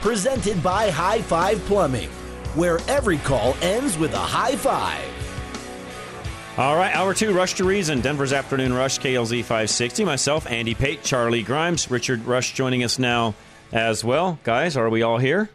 Presented 0.00 0.62
by 0.62 0.90
High 0.90 1.22
Five 1.22 1.58
Plumbing, 1.66 2.08
where 2.54 2.78
every 2.88 3.18
call 3.18 3.56
ends 3.62 3.98
with 3.98 4.14
a 4.14 4.18
high 4.18 4.56
five. 4.56 5.04
All 6.58 6.76
right, 6.76 6.94
hour 6.94 7.12
two, 7.12 7.34
Rush 7.34 7.54
to 7.54 7.64
Reason, 7.64 8.00
Denver's 8.00 8.32
Afternoon 8.32 8.72
Rush, 8.72 8.98
KLZ 8.98 9.40
560. 9.40 10.04
Myself, 10.04 10.46
Andy 10.46 10.74
Pate, 10.74 11.02
Charlie 11.02 11.42
Grimes, 11.42 11.90
Richard 11.90 12.24
Rush 12.24 12.54
joining 12.54 12.82
us 12.82 12.98
now 12.98 13.34
as 13.72 14.04
well. 14.04 14.38
Guys, 14.42 14.76
are 14.76 14.88
we 14.88 15.02
all 15.02 15.18
here? 15.18 15.50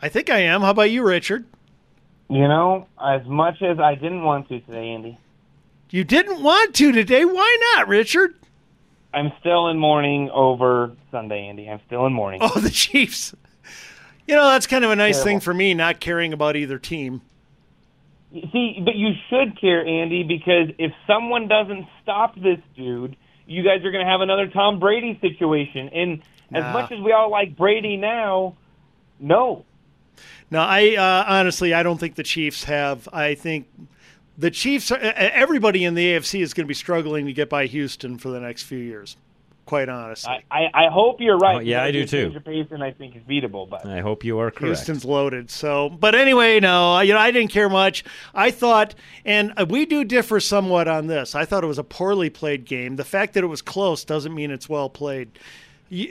I 0.00 0.08
think 0.08 0.30
I 0.30 0.38
am. 0.40 0.62
How 0.62 0.70
about 0.70 0.90
you, 0.90 1.02
Richard? 1.02 1.44
You 2.30 2.48
know, 2.48 2.86
as 3.02 3.26
much 3.26 3.60
as 3.60 3.78
I 3.78 3.94
didn't 3.94 4.22
want 4.22 4.48
to 4.48 4.60
today, 4.60 4.90
Andy. 4.90 5.18
You 5.90 6.04
didn't 6.04 6.42
want 6.42 6.74
to 6.76 6.92
today. 6.92 7.24
Why 7.26 7.58
not, 7.74 7.88
Richard? 7.88 8.34
I'm 9.14 9.32
still 9.40 9.68
in 9.68 9.78
mourning 9.78 10.30
over 10.30 10.92
Sunday, 11.10 11.46
Andy. 11.48 11.68
I'm 11.68 11.80
still 11.86 12.06
in 12.06 12.12
mourning. 12.12 12.40
Oh, 12.42 12.48
the 12.60 12.70
Chiefs. 12.70 13.34
You 14.26 14.34
know, 14.36 14.50
that's 14.50 14.66
kind 14.66 14.84
of 14.84 14.90
a 14.90 14.96
nice 14.96 15.16
Terrible. 15.16 15.24
thing 15.24 15.40
for 15.40 15.52
me, 15.54 15.74
not 15.74 16.00
caring 16.00 16.32
about 16.32 16.56
either 16.56 16.78
team. 16.78 17.20
See, 18.32 18.80
but 18.82 18.94
you 18.94 19.10
should 19.28 19.60
care, 19.60 19.84
Andy, 19.86 20.22
because 20.22 20.74
if 20.78 20.92
someone 21.06 21.48
doesn't 21.48 21.86
stop 22.02 22.34
this 22.36 22.58
dude, 22.74 23.14
you 23.46 23.62
guys 23.62 23.84
are 23.84 23.90
going 23.90 24.04
to 24.04 24.10
have 24.10 24.22
another 24.22 24.46
Tom 24.48 24.78
Brady 24.80 25.18
situation. 25.20 25.90
And 25.92 26.22
Nah. 26.50 26.58
as 26.68 26.72
much 26.74 26.92
as 26.92 27.00
we 27.00 27.12
all 27.12 27.30
like 27.30 27.56
Brady 27.56 27.96
now, 27.96 28.54
no. 29.18 29.64
No, 30.50 30.60
I 30.60 30.96
uh, 30.96 31.24
honestly, 31.26 31.72
I 31.72 31.82
don't 31.82 31.98
think 31.98 32.14
the 32.14 32.22
Chiefs 32.22 32.64
have. 32.64 33.08
I 33.12 33.34
think 33.34 33.66
the 34.42 34.50
Chiefs, 34.50 34.90
are, 34.90 34.98
e- 34.98 35.06
everybody 35.06 35.84
in 35.84 35.94
the 35.94 36.04
AFC 36.14 36.42
is 36.42 36.52
going 36.52 36.64
to 36.64 36.68
be 36.68 36.74
struggling 36.74 37.26
to 37.26 37.32
get 37.32 37.48
by 37.48 37.66
Houston 37.66 38.18
for 38.18 38.28
the 38.28 38.40
next 38.40 38.64
few 38.64 38.78
years. 38.78 39.16
Quite 39.64 39.88
honestly, 39.88 40.44
I, 40.50 40.64
I, 40.64 40.86
I 40.86 40.90
hope 40.90 41.20
you're 41.20 41.38
right. 41.38 41.56
Oh, 41.58 41.60
yeah, 41.60 41.84
I 41.84 41.92
do 41.92 42.04
too. 42.04 42.36
Payson, 42.44 42.82
I 42.82 42.90
think, 42.90 43.14
is 43.14 43.22
beatable, 43.22 43.70
but 43.70 43.86
I 43.86 44.00
hope 44.00 44.24
you 44.24 44.40
are 44.40 44.50
correct. 44.50 44.78
Houston's 44.78 45.04
loaded. 45.04 45.52
So, 45.52 45.88
but 45.88 46.16
anyway, 46.16 46.58
no, 46.58 46.98
you 46.98 47.12
know, 47.14 47.20
I 47.20 47.30
didn't 47.30 47.52
care 47.52 47.68
much. 47.68 48.02
I 48.34 48.50
thought, 48.50 48.96
and 49.24 49.52
uh, 49.56 49.64
we 49.66 49.86
do 49.86 50.02
differ 50.02 50.40
somewhat 50.40 50.88
on 50.88 51.06
this. 51.06 51.36
I 51.36 51.44
thought 51.44 51.62
it 51.62 51.68
was 51.68 51.78
a 51.78 51.84
poorly 51.84 52.28
played 52.28 52.64
game. 52.64 52.96
The 52.96 53.04
fact 53.04 53.34
that 53.34 53.44
it 53.44 53.46
was 53.46 53.62
close 53.62 54.04
doesn't 54.04 54.34
mean 54.34 54.50
it's 54.50 54.68
well 54.68 54.90
played. 54.90 55.30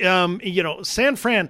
Um, 0.05 0.39
you 0.41 0.63
know, 0.63 0.81
San 0.83 1.17
Fran. 1.17 1.49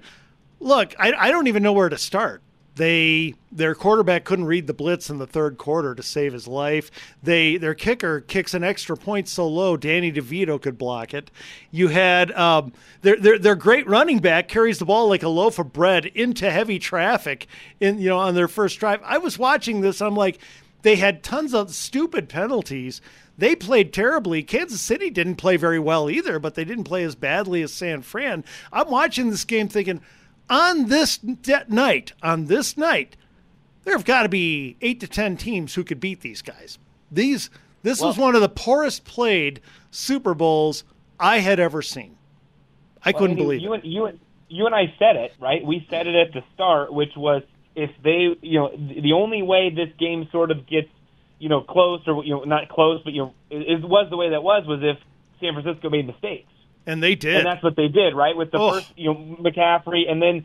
Look, 0.58 0.96
I, 0.98 1.12
I 1.12 1.30
don't 1.30 1.46
even 1.46 1.62
know 1.62 1.72
where 1.72 1.88
to 1.88 1.98
start. 1.98 2.42
They 2.74 3.34
their 3.50 3.74
quarterback 3.74 4.24
couldn't 4.24 4.46
read 4.46 4.66
the 4.66 4.72
blitz 4.72 5.10
in 5.10 5.18
the 5.18 5.26
third 5.26 5.58
quarter 5.58 5.94
to 5.94 6.02
save 6.02 6.32
his 6.32 6.48
life. 6.48 6.90
They 7.22 7.58
their 7.58 7.74
kicker 7.74 8.20
kicks 8.20 8.54
an 8.54 8.64
extra 8.64 8.96
point 8.96 9.28
so 9.28 9.46
low 9.46 9.76
Danny 9.76 10.10
DeVito 10.10 10.60
could 10.60 10.78
block 10.78 11.12
it. 11.12 11.30
You 11.70 11.88
had 11.88 12.32
um, 12.32 12.72
their, 13.02 13.16
their 13.16 13.38
their 13.38 13.56
great 13.56 13.86
running 13.86 14.20
back 14.20 14.48
carries 14.48 14.78
the 14.78 14.86
ball 14.86 15.08
like 15.08 15.22
a 15.22 15.28
loaf 15.28 15.58
of 15.58 15.72
bread 15.72 16.06
into 16.06 16.50
heavy 16.50 16.78
traffic 16.78 17.46
in 17.78 17.98
you 17.98 18.08
know 18.08 18.18
on 18.18 18.34
their 18.34 18.48
first 18.48 18.78
drive. 18.78 19.00
I 19.04 19.18
was 19.18 19.38
watching 19.38 19.82
this. 19.82 20.00
I'm 20.00 20.16
like, 20.16 20.38
they 20.80 20.96
had 20.96 21.22
tons 21.22 21.52
of 21.52 21.74
stupid 21.74 22.30
penalties. 22.30 23.02
They 23.36 23.54
played 23.54 23.92
terribly. 23.92 24.42
Kansas 24.42 24.80
City 24.80 25.10
didn't 25.10 25.36
play 25.36 25.56
very 25.56 25.78
well 25.78 26.10
either, 26.10 26.38
but 26.38 26.54
they 26.54 26.64
didn't 26.64 26.84
play 26.84 27.02
as 27.02 27.14
badly 27.14 27.62
as 27.62 27.72
San 27.72 28.02
Fran. 28.02 28.44
I'm 28.72 28.90
watching 28.90 29.30
this 29.30 29.44
game 29.44 29.68
thinking, 29.68 30.00
on 30.50 30.88
this 30.88 31.18
de- 31.18 31.64
night, 31.68 32.12
on 32.22 32.46
this 32.46 32.76
night, 32.76 33.16
there 33.84 33.94
have 33.94 34.04
got 34.04 34.22
to 34.24 34.28
be 34.28 34.76
eight 34.80 35.00
to 35.00 35.06
ten 35.08 35.36
teams 35.36 35.74
who 35.74 35.84
could 35.84 36.00
beat 36.00 36.20
these 36.20 36.42
guys. 36.42 36.78
These 37.10 37.50
this 37.82 38.00
was 38.00 38.16
one 38.16 38.34
of 38.34 38.40
the 38.40 38.48
poorest 38.48 39.04
played 39.04 39.60
Super 39.90 40.34
Bowls 40.34 40.84
I 41.18 41.38
had 41.40 41.58
ever 41.58 41.82
seen. 41.82 42.16
I 43.04 43.10
Well, 43.10 43.20
couldn't 43.20 43.36
believe 43.36 43.60
you 43.60 43.72
it. 43.74 43.82
And, 43.82 43.92
you, 43.92 44.04
and- 44.06 44.20
you 44.48 44.66
and 44.66 44.74
I 44.74 44.92
said 44.98 45.16
it, 45.16 45.32
right? 45.40 45.64
We 45.64 45.86
said 45.88 46.06
it 46.06 46.14
at 46.14 46.32
the 46.34 46.42
start, 46.54 46.92
which 46.92 47.16
was 47.16 47.42
if 47.74 47.90
they, 48.04 48.36
you 48.42 48.58
know, 48.60 48.70
the 48.76 49.14
only 49.14 49.40
way 49.42 49.70
this 49.70 49.88
game 49.98 50.28
sort 50.30 50.50
of 50.50 50.66
gets, 50.66 50.88
you 51.38 51.48
know, 51.48 51.62
close 51.62 52.02
or, 52.06 52.22
you 52.22 52.34
know, 52.34 52.44
not 52.44 52.68
close, 52.68 53.00
but, 53.02 53.14
you 53.14 53.22
know, 53.22 53.34
it, 53.50 53.80
it 53.82 53.88
was 53.88 54.08
the 54.10 54.16
way 54.18 54.28
that 54.30 54.42
was, 54.42 54.64
was 54.66 54.80
if 54.82 54.98
San 55.40 55.54
Francisco 55.54 55.88
made 55.88 56.06
mistakes. 56.06 56.52
And 56.86 57.02
they 57.02 57.14
did. 57.14 57.36
And 57.36 57.46
that's 57.46 57.62
what 57.62 57.76
they 57.76 57.88
did, 57.88 58.14
right? 58.14 58.36
With 58.36 58.50
the 58.50 58.58
Oh. 58.58 58.70
first, 58.72 58.86
you 58.96 59.12
know, 59.12 59.36
McCaffrey, 59.40 60.10
and 60.10 60.20
then 60.20 60.44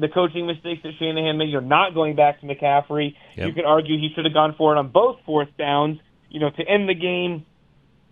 the 0.00 0.08
coaching 0.08 0.46
mistakes 0.46 0.82
that 0.82 0.92
Shanahan 0.98 1.36
made, 1.36 1.48
you 1.50 1.60
know, 1.60 1.66
not 1.66 1.94
going 1.94 2.14
back 2.16 2.40
to 2.40 2.46
McCaffrey. 2.46 3.14
Yep. 3.36 3.48
You 3.48 3.52
could 3.52 3.64
argue 3.64 3.98
he 3.98 4.10
should 4.14 4.24
have 4.24 4.32
gone 4.34 4.54
for 4.56 4.74
it 4.74 4.78
on 4.78 4.88
both 4.88 5.18
fourth 5.26 5.48
downs, 5.58 5.98
you 6.30 6.40
know, 6.40 6.50
to 6.50 6.62
end 6.62 6.88
the 6.88 6.94
game, 6.94 7.44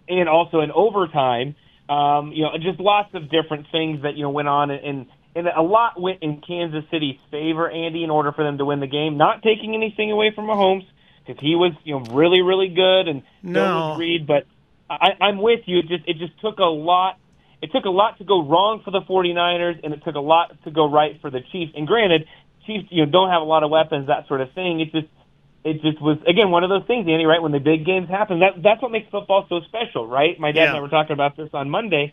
and 0.09 0.29
also 0.29 0.61
in 0.61 0.71
overtime. 0.73 1.55
Um, 1.89 2.33
you 2.33 2.43
know, 2.45 2.51
just 2.59 2.79
lots 2.81 3.15
of 3.15 3.31
different 3.31 3.67
things 3.73 4.03
that 4.03 4.17
you 4.17 4.23
know 4.23 4.31
went 4.31 4.49
on, 4.49 4.71
and 4.71 5.07
and 5.35 5.47
a 5.49 5.63
lot 5.63 6.01
went 6.01 6.23
in 6.23 6.41
Kansas 6.47 6.85
City's 6.91 7.17
favor, 7.31 7.71
Andy, 7.71 8.05
in 8.05 8.11
order 8.11 8.33
for 8.33 8.45
them 8.45 8.59
to 8.59 8.65
win 8.65 8.81
the 8.81 8.87
game. 8.87 9.17
Not 9.17 9.43
taking 9.43 9.75
anything 9.75 10.11
away 10.13 10.31
from 10.35 10.47
Mahomes 10.47 10.85
because 11.27 11.41
he 11.41 11.55
was, 11.55 11.73
you 11.85 11.95
know, 11.99 12.05
really, 12.15 12.43
really 12.43 12.69
good, 12.69 13.09
and 13.09 13.23
so 13.23 13.49
No. 13.51 13.89
was 13.91 13.99
Reid. 13.99 14.27
But 14.27 14.45
I, 14.91 15.11
I'm 15.21 15.41
with 15.41 15.61
you. 15.67 15.79
It 15.79 15.89
just 15.89 16.05
it 16.07 16.19
just 16.19 16.39
took 16.41 16.59
a 16.59 16.65
lot. 16.65 17.19
It 17.63 17.71
took 17.73 17.85
a 17.85 17.91
lot 17.91 18.19
to 18.19 18.25
go 18.25 18.43
wrong 18.43 18.83
for 18.85 18.91
the 18.91 19.01
49ers, 19.03 19.81
and 19.85 19.95
it 19.95 20.03
took 20.05 20.17
a 20.17 20.21
lot 20.21 20.53
to 20.65 20.71
go 20.71 20.91
right 20.91 21.21
for 21.21 21.31
the 21.31 21.41
Chiefs. 21.53 21.73
And 21.77 21.87
granted, 21.87 22.27
Chiefs, 22.67 22.89
you 22.91 23.07
know, 23.07 23.11
don't 23.11 23.31
have 23.31 23.41
a 23.41 23.45
lot 23.45 23.63
of 23.63 23.71
weapons, 23.71 24.09
that 24.09 24.27
sort 24.29 24.41
of 24.41 24.53
thing. 24.53 24.81
It 24.81 24.91
just 24.93 25.07
it 25.65 25.81
just 25.81 26.03
was 26.03 26.19
again 26.27 26.51
one 26.51 26.65
of 26.65 26.71
those 26.71 26.85
things, 26.87 27.07
Andy. 27.09 27.25
Right 27.25 27.41
when 27.41 27.53
the 27.53 27.61
big 27.61 27.87
games 27.87 28.09
happen, 28.09 28.41
that 28.41 28.61
that's 28.63 28.83
what 28.83 28.91
makes 28.91 29.09
football 29.11 29.47
so 29.49 29.61
special, 29.61 30.07
right? 30.09 30.39
My 30.41 30.51
dad 30.51 30.69
and 30.69 30.77
I 30.77 30.81
were 30.81 30.89
talking 30.89 31.15
about 31.15 31.37
this 31.37 31.51
on 31.55 31.71
Monday. 31.71 32.13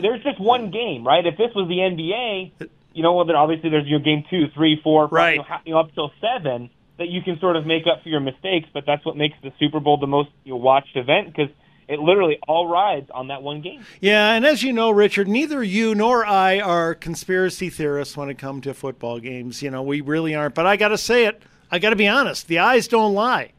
There's 0.00 0.22
just 0.22 0.40
one 0.40 0.70
game, 0.70 1.06
right? 1.06 1.24
If 1.24 1.36
this 1.38 1.54
was 1.54 1.68
the 1.68 1.78
NBA, 1.78 2.68
you 2.92 3.02
know, 3.02 3.14
well, 3.14 3.24
then 3.24 3.36
obviously 3.36 3.70
there's 3.70 3.86
your 3.86 4.00
game 4.00 4.24
two, 4.28 4.48
three, 4.54 4.80
four, 4.82 5.06
Right. 5.06 5.36
know, 5.38 5.44
you 5.64 5.74
know, 5.74 5.80
up 5.80 5.94
till 5.94 6.12
seven 6.20 6.70
that 6.98 7.08
you 7.08 7.22
can 7.22 7.38
sort 7.38 7.56
of 7.56 7.66
make 7.66 7.86
up 7.86 8.02
for 8.02 8.08
your 8.08 8.20
mistakes. 8.20 8.68
But 8.72 8.84
that's 8.86 9.04
what 9.04 9.16
makes 9.16 9.36
the 9.42 9.52
Super 9.58 9.78
Bowl 9.78 9.96
the 9.96 10.06
most 10.08 10.30
you 10.44 10.52
know, 10.52 10.56
watched 10.56 10.96
event 10.96 11.28
because 11.28 11.50
it 11.88 12.00
literally 12.00 12.38
all 12.46 12.68
rides 12.68 13.10
on 13.10 13.28
that 13.28 13.42
one 13.42 13.62
game. 13.62 13.84
Yeah, 14.00 14.32
and 14.32 14.44
as 14.44 14.62
you 14.62 14.72
know, 14.72 14.90
Richard, 14.90 15.26
neither 15.26 15.62
you 15.62 15.94
nor 15.94 16.24
I 16.24 16.60
are 16.60 16.94
conspiracy 16.94 17.70
theorists 17.70 18.16
when 18.16 18.28
it 18.28 18.36
comes 18.38 18.64
to 18.64 18.74
football 18.74 19.18
games. 19.18 19.62
You 19.62 19.70
know, 19.70 19.82
we 19.82 20.02
really 20.02 20.34
aren't. 20.34 20.54
But 20.54 20.66
I 20.66 20.76
got 20.76 20.88
to 20.88 20.98
say 20.98 21.24
it. 21.24 21.42
I 21.70 21.78
got 21.78 21.90
to 21.90 21.96
be 21.96 22.08
honest. 22.08 22.46
The 22.46 22.58
eyes 22.58 22.88
don't 22.88 23.14
lie. 23.14 23.52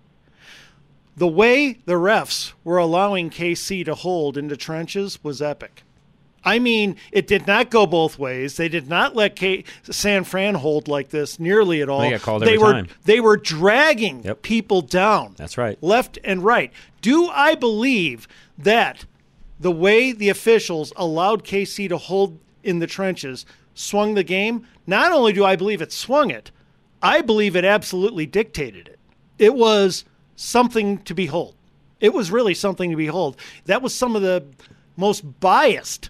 The 1.18 1.28
way 1.28 1.80
the 1.86 1.94
refs 1.94 2.54
were 2.64 2.78
allowing 2.78 3.30
KC 3.30 3.84
to 3.86 3.96
hold 3.96 4.38
into 4.38 4.56
trenches 4.56 5.24
was 5.24 5.42
epic. 5.42 5.84
I 6.44 6.60
mean, 6.60 6.96
it 7.12 7.28
did 7.28 7.46
not 7.48 7.70
go 7.70 7.86
both 7.86 8.18
ways. 8.18 8.58
They 8.58 8.70
did 8.70 8.88
not 8.88 9.16
let 9.16 9.36
K- 9.36 9.64
San 9.84 10.24
Fran 10.24 10.56
hold 10.56 10.88
like 10.88 11.10
this 11.10 11.40
nearly 11.40 11.82
at 11.82 11.90
all. 11.90 12.02
They 12.02 12.12
got 12.12 12.22
called 12.22 12.44
they 12.44 12.58
were 12.58 12.72
time. 12.74 12.88
they 13.06 13.20
were 13.20 13.38
dragging 13.38 14.24
Yep. 14.24 14.42
people 14.42 14.82
down 14.82 15.36
That's 15.38 15.58
right. 15.58 15.78
left 15.82 16.18
and 16.24 16.44
right. 16.44 16.72
Do 17.02 17.28
I 17.30 17.56
believe 17.56 18.28
that 18.58 19.06
the 19.60 19.72
way 19.72 20.12
the 20.12 20.30
officials 20.30 20.94
allowed 20.96 21.44
KC 21.44 21.90
to 21.90 21.98
hold 21.98 22.40
in 22.64 22.80
the 22.80 22.88
trenches 22.88 23.46
swung 23.74 24.14
the 24.14 24.24
game? 24.24 24.66
Not 24.88 25.12
only 25.12 25.34
do 25.34 25.44
I 25.46 25.56
believe 25.56 25.82
it 25.82 25.92
swung 25.92 26.32
it, 26.32 26.52
I 27.02 27.22
believe 27.22 27.56
it 27.56 27.66
absolutely 27.66 28.26
dictated 28.26 28.88
it. 28.88 29.00
It 29.38 29.56
was 29.56 30.04
something 30.36 31.00
to 31.00 31.14
behold. 31.14 31.56
It 32.00 32.14
was 32.14 32.32
really 32.32 32.54
something 32.54 32.90
to 32.92 32.96
behold. 32.96 33.36
That 33.66 33.82
was 33.82 33.94
some 33.94 34.16
of 34.16 34.22
the 34.22 34.46
most 34.96 35.40
biased 35.42 36.10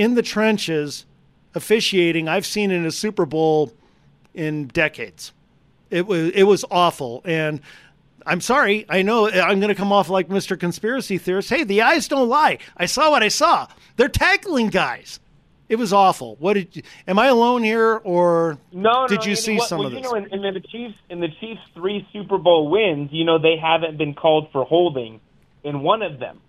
in 0.00 0.14
the 0.14 0.22
trenches 0.22 1.04
officiating 1.54 2.26
I've 2.26 2.46
seen 2.46 2.70
in 2.70 2.86
a 2.86 2.90
Super 2.90 3.26
Bowl 3.26 3.70
in 4.32 4.68
decades. 4.68 5.32
It 5.90 6.06
was 6.06 6.30
it 6.30 6.44
was 6.44 6.64
awful, 6.70 7.20
and 7.26 7.60
I'm 8.24 8.40
sorry. 8.40 8.86
I 8.88 9.02
know 9.02 9.26
eh, 9.26 9.42
I'm 9.42 9.60
going 9.60 9.68
to 9.68 9.74
come 9.74 9.92
off 9.92 10.08
like 10.08 10.28
Mr. 10.28 10.58
Conspiracy 10.58 11.18
Theorist. 11.18 11.50
Hey, 11.50 11.64
the 11.64 11.82
eyes 11.82 12.08
don't 12.08 12.28
lie. 12.28 12.58
I 12.78 12.86
saw 12.86 13.10
what 13.10 13.22
I 13.22 13.28
saw. 13.28 13.66
They're 13.96 14.08
tackling 14.08 14.68
guys. 14.68 15.20
It 15.68 15.76
was 15.76 15.92
awful. 15.92 16.36
What 16.36 16.54
did? 16.54 16.76
You, 16.76 16.82
am 17.06 17.18
I 17.18 17.26
alone 17.26 17.62
here, 17.62 18.00
or 18.02 18.56
no? 18.72 19.06
Did 19.06 19.20
no, 19.20 19.26
you 19.26 19.36
see 19.36 19.58
what, 19.58 19.68
some 19.68 19.80
well, 19.80 19.88
of 19.88 19.92
you 19.92 20.00
this? 20.00 20.10
know, 20.10 20.16
in, 20.16 20.32
in 20.32 20.54
the 20.54 20.60
Chiefs, 20.60 20.94
in 21.10 21.20
the 21.20 21.28
Chiefs' 21.40 21.60
three 21.74 22.08
Super 22.12 22.38
Bowl 22.38 22.70
wins, 22.70 23.10
you 23.12 23.24
know, 23.24 23.38
they 23.38 23.56
haven't 23.60 23.98
been 23.98 24.14
called 24.14 24.48
for 24.50 24.64
holding 24.64 25.20
in 25.62 25.82
one 25.82 26.02
of 26.02 26.18
them, 26.18 26.40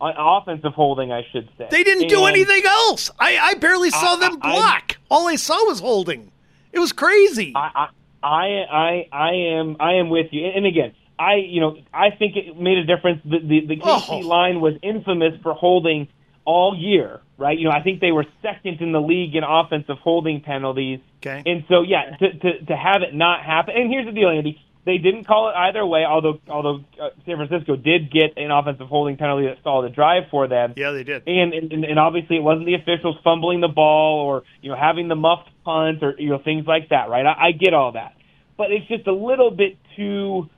offensive 0.00 0.72
holding, 0.72 1.12
I 1.12 1.22
should 1.32 1.48
say. 1.58 1.68
They 1.70 1.84
didn't 1.84 2.08
do 2.08 2.24
anything 2.24 2.62
else. 2.66 3.10
I, 3.18 3.38
I 3.38 3.54
barely 3.54 3.90
saw 3.90 4.14
I- 4.16 4.20
them 4.20 4.38
I- 4.42 4.52
block. 4.52 4.96
All 5.10 5.28
I 5.28 5.36
saw 5.36 5.66
was 5.66 5.80
holding. 5.80 6.30
It 6.72 6.78
was 6.78 6.92
crazy. 6.92 7.52
I, 7.56 7.88
I, 8.22 8.26
I, 8.26 8.46
I, 8.70 9.08
I 9.12 9.30
am, 9.58 9.76
I 9.80 9.94
am 9.94 10.08
with 10.10 10.28
you. 10.30 10.46
And 10.46 10.66
again, 10.66 10.92
I, 11.18 11.34
you 11.36 11.60
know, 11.60 11.76
I 11.92 12.10
think 12.10 12.36
it 12.36 12.56
made 12.58 12.78
a 12.78 12.84
difference. 12.84 13.20
The 13.24 13.38
the, 13.40 13.66
the 13.66 13.76
KC 13.76 14.04
Oh. 14.08 14.18
line 14.26 14.60
was 14.60 14.74
infamous 14.82 15.34
for 15.42 15.52
holding 15.52 16.08
all 16.46 16.74
year, 16.76 17.20
right? 17.36 17.58
You 17.58 17.64
know, 17.68 17.72
I 17.74 17.82
think 17.82 18.00
they 18.00 18.12
were 18.12 18.24
second 18.40 18.80
in 18.80 18.92
the 18.92 19.00
league 19.00 19.34
in 19.34 19.44
offensive 19.44 19.98
holding 19.98 20.40
penalties. 20.40 21.00
Okay. 21.18 21.42
And 21.44 21.64
so, 21.68 21.82
yeah, 21.82 22.16
to 22.16 22.32
to, 22.38 22.64
to 22.66 22.76
have 22.76 23.02
it 23.02 23.14
not 23.14 23.42
happen. 23.44 23.74
And 23.76 23.90
here's 23.90 24.06
the 24.06 24.12
deal, 24.12 24.30
Andy. 24.30 24.62
They 24.84 24.96
didn't 24.96 25.24
call 25.24 25.50
it 25.50 25.54
either 25.54 25.84
way. 25.84 26.04
Although 26.04 26.40
although 26.48 26.84
uh, 27.00 27.10
San 27.26 27.36
Francisco 27.36 27.76
did 27.76 28.10
get 28.10 28.38
an 28.38 28.50
offensive 28.50 28.88
holding 28.88 29.16
penalty 29.16 29.46
that 29.46 29.58
stalled 29.60 29.84
the 29.84 29.90
drive 29.90 30.24
for 30.30 30.48
them. 30.48 30.72
yeah, 30.76 30.90
they 30.90 31.04
did. 31.04 31.22
And, 31.26 31.52
and 31.52 31.84
and 31.84 31.98
obviously 31.98 32.36
it 32.36 32.42
wasn't 32.42 32.66
the 32.66 32.74
officials 32.74 33.16
fumbling 33.22 33.60
the 33.60 33.68
ball 33.68 34.20
or 34.20 34.42
you 34.62 34.70
know 34.70 34.76
having 34.76 35.08
the 35.08 35.16
muffed 35.16 35.50
punt 35.64 36.02
or 36.02 36.14
you 36.18 36.30
know 36.30 36.38
things 36.38 36.66
like 36.66 36.88
that, 36.88 37.10
right? 37.10 37.26
I, 37.26 37.48
I 37.48 37.52
get 37.52 37.74
all 37.74 37.92
that, 37.92 38.16
but 38.56 38.72
it's 38.72 38.86
just 38.88 39.06
a 39.06 39.12
little 39.12 39.50
bit 39.50 39.76
too, 39.96 40.48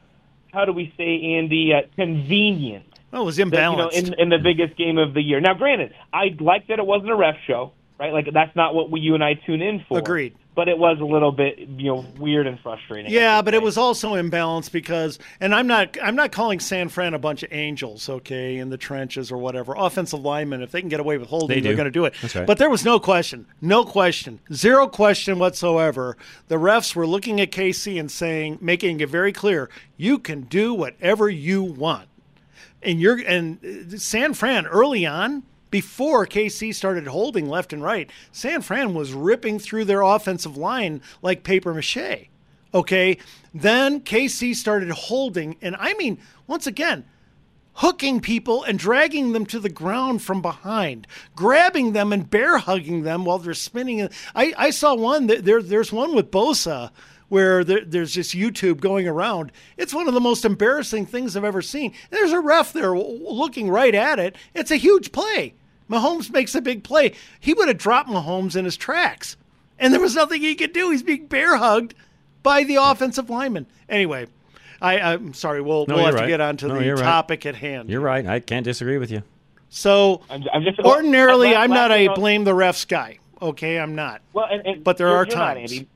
how 0.53 0.65
do 0.67 0.73
we 0.73 0.93
say, 0.97 1.37
Andy, 1.37 1.73
uh, 1.75 1.89
convenient. 1.97 2.85
Oh, 3.13 3.23
it 3.23 3.25
was 3.25 3.37
that, 3.37 3.47
you 3.47 3.51
know, 3.51 3.89
imbalanced. 3.89 3.93
in 3.95 4.15
in 4.15 4.29
the 4.29 4.39
biggest 4.39 4.77
game 4.79 4.99
of 4.99 5.15
the 5.15 5.21
year. 5.21 5.41
Now, 5.41 5.55
granted, 5.55 5.93
I 6.13 6.35
like 6.39 6.69
that 6.69 6.79
it 6.79 6.87
wasn't 6.87 7.11
a 7.11 7.17
ref 7.17 7.37
show, 7.47 7.73
right? 7.99 8.13
Like 8.13 8.29
that's 8.33 8.55
not 8.57 8.75
what 8.75 8.91
we, 8.91 9.01
you 9.01 9.15
and 9.15 9.23
I 9.23 9.35
tune 9.35 9.63
in 9.63 9.85
for. 9.89 9.99
Agreed. 9.99 10.35
But 10.55 10.69
it 10.69 10.77
was 10.77 10.99
a 11.01 11.05
little 11.05 11.33
bit 11.33 11.59
you 11.59 11.87
know 11.87 12.05
weird 12.19 12.47
and 12.47 12.61
frustrating. 12.61 13.11
Yeah, 13.11 13.41
but 13.41 13.55
it 13.55 13.63
was 13.63 13.79
also 13.79 14.15
imbalanced 14.15 14.71
because, 14.71 15.19
and 15.41 15.55
I'm 15.55 15.67
not, 15.67 15.97
I'm 16.03 16.15
not 16.15 16.31
calling 16.31 16.61
San 16.61 16.91
Fran 16.91 17.15
a 17.15 17.19
bunch 17.19 17.43
of 17.43 17.53
angels, 17.53 18.09
okay, 18.09 18.59
in 18.59 18.69
the 18.69 18.77
trenches 18.77 19.33
or 19.33 19.39
whatever. 19.39 19.75
Offensive 19.75 20.21
linemen, 20.21 20.61
if 20.61 20.71
they 20.71 20.81
can 20.81 20.91
get 20.91 21.01
away 21.01 21.17
with 21.17 21.29
holding, 21.29 21.57
They 21.57 21.61
they 21.61 21.71
are 21.71 21.77
going 21.77 21.87
to 21.87 21.91
do 21.91 22.05
it. 22.05 22.15
That's 22.21 22.35
right. 22.35 22.47
But 22.47 22.59
there 22.59 22.69
was 22.69 22.85
no 22.85 23.01
question, 23.01 23.47
no 23.63 23.85
question, 23.85 24.41
zero 24.53 24.89
question 24.89 25.39
whatsoever. 25.39 26.17
The 26.49 26.57
refs 26.57 26.95
were 26.95 27.07
looking 27.07 27.41
at 27.41 27.51
KC 27.51 27.99
and 27.99 28.11
saying, 28.11 28.59
making 28.61 29.01
it 29.01 29.09
very 29.09 29.33
clear, 29.33 29.71
you 29.97 30.19
can 30.19 30.43
do 30.43 30.75
whatever 30.75 31.31
you 31.31 31.63
want. 31.63 32.09
And 32.83 33.01
you're 33.01 33.19
and 33.19 34.03
San 34.03 34.35
Fran 34.35 34.67
early 34.67 35.07
on 35.07 35.45
before 35.73 36.27
KC 36.27 36.73
started 36.73 37.09
holding 37.09 37.49
left 37.49 37.73
and 37.73 37.83
right, 37.83 38.09
San 38.31 38.63
Fran 38.63 38.95
was 38.95 39.13
ripping 39.13 39.59
through 39.59 39.87
their 39.87 40.03
offensive 40.03 40.57
line 40.57 41.01
like 41.23 41.43
paper 41.43 41.75
mache. 41.75 42.29
Okay, 42.75 43.19
then 43.53 44.01
KC 44.01 44.55
started 44.55 44.91
holding, 44.91 45.57
and 45.61 45.75
I 45.79 45.95
mean, 45.95 46.19
once 46.47 46.67
again, 46.67 47.05
hooking 47.75 48.21
people 48.21 48.63
and 48.63 48.79
dragging 48.79 49.33
them 49.33 49.47
to 49.47 49.59
the 49.59 49.69
ground 49.69 50.23
from 50.23 50.43
behind, 50.43 51.07
grabbing 51.35 51.93
them 51.93 52.13
and 52.13 52.31
bear 52.31 52.59
hugging 52.59 53.03
them 53.03 53.25
while 53.25 53.39
they're 53.39 53.55
spinning. 53.55 54.09
I, 54.35 54.55
I 54.57 54.71
saw 54.71 54.95
one 54.95 55.27
there, 55.27 55.63
there's 55.63 55.93
one 55.93 56.15
with 56.15 56.31
Bosa 56.31 56.91
where 57.29 57.65
there, 57.65 57.83
there's 57.83 58.15
this 58.15 58.35
YouTube 58.35 58.81
going 58.81 59.09
around. 59.09 59.53
It's 59.79 59.95
one 59.95 60.07
of 60.07 60.13
the 60.13 60.21
most 60.21 60.45
embarrassing 60.45 61.07
things 61.07 61.35
I've 61.35 61.45
ever 61.45 61.63
seen. 61.63 61.95
There's 62.11 62.33
a 62.33 62.41
ref 62.41 62.75
there 62.75 62.95
looking 62.95 63.71
right 63.71 63.95
at 63.95 64.19
it. 64.19 64.37
It's 64.55 64.71
a 64.71 64.77
huge 64.77 65.13
play. 65.13 65.55
Mahomes 65.93 66.31
makes 66.33 66.55
a 66.55 66.61
big 66.63 66.83
play. 66.83 67.13
He 67.39 67.53
would 67.55 67.69
have 67.69 67.79
dropped 67.79 68.09
Mahomes 68.09 68.57
in 68.57 68.65
his 68.65 68.77
tracks, 68.77 69.37
and 69.79 69.93
there 69.93 70.01
was 70.01 70.15
nothing 70.15 70.41
he 70.41 70.55
could 70.55 70.73
do. 70.73 70.91
He's 70.91 71.03
being 71.03 71.27
bear 71.27 71.57
hugged 71.57 71.95
by 72.43 72.65
the 72.65 72.77
offensive 72.77 73.29
lineman. 73.31 73.67
Anyway, 73.89 74.27
I, 74.81 74.99
I'm 75.01 75.35
sorry. 75.35 75.61
We'll, 75.61 75.87
No, 75.87 75.97
we'll 75.97 76.07
have 76.07 76.15
you're 76.15 76.23
to 76.23 76.29
get 76.29 76.41
on 76.41 76.57
to 76.59 76.69
No, 76.69 76.75
the 76.79 76.85
you're 76.85 76.97
right. 76.97 77.03
topic 77.05 77.47
at 77.47 77.55
hand. 77.57 77.91
You're 77.91 78.01
right. 78.01 78.27
I 78.27 78.41
can't 78.41 78.65
disagree 78.65 78.99
with 78.99 79.11
you. 79.11 79.23
So 79.69 80.23
I'm, 80.29 80.43
I'm 80.53 80.63
just 80.65 80.79
ordinarily, 80.81 81.53
la- 81.53 81.61
I'm 81.61 81.71
not 81.71 81.91
a 81.93 82.07
thing 82.07 82.15
blame 82.15 82.45
the 82.45 82.53
refs 82.53 82.87
guy. 82.89 83.19
Okay, 83.41 83.79
I'm 83.79 83.95
not. 83.95 84.21
Well, 84.33 84.47
and, 84.51 84.67
and 84.67 84.85
But 84.85 84.97
there 84.99 85.09
you're- 85.09 85.19
are 85.21 85.27
you're 85.27 85.37
not, 85.37 85.55
times. 85.55 85.73
Andy. 85.73 85.89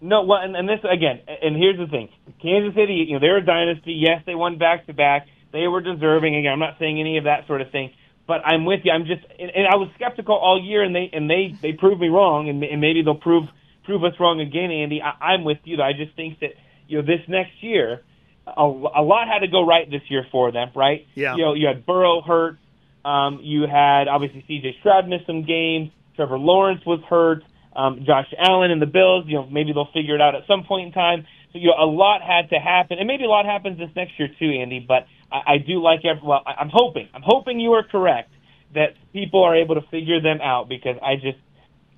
No, 0.00 0.24
well, 0.24 0.40
and, 0.40 0.56
and 0.56 0.68
this 0.68 0.80
again, 0.90 1.20
and 1.28 1.54
here's 1.56 1.78
the 1.78 1.86
thing: 1.86 2.08
Kansas 2.40 2.74
City, 2.74 2.94
you 3.06 3.12
know, 3.14 3.20
they're 3.20 3.36
a 3.36 3.44
dynasty. 3.44 3.92
Yes, 3.92 4.20
they 4.26 4.34
won 4.34 4.58
back 4.58 4.86
to 4.86 4.92
back. 4.92 5.28
They 5.52 5.68
were 5.68 5.80
deserving. 5.80 6.34
Again, 6.34 6.52
I'm 6.52 6.58
not 6.58 6.76
saying 6.80 6.98
any 6.98 7.18
of 7.18 7.24
that 7.24 7.46
sort 7.46 7.60
of 7.60 7.70
thing, 7.70 7.92
but 8.26 8.46
I'm 8.46 8.64
with 8.64 8.80
you. 8.84 8.92
I'm 8.92 9.04
just, 9.04 9.22
and, 9.38 9.50
and 9.50 9.66
I 9.66 9.76
was 9.76 9.88
skeptical 9.94 10.36
all 10.36 10.62
year, 10.62 10.82
and 10.82 10.94
they 10.94 11.10
and 11.12 11.28
they 11.28 11.54
they 11.60 11.72
proved 11.72 12.00
me 12.00 12.08
wrong, 12.08 12.48
and, 12.48 12.62
and 12.62 12.80
maybe 12.80 13.02
they'll 13.02 13.14
prove 13.14 13.44
prove 13.84 14.04
us 14.04 14.12
wrong 14.20 14.40
again, 14.40 14.70
Andy. 14.70 15.02
I, 15.02 15.32
I'm 15.32 15.44
with 15.44 15.58
you. 15.64 15.80
I 15.82 15.92
just 15.92 16.14
think 16.16 16.40
that 16.40 16.50
you 16.88 16.98
know 16.98 17.06
this 17.06 17.20
next 17.28 17.62
year, 17.62 18.02
a, 18.46 18.62
a 18.62 19.02
lot 19.02 19.28
had 19.28 19.40
to 19.40 19.48
go 19.48 19.66
right 19.66 19.90
this 19.90 20.02
year 20.08 20.26
for 20.30 20.52
them, 20.52 20.70
right? 20.74 21.06
Yeah. 21.14 21.36
You 21.36 21.42
know, 21.42 21.54
you 21.54 21.66
had 21.66 21.86
Burrow 21.86 22.20
hurt. 22.20 22.58
Um, 23.04 23.40
you 23.42 23.62
had 23.62 24.06
obviously 24.06 24.44
C.J. 24.46 24.76
Stroud 24.80 25.08
missed 25.08 25.26
some 25.26 25.44
games. 25.44 25.90
Trevor 26.14 26.38
Lawrence 26.38 26.82
was 26.86 27.00
hurt. 27.08 27.42
Um, 27.74 28.04
Josh 28.06 28.32
Allen 28.38 28.70
and 28.70 28.82
the 28.82 28.86
Bills, 28.86 29.24
you 29.26 29.36
know, 29.36 29.46
maybe 29.46 29.72
they'll 29.72 29.88
figure 29.94 30.14
it 30.14 30.20
out 30.20 30.34
at 30.34 30.42
some 30.46 30.64
point 30.64 30.88
in 30.88 30.92
time. 30.92 31.26
So, 31.52 31.58
you 31.58 31.68
know, 31.68 31.74
a 31.78 31.88
lot 31.88 32.20
had 32.20 32.50
to 32.50 32.58
happen, 32.58 32.98
and 32.98 33.06
maybe 33.06 33.24
a 33.24 33.28
lot 33.28 33.46
happens 33.46 33.78
this 33.78 33.90
next 33.96 34.18
year 34.18 34.28
too, 34.38 34.50
Andy. 34.60 34.84
But 34.86 35.06
I, 35.32 35.54
I 35.54 35.58
do 35.58 35.82
like 35.82 36.04
every. 36.04 36.22
Well, 36.22 36.42
I, 36.46 36.52
I'm 36.60 36.70
hoping. 36.72 37.08
I'm 37.14 37.22
hoping 37.24 37.60
you 37.60 37.72
are 37.72 37.82
correct 37.82 38.30
that 38.74 38.94
people 39.12 39.42
are 39.42 39.56
able 39.56 39.74
to 39.74 39.82
figure 39.90 40.20
them 40.20 40.40
out 40.40 40.68
because 40.68 40.96
I 41.02 41.16
just 41.16 41.38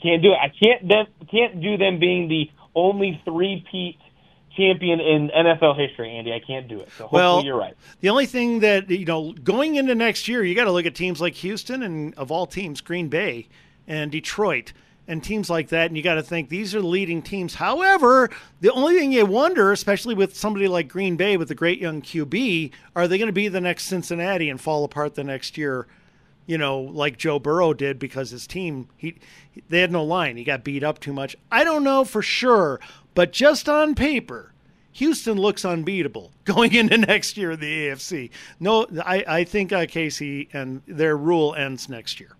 can't 0.02 0.22
do 0.22 0.32
it. 0.32 0.38
I 0.40 0.48
can't 0.48 0.88
them 0.88 1.06
can't 1.30 1.60
do 1.60 1.76
them 1.76 1.98
being 1.98 2.28
the 2.28 2.50
only 2.74 3.20
three-peat 3.24 3.98
champion 4.56 5.00
in 5.00 5.30
NFL 5.30 5.78
history, 5.78 6.16
Andy. 6.16 6.32
I 6.32 6.40
can't 6.40 6.68
do 6.68 6.80
it. 6.80 6.90
So 6.96 7.04
hopefully 7.04 7.20
Well, 7.20 7.44
you're 7.44 7.56
right. 7.56 7.74
The 8.00 8.10
only 8.10 8.26
thing 8.26 8.60
that 8.60 8.90
you 8.90 9.04
know, 9.04 9.32
going 9.32 9.76
into 9.76 9.94
next 9.94 10.28
year, 10.28 10.44
you 10.44 10.54
got 10.54 10.64
to 10.64 10.72
look 10.72 10.86
at 10.86 10.94
teams 10.94 11.20
like 11.20 11.34
Houston 11.34 11.82
and 11.82 12.14
of 12.14 12.30
all 12.30 12.46
teams, 12.46 12.80
Green 12.80 13.08
Bay 13.08 13.48
and 13.86 14.10
Detroit 14.10 14.72
and 15.06 15.22
teams 15.22 15.50
like 15.50 15.68
that, 15.68 15.86
and 15.86 15.96
you 15.96 16.02
got 16.02 16.14
to 16.14 16.22
think 16.22 16.48
these 16.48 16.74
are 16.74 16.80
the 16.80 16.86
leading 16.86 17.22
teams. 17.22 17.54
However, 17.54 18.30
the 18.60 18.72
only 18.72 18.96
thing 18.96 19.12
you 19.12 19.26
wonder, 19.26 19.70
especially 19.72 20.14
with 20.14 20.36
somebody 20.36 20.66
like 20.66 20.88
Green 20.88 21.16
Bay 21.16 21.36
with 21.36 21.50
a 21.50 21.54
great 21.54 21.78
young 21.78 22.00
QB, 22.00 22.72
are 22.96 23.06
they 23.06 23.18
going 23.18 23.28
to 23.28 23.32
be 23.32 23.48
the 23.48 23.60
next 23.60 23.84
Cincinnati 23.84 24.48
and 24.48 24.60
fall 24.60 24.84
apart 24.84 25.14
the 25.14 25.24
next 25.24 25.58
year? 25.58 25.86
You 26.46 26.58
know, 26.58 26.80
like 26.80 27.16
Joe 27.16 27.38
Burrow 27.38 27.72
did 27.72 27.98
because 27.98 28.30
his 28.30 28.46
team 28.46 28.88
he 28.96 29.16
they 29.68 29.80
had 29.80 29.92
no 29.92 30.04
line. 30.04 30.36
He 30.36 30.44
got 30.44 30.64
beat 30.64 30.82
up 30.82 31.00
too 31.00 31.12
much. 31.12 31.36
I 31.50 31.64
don't 31.64 31.84
know 31.84 32.04
for 32.04 32.20
sure, 32.20 32.80
but 33.14 33.32
just 33.32 33.66
on 33.66 33.94
paper, 33.94 34.52
Houston 34.92 35.38
looks 35.38 35.64
unbeatable 35.64 36.32
going 36.44 36.74
into 36.74 36.98
next 36.98 37.36
year 37.36 37.52
in 37.52 37.60
the 37.60 37.88
AFC. 37.88 38.30
No, 38.60 38.86
I, 39.04 39.24
I 39.26 39.44
think 39.44 39.72
uh, 39.72 39.86
KC 39.86 40.48
and 40.52 40.82
their 40.86 41.16
rule 41.16 41.54
ends 41.54 41.88
next 41.88 42.20
year. 42.20 42.36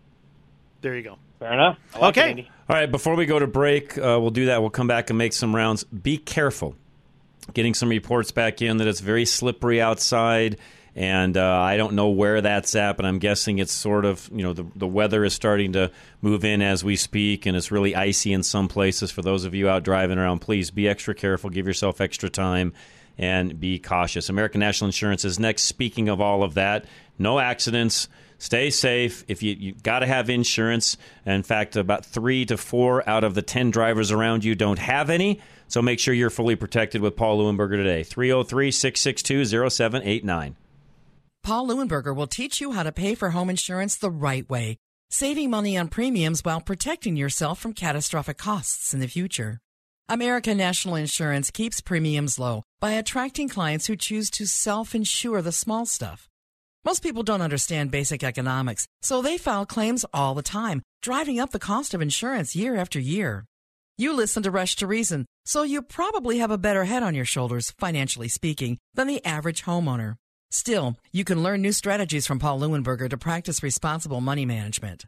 There 0.83 0.95
you 0.95 1.03
go. 1.03 1.19
Fair 1.45 1.53
enough. 1.53 1.79
Like 2.01 2.17
Okay. 2.17 2.31
Andy. 2.31 2.51
All 2.71 2.77
right, 2.77 2.91
before 2.91 3.17
we 3.17 3.27
go 3.27 3.39
to 3.39 3.47
break, 3.47 3.99
uh, 3.99 4.17
we'll 4.19 4.31
do 4.31 4.47
that. 4.47 4.63
We'll 4.63 4.71
come 4.71 4.87
back 4.87 5.11
and 5.11 5.19
make 5.19 5.35
some 5.35 5.55
rounds. 5.55 5.85
Be 5.85 6.17
careful. 6.17 6.75
Getting 7.53 7.75
some 7.75 7.91
reports 7.91 8.31
back 8.31 8.63
in 8.63 8.79
that 8.79 8.87
it's 8.87 9.01
very 9.01 9.27
slippery 9.27 9.79
outside, 9.79 10.57
and 10.97 11.37
uh, 11.37 11.61
I 11.61 11.77
don't 11.77 11.93
know 11.93 12.09
where 12.09 12.41
that's 12.41 12.75
at, 12.75 12.97
but 12.97 13.05
I'm 13.05 13.19
guessing 13.19 13.59
it's 13.59 13.75
sort 13.75 14.07
of, 14.07 14.27
you 14.33 14.43
know, 14.43 14.55
the, 14.55 14.65
the 14.75 14.87
weather 14.87 15.23
is 15.23 15.35
starting 15.35 15.75
to 15.75 15.91
move 16.23 16.47
in 16.47 16.63
as 16.63 16.83
we 16.83 16.97
speak, 16.97 17.45
and 17.45 17.55
it's 17.55 17.71
really 17.71 17.95
icy 17.95 18.33
in 18.33 18.43
some 18.43 18.67
places. 18.67 19.11
For 19.11 19.21
those 19.21 19.45
of 19.45 19.55
you 19.55 19.69
out 19.69 19.83
driving 19.83 20.17
around, 20.17 20.39
please 20.39 20.71
be 20.71 20.89
extra 20.89 21.15
careful, 21.15 21.51
give 21.51 21.67
yourself 21.67 22.01
extra 22.01 22.31
time, 22.31 22.73
and 23.19 23.61
be 23.61 23.79
cautious. 23.79 24.31
American 24.31 24.61
National 24.61 24.89
Insurance 24.89 25.27
is 25.27 25.39
next. 25.39 25.65
Speaking 25.65 26.09
of 26.09 26.23
all 26.23 26.43
of 26.43 26.55
that, 26.55 26.87
no 27.19 27.39
accidents. 27.39 28.09
Stay 28.38 28.71
safe. 28.71 29.25
If 29.29 29.43
you 29.43 29.55
you 29.55 29.75
got 29.83 30.00
to 30.00 30.07
have 30.07 30.29
insurance, 30.29 30.97
in 31.25 31.43
fact, 31.43 31.76
about 31.76 32.05
three 32.05 32.45
to 32.47 32.57
four 32.57 33.09
out 33.09 33.25
of 33.25 33.35
the 33.35 33.43
ten 33.43 33.71
drivers 33.71 34.11
around 34.11 34.45
you 34.45 34.55
don't 34.55 34.79
have 34.79 35.11
any. 35.11 35.41
So 35.69 35.81
make 35.81 35.99
sure 35.99 36.14
you're 36.14 36.31
fully 36.31 36.57
protected 36.57 37.00
with 37.00 37.17
Paul 37.17 37.38
Leuenberger 37.38 37.76
today. 37.76 38.03
303 38.03 38.71
662 38.71 39.71
0789. 39.71 40.57
Paul 41.43 41.69
Leuenberger 41.69 42.14
will 42.14 42.26
teach 42.26 42.61
you 42.61 42.73
how 42.73 42.83
to 42.83 42.93
pay 42.93 43.14
for 43.14 43.31
home 43.31 43.50
insurance 43.50 43.97
the 43.97 44.11
right 44.11 44.49
way, 44.49 44.79
saving 45.11 45.50
money 45.50 45.76
on 45.76 45.88
premiums 45.88 46.43
while 46.43 46.61
protecting 46.61 47.17
yourself 47.17 47.59
from 47.59 47.75
catastrophic 47.75 48.38
costs 48.38 48.95
in 48.95 49.00
the 49.00 49.07
future. 49.07 49.61
American 50.09 50.59
National 50.59 50.97
Insurance 50.97 51.50
keeps 51.50 51.81
premiums 51.81 52.38
low 52.38 52.62
by 52.79 52.93
attracting 52.93 53.49
clients 53.49 53.87
who 53.87 53.97
choose 53.97 54.29
to 54.31 54.47
self 54.47 54.95
insure 54.95 55.41
the 55.41 55.53
small 55.53 55.87
stuff. 55.87 56.29
Most 56.85 57.03
people 57.03 57.23
don't 57.23 57.41
understand 57.41 57.91
basic 57.91 58.23
economics, 58.23 58.87
so 59.00 59.23
they 59.23 59.38
file 59.38 59.64
claims 59.64 60.05
all 60.12 60.35
the 60.35 60.43
time, 60.43 60.83
driving 61.00 61.41
up 61.41 61.50
the 61.50 61.59
cost 61.59 61.95
of 61.95 62.03
insurance 62.03 62.55
year 62.55 62.76
after 62.76 63.00
year. 63.00 63.47
You 63.97 64.12
listen 64.12 64.43
to 64.43 64.50
Rush 64.50 64.76
to 64.76 64.87
Reason, 64.87 65.25
so 65.47 65.62
you 65.62 65.81
probably 65.81 66.38
have 66.38 66.50
a 66.50 66.59
better 66.59 66.85
head 66.85 67.03
on 67.03 67.14
your 67.14 67.25
shoulders, 67.25 67.73
financially 67.79 68.29
speaking, 68.29 68.76
than 68.93 69.07
the 69.07 69.25
average 69.25 69.64
homeowner. 69.64 70.17
Still, 70.50 70.97
you 71.11 71.25
can 71.25 71.43
learn 71.43 71.62
new 71.62 71.73
strategies 71.73 72.26
from 72.26 72.38
Paul 72.38 72.61
Leuenberger 72.61 73.09
to 73.09 73.17
practice 73.17 73.62
responsible 73.62 74.21
money 74.21 74.45
management. 74.45 75.07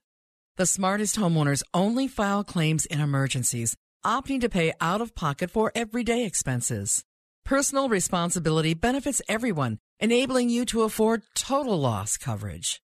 The 0.56 0.66
smartest 0.66 1.16
homeowners 1.16 1.62
only 1.74 2.08
file 2.08 2.42
claims 2.42 2.86
in 2.86 3.00
emergencies, 3.00 3.76
opting 4.02 4.40
to 4.40 4.48
pay 4.48 4.72
out 4.80 5.02
of 5.02 5.14
pocket 5.14 5.50
for 5.50 5.72
everyday 5.74 6.24
expenses. 6.24 7.04
Personal 7.46 7.88
responsibility 7.88 8.74
benefits 8.74 9.22
everyone, 9.28 9.78
enabling 10.00 10.50
you 10.50 10.64
to 10.64 10.82
afford 10.82 11.22
total 11.36 11.80
loss 11.80 12.16
coverage. 12.16 12.82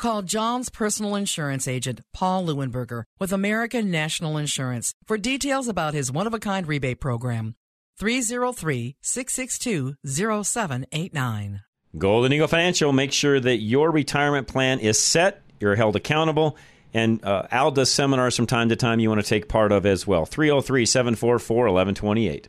Call 0.00 0.22
John's 0.22 0.68
personal 0.68 1.14
insurance 1.14 1.68
agent, 1.68 2.00
Paul 2.12 2.44
Leuenberger, 2.44 3.04
with 3.20 3.32
American 3.32 3.92
National 3.92 4.36
Insurance 4.36 4.94
for 5.06 5.16
details 5.16 5.68
about 5.68 5.94
his 5.94 6.10
one 6.10 6.26
of 6.26 6.34
a 6.34 6.40
kind 6.40 6.66
rebate 6.66 6.98
program. 6.98 7.54
303 8.00 8.96
662 9.00 9.94
0789. 10.04 11.60
Golden 11.96 12.32
Eagle 12.32 12.48
Financial 12.48 12.92
makes 12.92 13.14
sure 13.14 13.38
that 13.38 13.58
your 13.58 13.92
retirement 13.92 14.48
plan 14.48 14.80
is 14.80 15.00
set, 15.00 15.40
you're 15.60 15.76
held 15.76 15.94
accountable, 15.94 16.56
and 16.92 17.24
uh, 17.24 17.46
Al 17.52 17.70
does 17.70 17.92
seminars 17.92 18.34
from 18.34 18.48
time 18.48 18.70
to 18.70 18.74
time 18.76 18.98
you 18.98 19.08
want 19.08 19.20
to 19.20 19.28
take 19.28 19.46
part 19.46 19.70
of 19.70 19.86
as 19.86 20.04
well. 20.04 20.26
303 20.26 20.84
744 20.84 21.56
1128. 21.66 22.48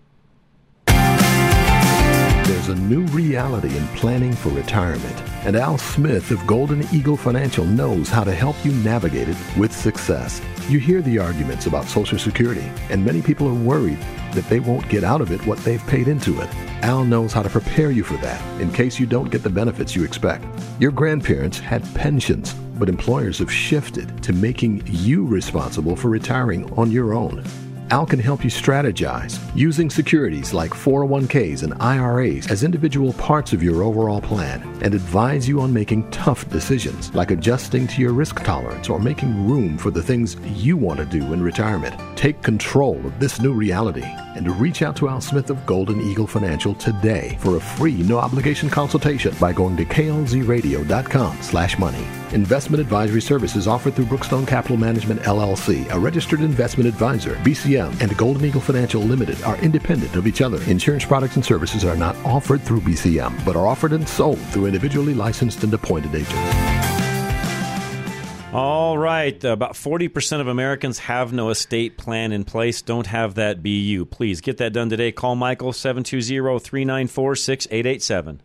There's 2.51 2.67
a 2.67 2.75
new 2.75 3.05
reality 3.13 3.77
in 3.77 3.88
planning 3.96 4.34
for 4.34 4.50
retirement, 4.50 5.17
and 5.46 5.55
Al 5.55 5.77
Smith 5.77 6.31
of 6.31 6.46
Golden 6.46 6.84
Eagle 6.93 7.15
Financial 7.15 7.63
knows 7.63 8.10
how 8.10 8.25
to 8.25 8.34
help 8.34 8.58
you 8.65 8.74
navigate 8.74 9.29
it 9.29 9.38
with 9.55 9.72
success. 9.72 10.41
You 10.67 10.77
hear 10.77 11.01
the 11.01 11.17
arguments 11.17 11.67
about 11.67 11.86
Social 11.86 12.20
Security, 12.20 12.70
and 12.89 13.05
many 13.05 13.22
people 13.22 13.48
are 13.48 13.53
worried 13.53 14.00
that 14.34 14.43
they 14.50 14.60
won't 14.60 14.89
get 14.89 15.05
out 15.05 15.22
of 15.22 15.31
it 15.31 15.48
what 15.48 15.60
they've 15.60 15.88
paid 15.88 16.10
into 16.10 16.41
it. 16.41 16.50
Al 16.84 17.05
knows 17.05 17.31
how 17.31 17.41
to 17.41 17.50
prepare 17.50 17.89
you 17.89 18.03
for 18.03 18.17
that 18.17 18.41
in 18.60 18.70
case 18.74 19.00
you 19.00 19.05
don't 19.05 19.31
get 19.31 19.43
the 19.43 19.50
benefits 19.50 19.96
you 19.96 20.03
expect. 20.03 20.43
Your 20.77 20.91
grandparents 20.91 21.58
had 21.58 21.81
pensions, 21.96 22.53
but 22.77 22.89
employers 22.89 23.39
have 23.39 23.50
shifted 23.51 24.22
to 24.24 24.34
making 24.34 24.84
you 24.88 25.25
responsible 25.25 25.96
for 25.96 26.10
retiring 26.10 26.70
on 26.74 26.91
your 26.91 27.13
own. 27.13 27.46
Al 27.91 28.05
can 28.05 28.19
help 28.19 28.41
you 28.45 28.50
strategize 28.50 29.38
using 29.53 29.89
securities 29.89 30.53
like 30.53 30.71
401ks 30.71 31.63
and 31.63 31.74
IRAs 31.81 32.50
as 32.50 32.63
individual 32.63 33.12
parts 33.12 33.51
of 33.51 33.62
your 33.62 33.83
overall 33.83 34.21
plan 34.21 34.62
and 34.81 34.93
advise 34.93 35.45
you 35.45 35.60
on 35.60 35.74
making 35.74 36.10
tough 36.10 36.50
decisions 36.50 37.13
like 37.13 37.31
adjusting 37.31 37.88
to 37.88 38.01
your 38.01 38.13
risk 38.13 38.45
tolerance 38.45 38.88
or 38.88 38.98
making 38.98 39.45
room 39.45 39.77
for 39.77 39.91
the 39.91 40.01
things 40.01 40.38
you 40.55 40.77
want 40.77 41.00
to 41.00 41.05
do 41.05 41.33
in 41.33 41.43
retirement. 41.43 41.93
Take 42.15 42.41
control 42.41 42.95
of 43.05 43.19
this 43.19 43.41
new 43.41 43.51
reality 43.51 44.05
and 44.05 44.48
reach 44.62 44.81
out 44.81 44.95
to 44.95 45.10
Al 45.10 45.19
Smith 45.19 45.50
of 45.50 45.65
Golden 45.65 46.00
Eagle 46.00 46.27
Financial 46.27 46.74
today 46.75 47.36
for 47.41 47.57
a 47.57 47.60
free 47.60 48.03
no 48.03 48.19
obligation 48.19 48.69
consultation 48.69 49.36
by 49.38 49.51
going 49.51 49.75
to 49.75 49.83
klzradio.com 49.83 51.41
slash 51.41 51.77
money. 51.77 52.07
Investment 52.33 52.79
advisory 52.79 53.21
services 53.21 53.67
offered 53.67 53.93
through 53.93 54.05
Brookstone 54.05 54.47
Capital 54.47 54.77
Management 54.77 55.21
LLC, 55.21 55.89
a 55.91 56.00
registered 56.00 56.39
investment 56.39 56.88
advisor. 56.88 57.35
BCM 57.43 58.00
and 58.01 58.15
Golden 58.17 58.45
Eagle 58.45 58.61
Financial 58.61 59.01
Limited 59.01 59.41
are 59.43 59.57
independent 59.57 60.15
of 60.15 60.27
each 60.27 60.41
other. 60.41 60.61
Insurance 60.63 61.03
products 61.05 61.35
and 61.35 61.43
services 61.43 61.83
are 61.83 61.97
not 61.97 62.15
offered 62.25 62.61
through 62.61 62.81
BCM, 62.81 63.43
but 63.43 63.55
are 63.55 63.67
offered 63.67 63.93
and 63.93 64.07
sold 64.07 64.39
through 64.50 64.65
individually 64.65 65.13
licensed 65.13 65.63
and 65.63 65.73
appointed 65.73 66.15
agents. 66.15 66.81
All 68.53 68.97
right. 68.97 69.41
About 69.43 69.73
40% 69.73 70.41
of 70.41 70.47
Americans 70.47 71.00
have 71.00 71.31
no 71.31 71.50
estate 71.50 71.97
plan 71.97 72.33
in 72.33 72.43
place. 72.43 72.81
Don't 72.81 73.07
have 73.07 73.35
that 73.35 73.63
be 73.63 73.79
you. 73.79 74.05
Please 74.05 74.41
get 74.41 74.57
that 74.57 74.73
done 74.73 74.89
today. 74.89 75.13
Call 75.13 75.35
Michael 75.35 75.71
720 75.71 76.59
394 76.59 77.35
6887. 77.35 78.41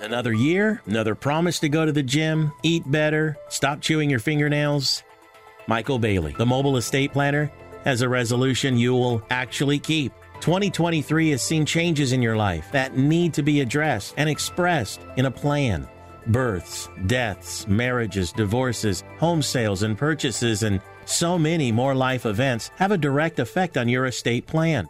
Another 0.00 0.32
year, 0.32 0.80
another 0.86 1.14
promise 1.14 1.58
to 1.58 1.68
go 1.68 1.84
to 1.84 1.92
the 1.92 2.02
gym, 2.02 2.52
eat 2.62 2.90
better, 2.90 3.36
stop 3.50 3.82
chewing 3.82 4.08
your 4.08 4.18
fingernails. 4.18 5.02
Michael 5.66 5.98
Bailey, 5.98 6.34
the 6.38 6.46
mobile 6.46 6.78
estate 6.78 7.12
planner, 7.12 7.52
has 7.84 8.00
a 8.00 8.08
resolution 8.08 8.78
you 8.78 8.94
will 8.94 9.22
actually 9.28 9.78
keep. 9.78 10.12
2023 10.40 11.30
has 11.30 11.42
seen 11.42 11.66
changes 11.66 12.12
in 12.12 12.22
your 12.22 12.34
life 12.34 12.72
that 12.72 12.96
need 12.96 13.34
to 13.34 13.42
be 13.42 13.60
addressed 13.60 14.14
and 14.16 14.30
expressed 14.30 15.02
in 15.18 15.26
a 15.26 15.30
plan. 15.30 15.86
Births, 16.28 16.88
deaths, 17.06 17.66
marriages, 17.68 18.32
divorces, 18.32 19.04
home 19.18 19.42
sales 19.42 19.82
and 19.82 19.98
purchases, 19.98 20.62
and 20.62 20.80
so 21.04 21.38
many 21.38 21.70
more 21.70 21.94
life 21.94 22.24
events 22.24 22.70
have 22.76 22.90
a 22.90 22.98
direct 22.98 23.38
effect 23.38 23.76
on 23.76 23.86
your 23.86 24.06
estate 24.06 24.46
plan. 24.46 24.88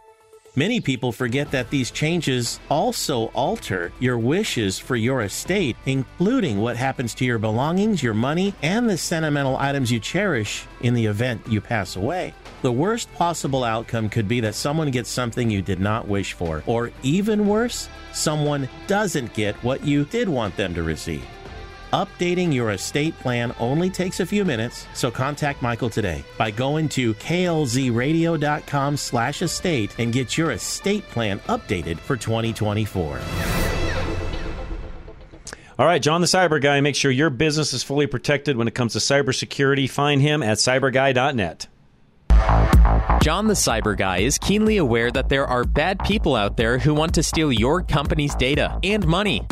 Many 0.55 0.81
people 0.81 1.13
forget 1.13 1.51
that 1.51 1.69
these 1.69 1.91
changes 1.91 2.59
also 2.69 3.27
alter 3.27 3.93
your 4.01 4.17
wishes 4.17 4.77
for 4.77 4.97
your 4.97 5.21
estate, 5.21 5.77
including 5.85 6.59
what 6.59 6.75
happens 6.75 7.13
to 7.15 7.25
your 7.25 7.39
belongings, 7.39 8.03
your 8.03 8.13
money, 8.13 8.53
and 8.61 8.89
the 8.89 8.97
sentimental 8.97 9.55
items 9.55 9.89
you 9.89 10.01
cherish 10.01 10.65
in 10.81 10.93
the 10.93 11.05
event 11.05 11.47
you 11.47 11.61
pass 11.61 11.95
away. 11.95 12.33
The 12.63 12.71
worst 12.71 13.09
possible 13.13 13.63
outcome 13.63 14.09
could 14.09 14.27
be 14.27 14.41
that 14.41 14.55
someone 14.55 14.91
gets 14.91 15.09
something 15.09 15.49
you 15.49 15.61
did 15.61 15.79
not 15.79 16.09
wish 16.09 16.33
for, 16.33 16.63
or 16.65 16.91
even 17.01 17.47
worse, 17.47 17.87
someone 18.11 18.67
doesn't 18.87 19.33
get 19.33 19.55
what 19.63 19.85
you 19.85 20.03
did 20.03 20.27
want 20.27 20.57
them 20.57 20.75
to 20.75 20.83
receive. 20.83 21.23
Updating 21.91 22.53
your 22.53 22.71
estate 22.71 23.19
plan 23.19 23.53
only 23.59 23.89
takes 23.89 24.21
a 24.21 24.25
few 24.25 24.45
minutes, 24.45 24.87
so 24.93 25.11
contact 25.11 25.61
Michael 25.61 25.89
today 25.89 26.23
by 26.37 26.49
going 26.49 26.87
to 26.89 27.13
klzradio.com 27.15 28.95
slash 28.95 29.41
estate 29.41 29.93
and 29.99 30.13
get 30.13 30.37
your 30.37 30.51
estate 30.51 31.03
plan 31.09 31.39
updated 31.41 31.99
for 31.99 32.15
2024. 32.15 33.19
All 35.77 35.85
right, 35.85 36.01
John 36.01 36.21
the 36.21 36.27
Cyber 36.27 36.61
Guy, 36.61 36.79
make 36.79 36.95
sure 36.95 37.11
your 37.11 37.29
business 37.29 37.73
is 37.73 37.83
fully 37.83 38.07
protected 38.07 38.55
when 38.55 38.69
it 38.69 38.75
comes 38.75 38.93
to 38.93 38.99
cybersecurity. 38.99 39.89
Find 39.89 40.21
him 40.21 40.41
at 40.43 40.59
cyberguy.net. 40.59 41.67
John 43.21 43.47
the 43.47 43.53
Cyber 43.53 43.97
Guy 43.97 44.17
is 44.19 44.37
keenly 44.37 44.77
aware 44.77 45.11
that 45.11 45.29
there 45.29 45.45
are 45.45 45.63
bad 45.63 45.99
people 45.99 46.35
out 46.35 46.57
there 46.57 46.79
who 46.79 46.93
want 46.93 47.13
to 47.15 47.23
steal 47.23 47.51
your 47.51 47.83
company's 47.83 48.33
data 48.35 48.79
and 48.83 49.05
money. 49.05 49.45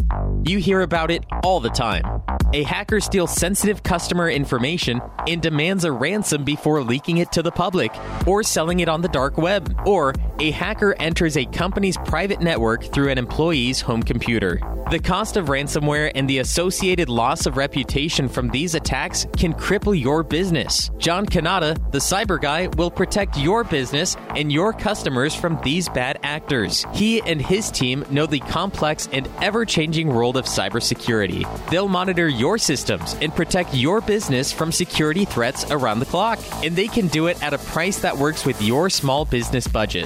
You 0.43 0.57
hear 0.59 0.81
about 0.81 1.11
it 1.11 1.25
all 1.43 1.59
the 1.59 1.69
time. 1.69 2.21
A 2.53 2.63
hacker 2.63 2.99
steals 2.99 3.31
sensitive 3.31 3.83
customer 3.83 4.29
information 4.29 5.01
and 5.27 5.41
demands 5.41 5.83
a 5.83 5.91
ransom 5.91 6.43
before 6.43 6.81
leaking 6.81 7.17
it 7.17 7.31
to 7.33 7.43
the 7.43 7.51
public 7.51 7.91
or 8.25 8.41
selling 8.41 8.79
it 8.79 8.89
on 8.89 9.01
the 9.01 9.07
dark 9.07 9.37
web. 9.37 9.75
Or 9.85 10.13
a 10.39 10.49
hacker 10.51 10.95
enters 10.99 11.37
a 11.37 11.45
company's 11.45 11.97
private 12.05 12.41
network 12.41 12.85
through 12.85 13.09
an 13.09 13.17
employee's 13.17 13.81
home 13.81 14.01
computer. 14.01 14.59
The 14.89 14.97
cost 14.97 15.37
of 15.37 15.47
ransomware 15.47 16.11
and 16.15 16.27
the 16.27 16.39
associated 16.39 17.09
loss 17.09 17.45
of 17.45 17.57
reputation 17.57 18.27
from 18.27 18.49
these 18.49 18.73
attacks 18.73 19.27
can 19.37 19.53
cripple 19.53 19.99
your 19.99 20.23
business. 20.23 20.89
John 20.97 21.27
Kanata, 21.27 21.75
the 21.91 21.99
cyber 21.99 22.41
guy, 22.41 22.67
will 22.75 22.89
protect 22.89 23.37
your 23.37 23.63
business 23.63 24.17
and 24.35 24.51
your 24.51 24.73
customers 24.73 25.35
from 25.35 25.59
these 25.63 25.87
bad 25.89 26.19
actors. 26.23 26.87
He 26.93 27.21
and 27.21 27.39
his 27.39 27.69
team 27.69 28.03
know 28.09 28.25
the 28.25 28.39
complex 28.39 29.07
and 29.11 29.29
ever 29.43 29.63
changing 29.65 30.09
world 30.29 30.37
of 30.37 30.45
cybersecurity. 30.45 31.43
They'll 31.71 31.87
monitor 31.87 32.27
your 32.27 32.59
systems 32.59 33.15
and 33.21 33.35
protect 33.35 33.73
your 33.73 33.99
business 33.99 34.51
from 34.51 34.71
security 34.71 35.25
threats 35.25 35.65
around 35.71 35.97
the 35.99 36.05
clock. 36.05 36.37
And 36.63 36.75
they 36.75 36.87
can 36.87 37.07
do 37.07 37.25
it 37.27 37.41
at 37.41 37.55
a 37.55 37.57
price 37.57 38.01
that 38.01 38.15
works 38.15 38.45
with 38.45 38.61
your 38.61 38.91
small 38.91 39.25
business 39.25 39.67
budget. 39.67 40.05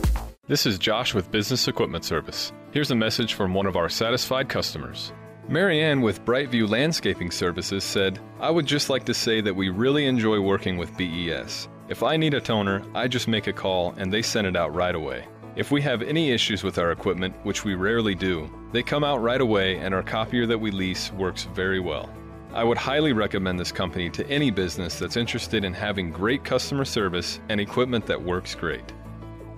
This 0.51 0.65
is 0.65 0.77
Josh 0.77 1.13
with 1.13 1.31
Business 1.31 1.69
Equipment 1.69 2.03
Service. 2.03 2.51
Here's 2.71 2.91
a 2.91 2.95
message 2.95 3.35
from 3.35 3.53
one 3.53 3.65
of 3.65 3.77
our 3.77 3.87
satisfied 3.87 4.49
customers. 4.49 5.13
Marianne 5.47 6.01
with 6.01 6.25
Brightview 6.25 6.67
Landscaping 6.67 7.31
Services 7.31 7.85
said, 7.85 8.19
I 8.37 8.49
would 8.49 8.65
just 8.65 8.89
like 8.89 9.05
to 9.05 9.13
say 9.13 9.39
that 9.39 9.55
we 9.55 9.69
really 9.69 10.07
enjoy 10.07 10.41
working 10.41 10.75
with 10.75 10.97
BES. 10.97 11.69
If 11.87 12.03
I 12.03 12.17
need 12.17 12.33
a 12.33 12.41
toner, 12.41 12.83
I 12.93 13.07
just 13.07 13.29
make 13.29 13.47
a 13.47 13.53
call 13.53 13.93
and 13.95 14.11
they 14.11 14.21
send 14.21 14.45
it 14.45 14.57
out 14.57 14.75
right 14.75 14.93
away. 14.93 15.25
If 15.55 15.71
we 15.71 15.81
have 15.83 16.01
any 16.01 16.31
issues 16.31 16.63
with 16.63 16.77
our 16.77 16.91
equipment, 16.91 17.33
which 17.43 17.63
we 17.63 17.75
rarely 17.75 18.13
do, 18.13 18.51
they 18.73 18.83
come 18.83 19.05
out 19.05 19.21
right 19.21 19.39
away 19.39 19.77
and 19.77 19.95
our 19.95 20.03
copier 20.03 20.45
that 20.47 20.59
we 20.59 20.69
lease 20.69 21.13
works 21.13 21.45
very 21.55 21.79
well. 21.79 22.09
I 22.53 22.65
would 22.65 22.77
highly 22.77 23.13
recommend 23.13 23.57
this 23.57 23.71
company 23.71 24.09
to 24.09 24.27
any 24.27 24.51
business 24.51 24.99
that's 24.99 25.15
interested 25.15 25.63
in 25.63 25.73
having 25.73 26.11
great 26.11 26.43
customer 26.43 26.83
service 26.83 27.39
and 27.47 27.61
equipment 27.61 28.05
that 28.07 28.21
works 28.21 28.53
great. 28.53 28.91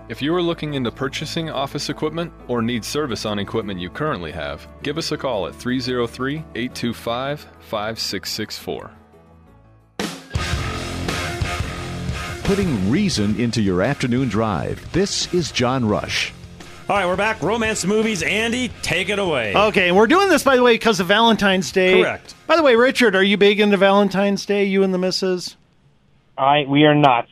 If 0.09 0.21
you 0.21 0.35
are 0.35 0.41
looking 0.41 0.73
into 0.73 0.91
purchasing 0.91 1.49
office 1.49 1.87
equipment 1.87 2.33
or 2.49 2.61
need 2.61 2.83
service 2.83 3.25
on 3.25 3.39
equipment 3.39 3.79
you 3.79 3.89
currently 3.89 4.33
have, 4.33 4.67
give 4.83 4.97
us 4.97 5.13
a 5.13 5.17
call 5.17 5.47
at 5.47 5.55
303 5.55 6.43
825 6.55 7.47
5664. 7.61 8.91
Putting 12.43 12.91
reason 12.91 13.39
into 13.39 13.61
your 13.61 13.81
afternoon 13.81 14.27
drive. 14.27 14.91
This 14.91 15.33
is 15.33 15.53
John 15.53 15.87
Rush. 15.87 16.33
All 16.89 16.97
right, 16.97 17.05
we're 17.05 17.15
back. 17.15 17.41
Romance 17.41 17.85
movies. 17.85 18.21
Andy, 18.23 18.71
take 18.81 19.07
it 19.07 19.19
away. 19.19 19.55
Okay, 19.55 19.87
and 19.87 19.95
we're 19.95 20.07
doing 20.07 20.27
this 20.27 20.43
by 20.43 20.57
the 20.57 20.63
way 20.63 20.73
because 20.73 20.99
of 20.99 21.07
Valentine's 21.07 21.71
Day. 21.71 22.01
Correct. 22.01 22.35
By 22.45 22.57
the 22.57 22.63
way, 22.63 22.75
Richard, 22.75 23.15
are 23.15 23.23
you 23.23 23.37
big 23.37 23.61
into 23.61 23.77
Valentine's 23.77 24.45
Day? 24.45 24.65
You 24.65 24.83
and 24.83 24.93
the 24.93 24.97
missus? 24.97 25.55
I 26.37 26.65
we 26.67 26.83
are 26.83 26.93
not. 26.95 27.27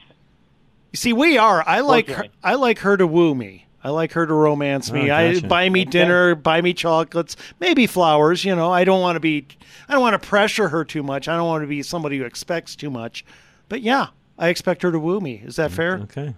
You 0.91 0.97
see, 0.97 1.13
we 1.13 1.37
are. 1.37 1.63
I 1.65 1.79
like 1.79 2.07
her, 2.09 2.25
I 2.43 2.55
like 2.55 2.79
her 2.79 2.97
to 2.97 3.07
woo 3.07 3.33
me. 3.33 3.67
I 3.83 3.89
like 3.89 4.11
her 4.11 4.27
to 4.27 4.33
romance 4.33 4.91
me. 4.91 5.09
Oh, 5.09 5.15
I 5.15 5.39
buy 5.39 5.67
me 5.69 5.85
dinner, 5.85 6.35
buy 6.35 6.61
me 6.61 6.73
chocolates, 6.73 7.35
maybe 7.59 7.87
flowers. 7.87 8.45
You 8.45 8.55
know, 8.55 8.71
I 8.71 8.83
don't 8.83 9.01
want 9.01 9.15
to 9.15 9.19
be. 9.19 9.47
I 9.87 9.93
don't 9.93 10.01
want 10.01 10.21
to 10.21 10.27
pressure 10.27 10.69
her 10.69 10.85
too 10.85 11.01
much. 11.01 11.27
I 11.27 11.35
don't 11.35 11.47
want 11.47 11.63
to 11.63 11.67
be 11.67 11.81
somebody 11.81 12.17
who 12.19 12.25
expects 12.25 12.75
too 12.75 12.91
much. 12.91 13.25
But 13.69 13.81
yeah, 13.81 14.07
I 14.37 14.49
expect 14.49 14.83
her 14.83 14.91
to 14.91 14.99
woo 14.99 15.19
me. 15.19 15.41
Is 15.43 15.55
that 15.55 15.71
fair? 15.71 15.97
Okay. 16.03 16.35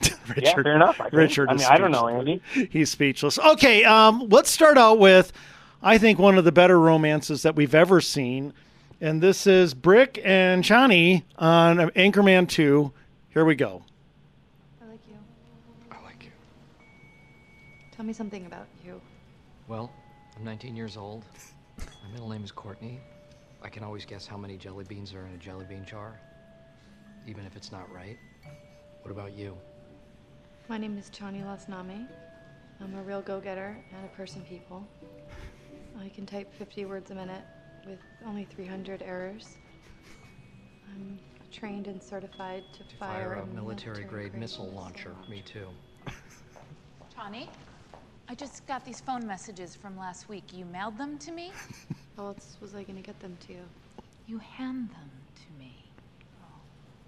yeah, 0.36 0.54
fair 0.54 0.74
enough. 0.74 1.00
I 1.00 1.04
think. 1.04 1.14
Richard 1.14 1.48
I 1.48 1.52
mean, 1.52 1.60
is 1.60 1.66
I 1.66 1.78
don't 1.78 1.90
know. 1.90 2.08
Andy. 2.08 2.40
He's 2.70 2.90
speechless. 2.90 3.38
Okay, 3.38 3.84
um, 3.84 4.28
let's 4.28 4.50
start 4.50 4.78
out 4.78 4.98
with, 4.98 5.32
I 5.82 5.98
think 5.98 6.18
one 6.18 6.38
of 6.38 6.44
the 6.44 6.52
better 6.52 6.78
romances 6.78 7.42
that 7.42 7.56
we've 7.56 7.74
ever 7.74 8.00
seen, 8.00 8.52
and 9.00 9.20
this 9.20 9.46
is 9.46 9.74
Brick 9.74 10.20
and 10.24 10.62
Chani 10.62 11.22
on 11.38 11.78
Anchorman 11.78 12.48
Two. 12.48 12.92
Here 13.30 13.44
we 13.44 13.54
go. 13.54 13.82
I 14.82 14.86
like 14.86 15.00
you. 15.08 15.16
I 15.90 16.02
like 16.02 16.24
you. 16.24 16.30
Tell 17.92 18.04
me 18.04 18.12
something 18.12 18.46
about 18.46 18.66
you. 18.84 19.00
Well, 19.68 19.92
I'm 20.36 20.44
19 20.44 20.76
years 20.76 20.96
old. 20.96 21.24
My 21.78 22.10
middle 22.12 22.28
name 22.28 22.44
is 22.44 22.52
Courtney. 22.52 23.00
I 23.62 23.68
can 23.68 23.82
always 23.82 24.04
guess 24.04 24.26
how 24.26 24.36
many 24.36 24.56
jelly 24.56 24.84
beans 24.84 25.14
are 25.14 25.26
in 25.26 25.32
a 25.32 25.38
jelly 25.38 25.64
bean 25.68 25.84
jar, 25.84 26.20
even 27.26 27.46
if 27.46 27.56
it's 27.56 27.72
not 27.72 27.90
right. 27.92 28.18
What 29.02 29.10
about 29.10 29.32
you? 29.32 29.56
My 30.68 30.78
name 30.78 30.96
is 30.98 31.10
Chani 31.10 31.44
Lasnami. 31.44 32.06
I'm 32.80 32.94
a 32.96 33.02
real 33.02 33.22
go-getter 33.22 33.76
and 33.94 34.04
a 34.04 34.08
person 34.16 34.42
people. 34.48 34.86
I 35.98 36.08
can 36.08 36.26
type 36.26 36.52
50 36.54 36.84
words 36.86 37.10
a 37.10 37.14
minute 37.14 37.42
with 37.86 37.98
only 38.26 38.44
300 38.44 39.02
errors. 39.02 39.56
I'm 40.94 41.18
trained 41.52 41.86
and 41.86 42.02
certified 42.02 42.64
to, 42.72 42.96
Fire 42.96 43.34
fire, 43.34 43.42
a 43.42 43.46
military-grade 43.54 44.34
missile 44.34 44.70
launcher. 44.70 45.14
Me 45.28 45.42
too. 45.44 45.66
Tawny, 47.14 47.48
I 48.28 48.34
just 48.34 48.66
got 48.66 48.84
these 48.84 49.00
phone 49.00 49.26
messages 49.26 49.74
from 49.76 49.96
last 49.96 50.28
week. 50.28 50.44
You 50.52 50.64
mailed 50.66 50.98
them 50.98 51.18
to 51.18 51.32
me? 51.32 51.52
How 52.16 52.26
else 52.26 52.56
was 52.60 52.74
I 52.74 52.82
going 52.82 52.96
to 52.96 53.02
get 53.02 53.18
them 53.20 53.36
to 53.46 53.52
you? 53.52 53.62
You 54.26 54.38
hand 54.38 54.90
them 54.90 55.10
to 55.36 55.58
me. 55.58 55.74
Oh, 56.42 56.46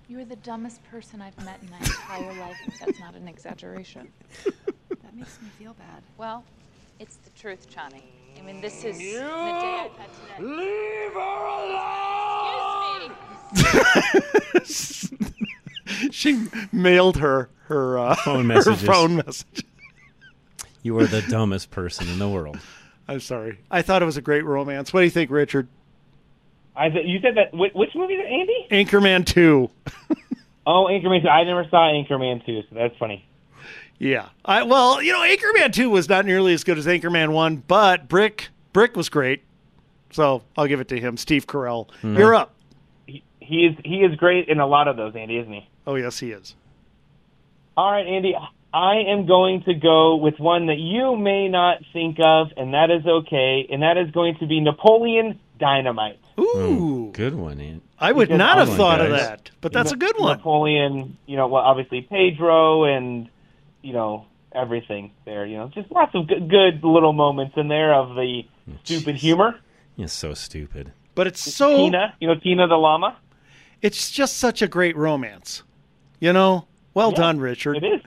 You're 0.08 0.24
the 0.24 0.36
dumbest 0.36 0.82
person 0.84 1.20
I've 1.22 1.36
met 1.44 1.60
in 1.62 1.70
my 1.70 1.78
entire 1.78 2.40
life, 2.40 2.56
if 2.66 2.78
that's 2.78 3.00
not 3.00 3.14
an 3.14 3.28
exaggeration. 3.28 4.08
That 5.02 5.16
makes 5.16 5.40
me 5.42 5.48
feel 5.58 5.74
bad. 5.74 6.02
Well, 6.16 6.44
it's 7.00 7.16
the 7.16 7.30
truth, 7.30 7.68
Chani. 7.70 8.02
I 8.38 8.42
mean, 8.42 8.60
this 8.60 8.84
is 8.84 8.98
the 8.98 9.04
day 9.04 9.20
I've 9.22 9.90
had 9.92 10.08
today. 10.38 10.48
Leave 10.48 11.12
her 11.12 11.36
Excuse 14.54 15.12
me. 15.12 15.28
she 16.10 16.46
mailed 16.72 17.16
her 17.18 17.48
her 17.68 17.98
uh, 17.98 18.14
Phone 18.16 18.38
her 18.38 18.44
messages. 18.44 18.82
phone 18.82 19.16
message. 19.16 19.64
You 20.82 20.98
are 20.98 21.06
the 21.06 21.22
dumbest 21.22 21.70
person 21.70 22.08
in 22.08 22.18
the 22.18 22.28
world. 22.28 22.58
I'm 23.08 23.20
sorry. 23.20 23.58
I 23.70 23.82
thought 23.82 24.02
it 24.02 24.04
was 24.06 24.16
a 24.16 24.22
great 24.22 24.44
romance. 24.44 24.92
What 24.92 25.00
do 25.00 25.04
you 25.04 25.10
think, 25.10 25.30
Richard? 25.30 25.68
I 26.76 26.88
th- 26.90 27.06
you 27.06 27.20
said 27.20 27.36
that 27.36 27.52
whi- 27.54 27.70
which 27.74 27.90
movie 27.94 28.14
is 28.14 28.20
it, 28.24 28.30
Andy? 28.32 28.66
Anchorman 28.90 29.24
Two. 29.26 29.70
Oh, 30.68 30.86
Anchorman 30.90 31.22
2. 31.22 31.28
I 31.28 31.44
never 31.44 31.64
saw 31.70 31.88
Anchorman 31.92 32.44
2, 32.44 32.62
so 32.62 32.74
that's 32.74 32.96
funny. 32.98 33.24
Yeah. 33.98 34.28
I 34.44 34.62
well, 34.64 35.02
you 35.02 35.12
know, 35.12 35.20
Anchorman 35.20 35.72
Two 35.72 35.90
was 35.90 36.08
not 36.08 36.26
nearly 36.26 36.52
as 36.54 36.64
good 36.64 36.78
as 36.78 36.86
Anchorman 36.86 37.32
One, 37.32 37.56
but 37.66 38.08
Brick 38.08 38.48
Brick 38.72 38.96
was 38.96 39.08
great. 39.08 39.42
So 40.10 40.42
I'll 40.56 40.66
give 40.66 40.80
it 40.80 40.88
to 40.88 41.00
him. 41.00 41.16
Steve 41.16 41.46
Carell. 41.46 41.88
Mhm. 42.02 42.18
You're 42.18 42.34
up. 42.34 42.54
He, 43.06 43.22
he 43.40 43.66
is 43.66 43.76
he 43.84 43.96
is 44.02 44.14
great 44.16 44.48
in 44.48 44.60
a 44.60 44.66
lot 44.66 44.88
of 44.88 44.96
those, 44.96 45.14
Andy, 45.16 45.38
isn't 45.38 45.52
he? 45.52 45.68
Oh 45.86 45.94
yes, 45.94 46.18
he 46.18 46.30
is. 46.30 46.54
All 47.76 47.90
right, 47.90 48.06
Andy. 48.06 48.34
I 48.74 48.96
am 49.08 49.26
going 49.26 49.62
to 49.62 49.72
go 49.74 50.16
with 50.16 50.38
one 50.38 50.66
that 50.66 50.76
you 50.78 51.16
may 51.16 51.48
not 51.48 51.78
think 51.94 52.18
of, 52.22 52.48
and 52.58 52.74
that 52.74 52.90
is 52.90 53.06
okay, 53.06 53.66
and 53.70 53.82
that 53.82 53.96
is 53.96 54.10
going 54.10 54.36
to 54.40 54.46
be 54.46 54.60
Napoleon 54.60 55.40
Dynamite. 55.58 56.18
Ooh, 56.38 57.10
good 57.14 57.34
one, 57.34 57.58
Ian. 57.58 57.80
I 57.98 58.12
would 58.12 58.28
Because 58.28 58.38
not 58.38 58.58
have 58.58 58.68
I- 58.70 58.76
thought 58.76 59.00
of 59.00 59.10
that, 59.12 59.50
but 59.62 59.72
that's 59.72 59.92
a 59.92 59.96
good 59.96 60.18
one. 60.18 60.36
Napoleon, 60.36 61.16
you 61.24 61.36
know, 61.36 61.46
well, 61.48 61.62
obviously 61.62 62.02
Pedro 62.02 62.84
and 62.84 63.30
you 63.86 63.92
know 63.92 64.26
everything 64.52 65.12
there. 65.24 65.46
You 65.46 65.58
know, 65.58 65.68
just 65.68 65.90
lots 65.92 66.14
of 66.14 66.26
good, 66.26 66.50
good 66.50 66.82
little 66.82 67.12
moments 67.12 67.54
in 67.56 67.68
there 67.68 67.94
of 67.94 68.16
the 68.16 68.44
mm. 68.68 68.78
stupid 68.82 69.14
humor. 69.14 69.60
You're 69.94 70.08
so 70.08 70.34
stupid. 70.34 70.92
But 71.14 71.28
it's 71.28 71.40
so 71.40 71.76
Tina, 71.76 72.14
you 72.20 72.26
know, 72.26 72.34
Tina 72.34 72.66
the 72.66 72.74
llama. 72.74 73.16
It's 73.80 74.10
just 74.10 74.38
such 74.38 74.60
a 74.60 74.66
great 74.66 74.96
romance. 74.96 75.62
You 76.18 76.32
know, 76.32 76.66
well 76.94 77.10
Yeah, 77.10 77.18
done, 77.18 77.40
Richard. 77.40 77.76
It 77.76 77.84
is. 77.84 78.00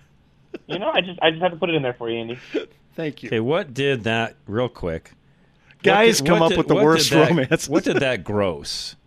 You 0.67 0.79
know, 0.79 0.89
I 0.89 1.01
just 1.01 1.19
I 1.21 1.31
just 1.31 1.41
had 1.41 1.51
to 1.51 1.57
put 1.57 1.69
it 1.69 1.75
in 1.75 1.81
there 1.81 1.93
for 1.93 2.09
you, 2.09 2.19
Andy. 2.19 2.39
Thank 2.95 3.23
you. 3.23 3.29
Okay, 3.29 3.39
what 3.39 3.73
did 3.73 4.03
that 4.03 4.35
real 4.47 4.67
quick? 4.67 5.13
Guys 5.81 6.17
did- 6.17 6.27
come 6.27 6.41
up 6.41 6.49
did- 6.49 6.57
with 6.57 6.67
the 6.67 6.75
worst 6.75 7.09
did 7.09 7.19
that- 7.19 7.29
romances. 7.29 7.69
What 7.69 7.85
did 7.85 7.97
that 7.97 8.23
gross? 8.25 8.97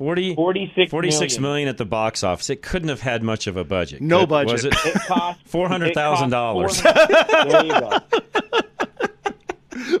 40, 0.00 0.34
46 0.34 0.90
46 0.90 1.34
million. 1.38 1.42
million 1.42 1.68
at 1.68 1.76
the 1.76 1.84
box 1.84 2.24
office. 2.24 2.48
It 2.48 2.62
couldn't 2.62 2.88
have 2.88 3.02
had 3.02 3.22
much 3.22 3.46
of 3.46 3.58
a 3.58 3.64
budget. 3.64 4.00
No 4.00 4.20
Could- 4.20 4.28
budget. 4.30 4.52
Was 4.52 4.64
it? 4.64 4.74
It 4.86 4.94
cost 5.06 5.40
Four 5.46 5.68
hundred 5.68 5.92
thousand 5.92 6.30
dollars. 6.30 6.82
There 6.82 7.64
you 7.66 7.72
go. 7.72 7.98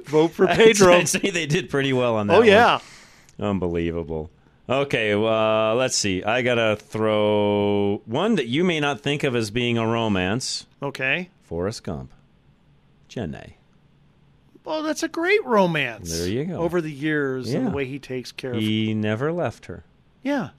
Vote 0.06 0.28
for 0.28 0.46
Pedro. 0.48 0.94
I'd 0.94 1.08
say 1.08 1.30
they 1.30 1.44
did 1.46 1.68
pretty 1.68 1.92
well 1.92 2.16
on 2.16 2.26
that. 2.28 2.34
Oh, 2.34 2.38
one. 2.38 2.48
yeah. 2.48 2.80
unbelievable. 3.38 4.30
Okay, 4.68 5.12
uh, 5.12 5.74
let's 5.74 5.96
see. 5.96 6.22
I 6.22 6.42
gotta 6.42 6.76
throw 6.76 8.00
one 8.06 8.36
that 8.36 8.46
you 8.46 8.64
may 8.64 8.80
not 8.80 9.00
think 9.00 9.22
of 9.24 9.36
as 9.36 9.50
being 9.50 9.76
a 9.78 9.86
romance. 9.86 10.66
Okay. 10.82 11.28
Forrest 11.42 11.82
Gump, 11.84 12.12
Jenny. 13.08 13.58
Well, 14.64 14.82
that's 14.82 15.02
a 15.02 15.08
great 15.08 15.44
romance. 15.44 16.16
There 16.16 16.28
you 16.28 16.44
go. 16.44 16.56
Over 16.58 16.80
the 16.80 16.90
years 16.92 17.52
and 17.52 17.66
the 17.66 17.70
way 17.70 17.84
he 17.86 17.98
takes 17.98 18.30
care 18.30 18.52
of. 18.52 18.60
He 18.60 18.94
never 18.94 19.32
left 19.32 19.66
her. 19.66 19.84
Yeah, 20.22 20.50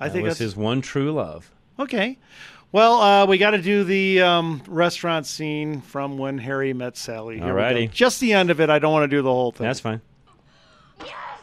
I 0.00 0.08
that 0.08 0.12
think 0.12 0.24
was 0.24 0.32
that's 0.32 0.40
his 0.40 0.56
one 0.56 0.80
true 0.82 1.12
love. 1.12 1.50
okay. 1.78 2.18
Well, 2.72 3.00
uh, 3.00 3.26
we 3.26 3.38
got 3.38 3.52
to 3.52 3.62
do 3.62 3.84
the 3.84 4.20
um, 4.20 4.60
restaurant 4.66 5.24
scene 5.24 5.80
from 5.80 6.18
when 6.18 6.36
Harry 6.36 6.72
met 6.74 6.96
Sally. 6.96 7.36
Here 7.38 7.46
we 7.46 7.50
go. 7.52 7.56
Alrighty. 7.56 7.90
Just 7.90 8.20
the 8.20 8.32
end 8.34 8.50
of 8.50 8.60
it. 8.60 8.68
I 8.68 8.78
don't 8.80 8.92
want 8.92 9.04
to 9.08 9.16
do 9.16 9.22
the 9.22 9.30
whole 9.32 9.52
thing. 9.52 9.66
That's 9.66 9.80
fine. 9.80 10.02
Yes! 11.04 11.38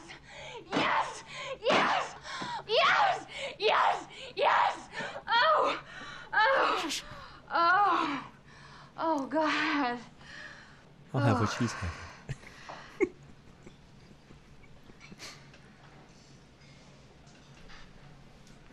Yes! 0.74 2.16
Yes! 2.68 3.26
Yes! 3.58 4.06
Yes! 4.36 4.78
Oh! 5.28 5.80
Oh! 6.34 6.90
Oh! 7.52 8.24
Oh, 8.98 9.26
God. 9.28 9.98
I'll 11.14 11.22
have 11.22 11.40
what 11.40 11.52
she's 11.58 11.72
having. 11.72 11.90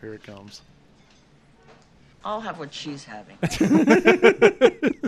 Here 0.01 0.13
it 0.13 0.23
comes. 0.23 0.61
I'll 2.25 2.41
have 2.41 2.59
what 2.59 2.73
she's 2.73 3.03
having. 3.05 3.37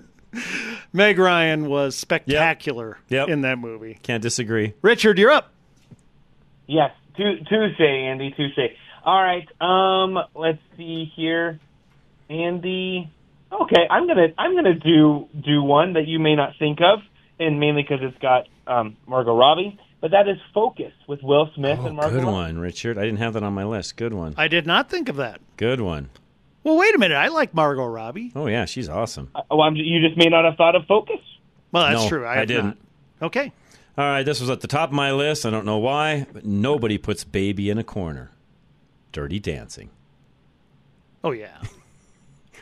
Meg 0.94 1.20
Ryan 1.20 1.68
was 1.68 1.96
spectacular 1.96 2.98
Yep. 3.10 3.30
in 3.30 3.42
that 3.42 3.58
movie. 3.60 4.00
Can't 4.04 4.22
disagree. 4.24 4.74
Richard, 4.82 5.20
you're 5.20 5.32
up. 5.32 5.52
Yes, 6.68 6.92
Tu- 7.18 7.40
Tuesday, 7.48 8.06
Andy, 8.10 8.32
Tuesday. 8.32 8.76
All 9.06 9.22
right. 9.22 9.48
Um, 9.62 10.18
let's 10.36 10.60
see 10.78 11.12
here, 11.16 11.60
Andy. 12.30 13.12
Okay, 13.52 13.86
I'm 13.90 14.08
gonna 14.08 14.28
I'm 14.38 14.56
gonna 14.56 14.74
do 14.80 15.28
do 15.40 15.62
one 15.62 15.94
that 15.94 16.08
you 16.08 16.18
may 16.20 16.36
not 16.36 16.54
think 16.58 16.80
of, 16.82 17.00
and 17.40 17.60
mainly 17.60 17.84
because 17.84 18.00
it's 18.02 18.18
got 18.20 18.48
um, 18.66 18.96
Margot 19.06 19.36
Robbie. 19.38 19.78
But 20.04 20.12
that 20.12 20.28
is 20.28 20.36
Focus 20.54 20.92
with 21.08 21.24
Will 21.24 21.50
Smith 21.56 21.80
and 21.80 21.96
Margot. 21.96 22.10
Oh, 22.10 22.20
Good 22.20 22.26
Robbie. 22.26 22.34
one, 22.36 22.60
Richard. 22.60 22.98
I 22.98 23.04
didn't 23.06 23.20
have 23.20 23.32
that 23.36 23.44
on 23.44 23.54
my 23.54 23.64
list. 23.64 23.96
Good 23.96 24.14
one. 24.14 24.34
I 24.36 24.50
did 24.50 24.68
not 24.68 24.90
think 24.90 25.08
of 25.08 25.16
that. 25.16 25.40
Good 25.56 25.80
one. 25.80 26.10
Well, 26.66 26.76
wait 26.78 26.94
a 26.94 26.98
minute. 26.98 27.16
I 27.16 27.30
like 27.30 27.54
Margot 27.54 27.86
Robbie. 27.86 28.34
Oh 28.36 28.48
yeah, 28.48 28.66
she's 28.66 28.90
awesome. 28.90 29.32
Oh, 29.50 29.62
I'm, 29.62 29.78
you 29.78 30.06
just 30.06 30.18
may 30.18 30.26
not 30.28 30.44
have 30.44 30.58
thought 30.58 30.76
of 30.76 30.86
Focus. 30.88 31.22
Well, 31.72 31.88
that's 31.88 32.04
No, 32.04 32.10
true. 32.10 32.26
I, 32.26 32.42
I 32.42 32.46
didn't. 32.46 32.66
not. 32.66 32.78
Okay. 33.22 33.54
All 33.98 34.04
right, 34.04 34.24
this 34.24 34.42
was 34.42 34.50
at 34.50 34.60
the 34.60 34.68
top 34.68 34.90
of 34.90 34.94
my 34.94 35.14
list. 35.14 35.46
I 35.46 35.50
don't 35.52 35.66
know 35.66 35.78
why, 35.78 36.28
but 36.34 36.44
nobody 36.46 36.98
puts 36.98 37.24
baby 37.24 37.70
in 37.70 37.78
a 37.78 37.84
corner. 37.86 38.32
Dirty 39.14 39.40
Dancing. 39.40 39.90
Oh 41.24 41.32
yeah. 41.32 41.62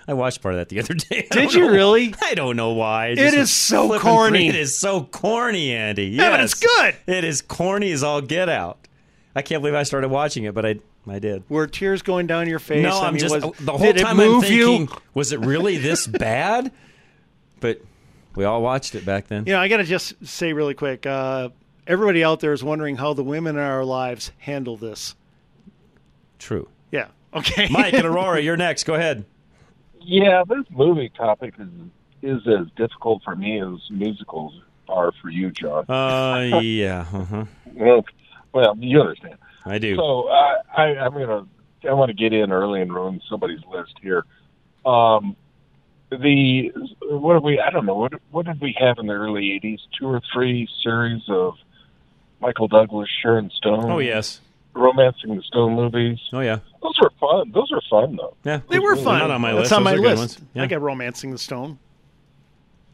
I 0.08 0.14
watched 0.14 0.42
part 0.42 0.56
of 0.56 0.60
that 0.60 0.70
the 0.70 0.80
other 0.80 0.94
day. 0.94 1.28
Did 1.32 1.54
you 1.54 1.68
know- 1.68 1.72
really? 1.72 2.14
I 2.24 2.34
don't 2.36 2.56
know 2.56 2.72
why. 2.72 3.08
It 3.10 3.16
just 3.18 3.36
is 3.38 3.52
so 3.52 4.00
corny. 4.00 4.48
It 4.48 4.56
is 4.56 4.78
so 4.78 5.04
corny, 5.04 5.72
Andy. 5.74 6.06
Yeah, 6.08 6.32
but 6.32 6.40
it's 6.42 6.54
good. 6.56 6.96
It 7.08 7.24
is 7.24 7.42
corny 7.42 7.92
as 7.92 8.04
all 8.04 8.22
get 8.22 8.50
out. 8.50 8.88
I 9.36 9.42
can't 9.42 9.62
believe 9.62 9.76
I 9.76 9.84
started 9.84 10.10
watching 10.10 10.44
it, 10.46 10.54
but 10.54 10.66
I 10.66 10.80
I 11.08 11.20
did. 11.20 11.44
Were 11.50 11.66
tears 11.68 12.02
going 12.02 12.28
down 12.28 12.48
your 12.48 12.60
face? 12.60 12.84
No, 12.84 13.00
I 13.00 13.08
I'm 13.08 13.14
mean, 13.14 13.22
just 13.22 13.34
was- 13.34 13.58
the 13.60 13.72
whole 13.72 13.84
it 13.88 13.98
time 13.98 14.20
I'm 14.20 14.42
thinking, 14.42 14.82
you? 14.82 14.88
was 15.14 15.32
it 15.32 15.40
really 15.40 15.78
this 15.78 16.06
bad? 16.08 16.72
But 17.60 17.82
we 18.36 18.44
all 18.44 18.62
watched 18.62 18.96
it 18.96 19.06
back 19.06 19.28
then. 19.28 19.46
You 19.46 19.54
know, 19.54 19.60
I 19.60 19.68
got 19.68 19.78
to 19.78 19.84
just 19.84 20.14
say 20.26 20.54
really 20.54 20.74
quick. 20.74 21.06
Uh, 21.06 21.50
everybody 21.88 22.24
out 22.24 22.40
there 22.40 22.54
is 22.54 22.64
wondering 22.64 22.96
how 22.98 23.14
the 23.14 23.24
women 23.24 23.56
in 23.56 23.62
our 23.62 23.84
lives 23.86 24.32
handle 24.40 24.78
this. 24.78 25.16
True. 26.40 26.68
Yeah. 26.92 27.08
Okay. 27.34 27.68
Mike 27.70 27.94
and 27.94 28.06
Aurora, 28.06 28.40
you're 28.42 28.58
next. 28.58 28.84
Go 28.84 28.94
ahead. 28.96 29.26
Yeah, 30.04 30.44
this 30.48 30.66
movie 30.70 31.10
topic 31.16 31.54
is 31.60 31.68
is 32.22 32.48
as 32.48 32.68
difficult 32.76 33.24
for 33.24 33.36
me 33.36 33.60
as 33.62 33.80
musicals 33.90 34.54
are 34.88 35.12
for 35.22 35.30
you, 35.30 35.52
John. 35.52 35.86
Uh, 35.90 36.60
yeah. 36.62 37.06
Uh-huh. 37.12 37.46
Well, 37.74 38.06
well, 38.54 38.76
you 38.78 39.02
understand. 39.02 39.36
I 39.66 39.78
do. 39.80 39.96
So 39.96 40.28
I, 40.30 40.58
I, 40.76 40.84
I'm 40.98 41.14
gonna 41.14 41.46
I 41.88 41.94
want 41.94 42.10
to 42.10 42.14
get 42.14 42.34
in 42.34 42.52
early 42.52 42.82
and 42.82 42.94
ruin 42.94 43.22
somebody's 43.30 43.62
list 43.72 43.94
here. 44.02 44.26
Um, 44.86 45.36
the 46.10 46.72
what 47.04 47.34
did 47.36 47.44
we? 47.44 47.60
I 47.60 47.70
don't 47.70 47.86
know 47.86 47.96
what 47.96 48.14
what 48.32 48.46
did 48.46 48.60
we 48.62 48.76
have 48.80 48.98
in 49.00 49.08
the 49.08 49.14
early 49.14 49.60
'80s? 49.64 49.80
Two 49.98 50.08
or 50.08 50.22
three 50.34 50.68
series 50.84 51.22
of 51.30 51.56
Michael 52.42 52.68
Douglas, 52.68 53.10
Sharon 53.22 53.50
Stone. 53.56 53.90
Oh 53.90 54.00
yes. 54.00 54.42
romancing 54.74 55.36
the 55.36 55.44
Stone 55.44 55.76
movies. 55.76 56.20
Oh 56.34 56.40
yeah. 56.42 56.60
Those 56.82 56.98
were 57.02 57.12
fun. 57.20 57.52
Those 57.52 57.72
were 57.72 57.82
fun 57.90 58.16
though. 58.16 58.36
Yeah, 58.44 58.62
They 58.70 58.80
were 58.80 58.96
fun. 58.96 59.20
not 59.20 59.32
on 59.32 59.42
my 59.42 59.52
That's 59.54 59.62
list. 59.70 59.74
on 59.74 59.84
Those 59.84 59.86
my 59.86 59.92
are 59.92 59.96
good 59.98 60.18
list. 60.20 60.40
ones. 60.40 60.50
Yeah. 60.54 60.64
I 60.64 60.68
got 60.68 60.82
Romancing 60.82 61.32
the 61.32 61.38
Stone. 61.38 61.80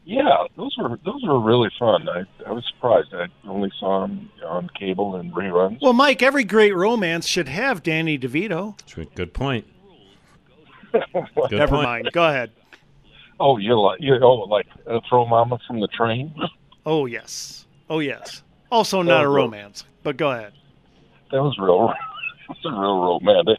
Yeah, 0.04 0.44
those 0.56 0.74
were 0.78 0.98
those 1.04 1.22
were 1.22 1.38
really 1.38 1.70
fun. 1.78 2.08
I 2.08 2.24
I 2.48 2.52
was 2.52 2.64
surprised. 2.74 3.08
I 3.12 3.26
only 3.46 3.70
saw 3.78 4.06
them 4.06 4.30
on 4.46 4.70
cable 4.78 5.16
and 5.16 5.32
reruns. 5.34 5.78
Well, 5.82 5.92
Mike, 5.92 6.22
every 6.22 6.44
great 6.44 6.74
romance 6.74 7.26
should 7.26 7.48
have 7.48 7.82
Danny 7.82 8.18
DeVito. 8.18 8.74
Good 9.14 9.34
point. 9.34 9.66
Good 10.92 11.50
Never 11.50 11.76
point. 11.76 11.82
mind. 11.84 12.10
Go 12.12 12.26
ahead. 12.26 12.50
Oh, 13.40 13.58
you 13.58 13.78
like 13.78 14.00
you 14.00 14.14
oh 14.22 14.34
like 14.48 14.66
uh, 14.86 15.00
throw 15.08 15.26
Mama 15.26 15.58
from 15.66 15.80
the 15.80 15.88
train? 15.88 16.34
Oh 16.86 17.04
yes. 17.06 17.66
Oh 17.90 17.98
yes. 18.00 18.42
Also 18.72 19.02
not 19.02 19.24
a 19.24 19.28
romance, 19.28 19.84
but 20.02 20.16
go 20.16 20.30
ahead. 20.30 20.52
That 21.30 21.42
was 21.42 21.56
real. 21.58 21.92
That's 22.48 22.60
a 22.64 22.70
real 22.70 22.98
romantic. 23.20 23.58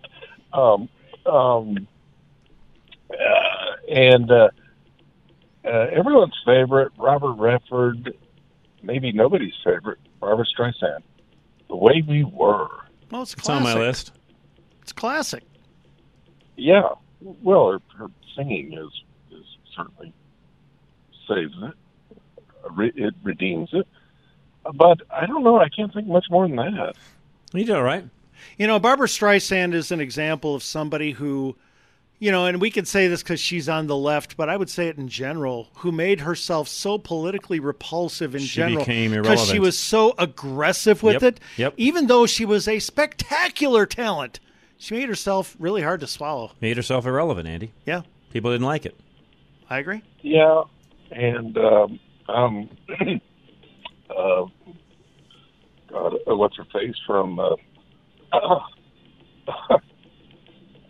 Um, 0.53 0.89
um, 1.25 1.87
uh, 3.11 3.91
and 3.91 4.31
uh, 4.31 4.49
uh, 5.65 5.69
everyone's 5.91 6.37
favorite, 6.45 6.91
Robert 6.97 7.33
Redford, 7.33 8.13
maybe 8.83 9.11
nobody's 9.11 9.53
favorite, 9.63 9.99
Barbra 10.19 10.45
Streisand. 10.45 11.01
The 11.67 11.75
way 11.75 12.03
we 12.07 12.23
were. 12.23 12.67
Well, 13.11 13.21
it's 13.23 13.33
It's 13.33 13.49
on 13.49 13.63
my 13.63 13.75
list. 13.75 14.11
It's 14.81 14.91
classic. 14.91 15.43
Yeah. 16.57 16.89
Well, 17.21 17.71
her, 17.71 17.79
her 17.97 18.07
singing 18.35 18.73
is 18.73 19.37
is 19.37 19.45
certainly 19.75 20.13
saves 21.27 21.53
it. 21.61 21.73
Uh, 22.65 22.81
It 22.81 23.13
redeems 23.23 23.69
it. 23.73 23.87
But 24.73 25.01
I 25.11 25.25
don't 25.25 25.43
know. 25.43 25.59
I 25.59 25.69
can't 25.69 25.93
think 25.93 26.07
much 26.07 26.25
more 26.29 26.47
than 26.47 26.57
that. 26.57 26.95
You 27.53 27.65
do 27.65 27.75
all 27.75 27.83
right. 27.83 28.05
You 28.57 28.67
know, 28.67 28.79
Barbra 28.79 29.07
Streisand 29.07 29.73
is 29.73 29.91
an 29.91 29.99
example 29.99 30.55
of 30.55 30.63
somebody 30.63 31.11
who, 31.11 31.55
you 32.19 32.31
know, 32.31 32.45
and 32.45 32.59
we 32.59 32.69
can 32.71 32.85
say 32.85 33.07
this 33.07 33.23
because 33.23 33.39
she's 33.39 33.69
on 33.69 33.87
the 33.87 33.95
left, 33.95 34.35
but 34.37 34.49
I 34.49 34.57
would 34.57 34.69
say 34.69 34.87
it 34.87 34.97
in 34.97 35.07
general, 35.07 35.69
who 35.75 35.91
made 35.91 36.21
herself 36.21 36.67
so 36.67 36.97
politically 36.97 37.59
repulsive 37.59 38.35
in 38.35 38.41
She 38.41 38.55
general 38.57 38.85
because 38.85 39.47
she 39.49 39.59
was 39.59 39.77
so 39.77 40.13
aggressive 40.17 41.01
with 41.03 41.21
Yep, 41.21 41.23
it. 41.23 41.39
yep. 41.57 41.73
Even 41.77 42.07
though 42.07 42.25
she 42.25 42.45
was 42.45 42.67
a 42.67 42.79
spectacular 42.79 43.85
talent, 43.85 44.39
she 44.77 44.95
made 44.95 45.09
herself 45.09 45.55
really 45.59 45.81
hard 45.81 45.99
to 46.01 46.07
swallow. 46.07 46.51
Made 46.61 46.77
herself 46.77 47.05
irrelevant, 47.05 47.47
Andy. 47.47 47.73
Yeah, 47.85 48.01
People 48.31 48.51
didn't 48.51 48.67
like 48.67 48.85
it. 48.85 48.95
I 49.69 49.79
agree. 49.79 50.01
Yeah, 50.21 50.63
and 51.11 51.57
um, 51.57 51.99
um, 52.27 52.69
uh, 54.09 54.45
God, 55.89 56.13
uh, 56.29 56.35
what's 56.35 56.55
her 56.57 56.65
face 56.65 56.95
from? 57.07 57.39
Uh, 57.39 57.55
uh, 58.33 58.59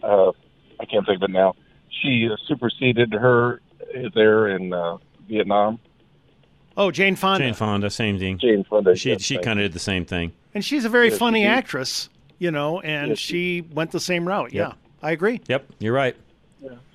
I 0.04 0.86
can't 0.86 1.06
think 1.06 1.18
of 1.18 1.24
it 1.24 1.32
now. 1.32 1.56
She 1.90 2.30
uh, 2.32 2.36
superseded 2.48 3.14
her 3.14 3.62
there 4.14 4.48
in 4.48 4.74
uh, 4.74 4.98
Vietnam. 5.28 5.80
Oh, 6.78 6.92
Jane 6.92 7.16
Fonda. 7.16 7.46
Jane 7.46 7.54
Fonda, 7.54 7.90
same 7.90 8.20
thing. 8.20 8.38
Jane 8.38 8.64
Fonda. 8.64 8.96
She 8.96 9.10
yes, 9.10 9.22
she 9.22 9.38
kind 9.38 9.60
of 9.60 9.66
did 9.66 9.74
the 9.74 9.80
same 9.80 10.06
thing. 10.06 10.32
And 10.54 10.64
she's 10.64 10.86
a 10.86 10.90
very 10.90 11.10
Yes, 11.10 11.18
funny 11.18 11.42
she 11.42 11.48
actress, 11.48 12.10
you 12.38 12.52
know, 12.52 12.80
and 12.80 13.10
Yes, 13.10 13.20
she 13.20 13.62
went 13.62 13.92
the 13.92 14.00
same 14.00 14.28
route. 14.28 14.54
Yep. 14.54 14.70
Yeah, 14.70 15.08
I 15.08 15.12
agree. 15.12 15.42
Yep, 15.48 15.66
you're 15.80 15.94
right. 15.94 16.16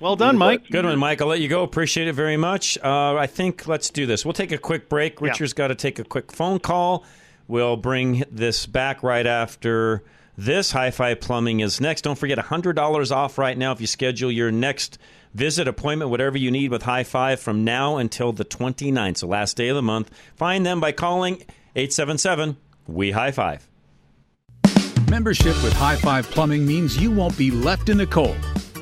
Well 0.01 0.17
done, 0.17 0.37
Mike. 0.37 0.69
Good 0.71 0.85
one, 0.85 0.99
Mike. 0.99 1.23
I'll 1.23 1.29
let 1.29 1.41
you 1.41 1.49
go. 1.49 1.63
Appreciate 1.63 2.09
it 2.09 2.13
very 2.15 2.37
much. 2.37 2.77
Uh, 2.83 3.17
I 3.17 3.27
think 3.27 3.67
let's 3.67 3.89
do 3.89 4.05
this. 4.05 4.25
We'll 4.25 4.35
take 4.35 4.53
a 4.53 4.59
quick 4.59 4.89
break. 4.91 5.21
Yeah. 5.21 5.29
Richard's 5.29 5.55
got 5.55 5.69
to 5.69 5.75
take 5.75 5.99
a 5.99 6.05
quick 6.05 6.33
phone 6.33 6.59
call. 6.59 7.05
We'll 7.49 7.77
bring 7.77 8.25
this 8.31 8.67
back 8.67 9.03
right 9.03 9.27
after 9.27 10.03
this. 10.37 10.73
High 10.73 10.91
Five 10.91 11.21
Plumbing 11.21 11.61
is 11.61 11.81
next. 11.81 12.03
Don't 12.03 12.19
forget 12.19 12.39
$100 12.39 13.11
off 13.11 13.39
right 13.39 13.57
now 13.57 13.73
if 13.73 13.81
you 13.81 13.87
schedule 13.87 14.31
your 14.31 14.51
next 14.51 14.99
visit, 15.35 15.69
appointment, 15.69 16.11
whatever 16.11 16.39
you 16.39 16.51
need 16.51 16.71
with 16.71 16.83
High 16.83 17.05
Five 17.05 17.41
from 17.41 17.65
now 17.65 17.97
until 17.97 18.33
the 18.33 18.45
29th, 18.45 19.19
so 19.19 19.27
last 19.27 19.57
day 19.57 19.69
of 19.69 19.77
the 19.77 19.83
month. 19.83 20.11
Find 20.37 20.65
them 20.65 20.81
by 20.81 20.93
calling 20.93 21.43
877 21.77 22.57
We 22.87 23.11
High 23.11 23.33
Five. 23.33 23.69
Membership 25.09 25.63
with 25.63 25.73
High 25.73 25.97
Five 25.97 26.29
Plumbing 26.31 26.67
means 26.67 27.01
you 27.01 27.11
won't 27.11 27.37
be 27.37 27.51
left 27.51 27.89
in 27.89 27.99
the 27.99 28.07
cold. 28.07 28.37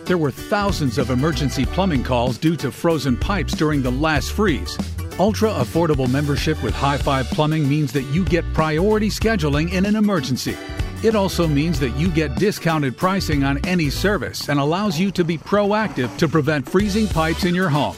There 0.04 0.18
were 0.18 0.30
thousands 0.30 0.98
of 0.98 1.10
emergency 1.10 1.64
plumbing 1.64 2.04
calls 2.04 2.36
due 2.36 2.56
to 2.56 2.70
frozen 2.70 3.16
pipes 3.16 3.54
during 3.54 3.82
the 3.82 3.92
last 3.92 4.32
freeze. 4.32 4.76
Ultra 5.18 5.50
affordable 5.50 6.10
membership 6.10 6.62
with 6.62 6.74
High 6.74 6.98
Five 6.98 7.26
Plumbing 7.26 7.68
means 7.68 7.92
that 7.92 8.02
you 8.04 8.24
get 8.24 8.50
priority 8.54 9.08
scheduling 9.08 9.72
in 9.72 9.86
an 9.86 9.96
emergency. 9.96 10.56
It 11.02 11.16
also 11.16 11.48
means 11.48 11.80
that 11.80 11.96
you 11.96 12.08
get 12.08 12.36
discounted 12.36 12.96
pricing 12.96 13.42
on 13.42 13.58
any 13.66 13.90
service 13.90 14.48
and 14.48 14.60
allows 14.60 15.00
you 15.00 15.10
to 15.12 15.24
be 15.24 15.36
proactive 15.36 16.16
to 16.18 16.28
prevent 16.28 16.68
freezing 16.68 17.08
pipes 17.08 17.44
in 17.44 17.56
your 17.56 17.68
home. 17.68 17.96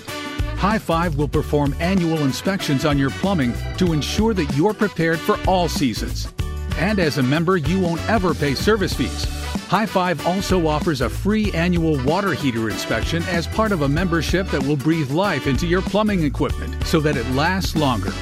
High 0.57 0.79
Five 0.79 1.17
will 1.17 1.29
perform 1.29 1.75
annual 1.81 2.21
inspections 2.21 2.87
on 2.87 2.97
your 2.97 3.11
plumbing 3.11 3.53
to 3.77 3.93
ensure 3.93 4.33
that 4.33 4.57
you're 4.57 4.73
prepared 4.73 5.19
for 5.19 5.39
all 5.47 5.69
seasons. 5.69 6.33
And 6.79 6.99
as 6.99 7.19
a 7.19 7.23
member, 7.23 7.59
you 7.59 7.79
won't 7.79 8.01
ever 8.09 8.33
pay 8.33 8.55
service 8.55 8.95
fees. 8.95 9.25
High 9.69 9.85
Five 9.85 10.27
also 10.27 10.67
offers 10.67 11.03
a 11.03 11.11
free 11.11 11.53
annual 11.53 12.03
water 12.05 12.33
heater 12.33 12.71
inspection 12.71 13.23
as 13.25 13.47
part 13.47 13.73
of 13.73 13.83
a 13.83 13.89
membership 13.89 14.49
that 14.49 14.63
will 14.63 14.77
breathe 14.77 15.11
life 15.11 15.47
into 15.47 15.67
your 15.67 15.83
plumbing 15.83 16.25
equipment 16.25 16.83
so 16.87 17.01
that 17.01 17.19
it 17.19 17.29
lasts 17.33 17.77
longer. 17.77 18.13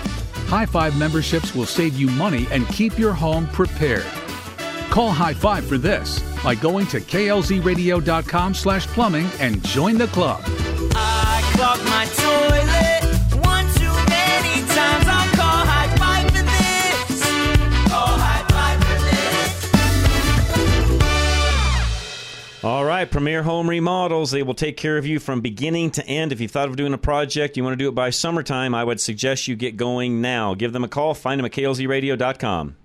High 0.48 0.66
Five 0.66 0.98
memberships 0.98 1.54
will 1.54 1.66
save 1.66 1.94
you 1.94 2.08
money 2.08 2.48
and 2.50 2.66
keep 2.66 2.98
your 2.98 3.12
home 3.12 3.46
prepared. 3.48 4.04
Call 4.92 5.10
High 5.10 5.32
Five 5.32 5.64
for 5.64 5.78
this 5.78 6.20
by 6.44 6.54
going 6.54 6.86
to 6.88 7.00
klzradio.com 7.00 8.52
slash 8.52 8.86
plumbing 8.88 9.26
and 9.40 9.64
join 9.64 9.96
the 9.96 10.08
club. 10.08 10.42
I 10.94 11.40
clogged 11.54 11.84
my 11.86 12.04
toilet 12.04 13.02
one 13.42 13.64
too 13.72 13.90
many 14.10 14.60
times. 14.68 15.06
I'll 15.08 15.34
call 15.34 15.64
high 15.64 15.88
five 15.96 16.26
for 16.26 16.42
this. 16.42 17.22
Call 17.90 18.18
high 18.18 18.44
five 18.50 18.84
for 18.84 18.98
this. 22.52 22.62
All 22.62 22.84
right, 22.84 23.10
Premier 23.10 23.42
Home 23.42 23.70
Remodels. 23.70 24.30
They 24.30 24.42
will 24.42 24.52
take 24.52 24.76
care 24.76 24.98
of 24.98 25.06
you 25.06 25.18
from 25.18 25.40
beginning 25.40 25.92
to 25.92 26.06
end. 26.06 26.32
If 26.32 26.40
you've 26.42 26.50
thought 26.50 26.68
of 26.68 26.76
doing 26.76 26.92
a 26.92 26.98
project, 26.98 27.56
you 27.56 27.64
want 27.64 27.72
to 27.72 27.82
do 27.82 27.88
it 27.88 27.94
by 27.94 28.10
summertime, 28.10 28.74
I 28.74 28.84
would 28.84 29.00
suggest 29.00 29.48
you 29.48 29.56
get 29.56 29.78
going 29.78 30.20
now. 30.20 30.52
Give 30.52 30.74
them 30.74 30.84
a 30.84 30.88
call. 30.88 31.14
Find 31.14 31.38
them 31.38 31.46
at 31.46 31.52
klzradio.com. 31.52 32.76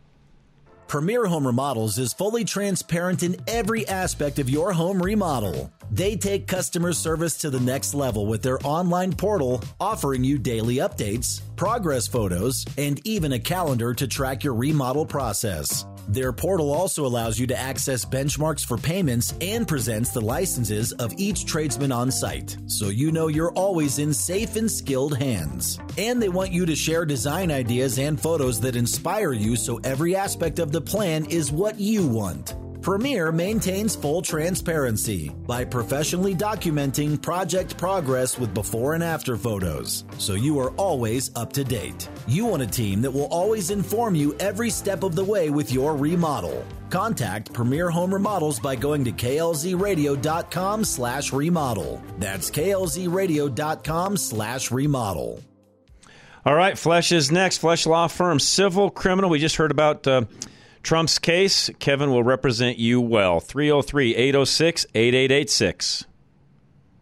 Premier 0.88 1.26
Home 1.26 1.45
Remodels 1.45 1.97
is 1.97 2.13
fully 2.13 2.45
transparent 2.45 3.21
in 3.21 3.36
every 3.45 3.86
aspect 3.89 4.39
of 4.39 4.50
your 4.50 4.71
home 4.71 5.02
remodel. 5.02 5.69
They 5.91 6.15
take 6.15 6.47
customer 6.47 6.93
service 6.93 7.38
to 7.39 7.50
the 7.50 7.60
next 7.60 7.93
level 7.93 8.26
with 8.26 8.41
their 8.41 8.58
online 8.65 9.12
portal, 9.12 9.62
offering 9.82 10.23
you 10.23 10.38
daily 10.38 10.76
updates, 10.76 11.41
progress 11.58 12.08
photos, 12.08 12.65
and 12.78 13.06
even 13.06 13.34
a 13.34 13.39
calendar 13.39 13.93
to 13.95 14.08
track 14.08 14.45
your 14.45 14.54
remodel 14.54 15.06
process. 15.06 15.86
Their 16.08 16.32
portal 16.32 16.72
also 16.74 17.06
allows 17.06 17.38
you 17.38 17.48
to 17.48 17.60
access 17.60 18.06
benchmarks 18.06 18.65
for 18.65 18.78
payments 18.78 19.34
and 19.41 19.67
presents 19.67 20.12
the 20.12 20.22
licenses 20.22 20.93
of 20.93 21.13
each 21.17 21.46
tradesman 21.46 21.91
on 21.91 22.12
site, 22.12 22.56
so 22.65 22.88
you 22.88 23.12
know 23.12 23.28
you're 23.28 23.52
always 23.52 24.00
in 24.00 24.13
safe 24.13 24.56
and 24.56 24.72
skilled 24.72 25.17
hands. 25.17 25.80
And 25.98 26.22
they 26.22 26.30
want 26.30 26.54
you 26.54 26.65
to 26.65 26.76
share 26.76 27.06
design 27.06 27.52
ideas 27.52 28.00
and 28.00 28.20
photos 28.20 28.62
that 28.62 28.78
inspire 28.78 29.34
you 29.34 29.58
so 29.58 29.82
every 29.84 30.15
aspect 30.15 30.60
of 30.60 30.72
the 30.72 30.82
plan 30.82 31.26
is 31.26 31.52
what 31.52 31.78
you 31.78 32.08
want. 32.08 32.56
Premier 32.88 33.34
maintains 33.34 33.97
full 33.97 34.21
transparency 34.21 35.30
by 35.45 35.65
professionally 35.65 36.34
documenting 36.34 37.21
project 37.21 37.76
progress 37.76 38.39
with 38.39 38.54
before 38.54 38.93
and 38.93 39.04
after 39.04 39.36
photos, 39.36 40.06
so 40.19 40.36
you 40.36 40.58
are 40.58 40.71
always 40.78 41.30
up 41.36 41.52
to 41.52 41.65
date. 41.65 42.08
You 42.30 42.45
want 42.45 42.63
a 42.63 42.65
team 42.65 43.02
that 43.02 43.12
will 43.12 43.26
always 43.26 43.71
inform 43.71 44.15
you 44.15 44.34
every 44.36 44.69
step 44.69 45.04
of 45.04 45.15
the 45.15 45.23
way 45.26 45.50
with 45.50 45.69
your 45.69 45.97
remodel. 45.97 46.65
Contact 46.89 47.52
Premier 47.52 47.89
Home 47.89 48.13
Remodels 48.13 48.58
by 48.58 48.78
going 48.78 49.04
to 49.04 49.12
klzradio.com 49.12 50.86
slash 50.86 51.34
remodel. 51.34 52.02
That's 52.19 52.50
klzradio.com 52.50 54.15
slash 54.15 54.71
remodel. 54.71 55.43
All 56.45 56.56
right, 56.56 56.78
Flesh 56.78 57.12
is 57.12 57.34
next. 57.34 57.58
Flesh 57.58 57.86
Law 57.86 58.08
Firm, 58.08 58.39
civil, 58.39 58.89
criminal. 58.89 59.30
We 59.30 59.39
just 59.39 59.58
heard 59.58 59.71
about 59.71 60.08
uh, 60.08 60.21
Trump's 60.88 61.19
case. 61.19 61.69
Kevin 61.80 62.12
will 62.12 62.23
represent 62.23 62.78
you 62.78 63.02
well. 63.02 63.41
303 63.41 64.15
806 64.15 64.86
8886. 64.95 66.06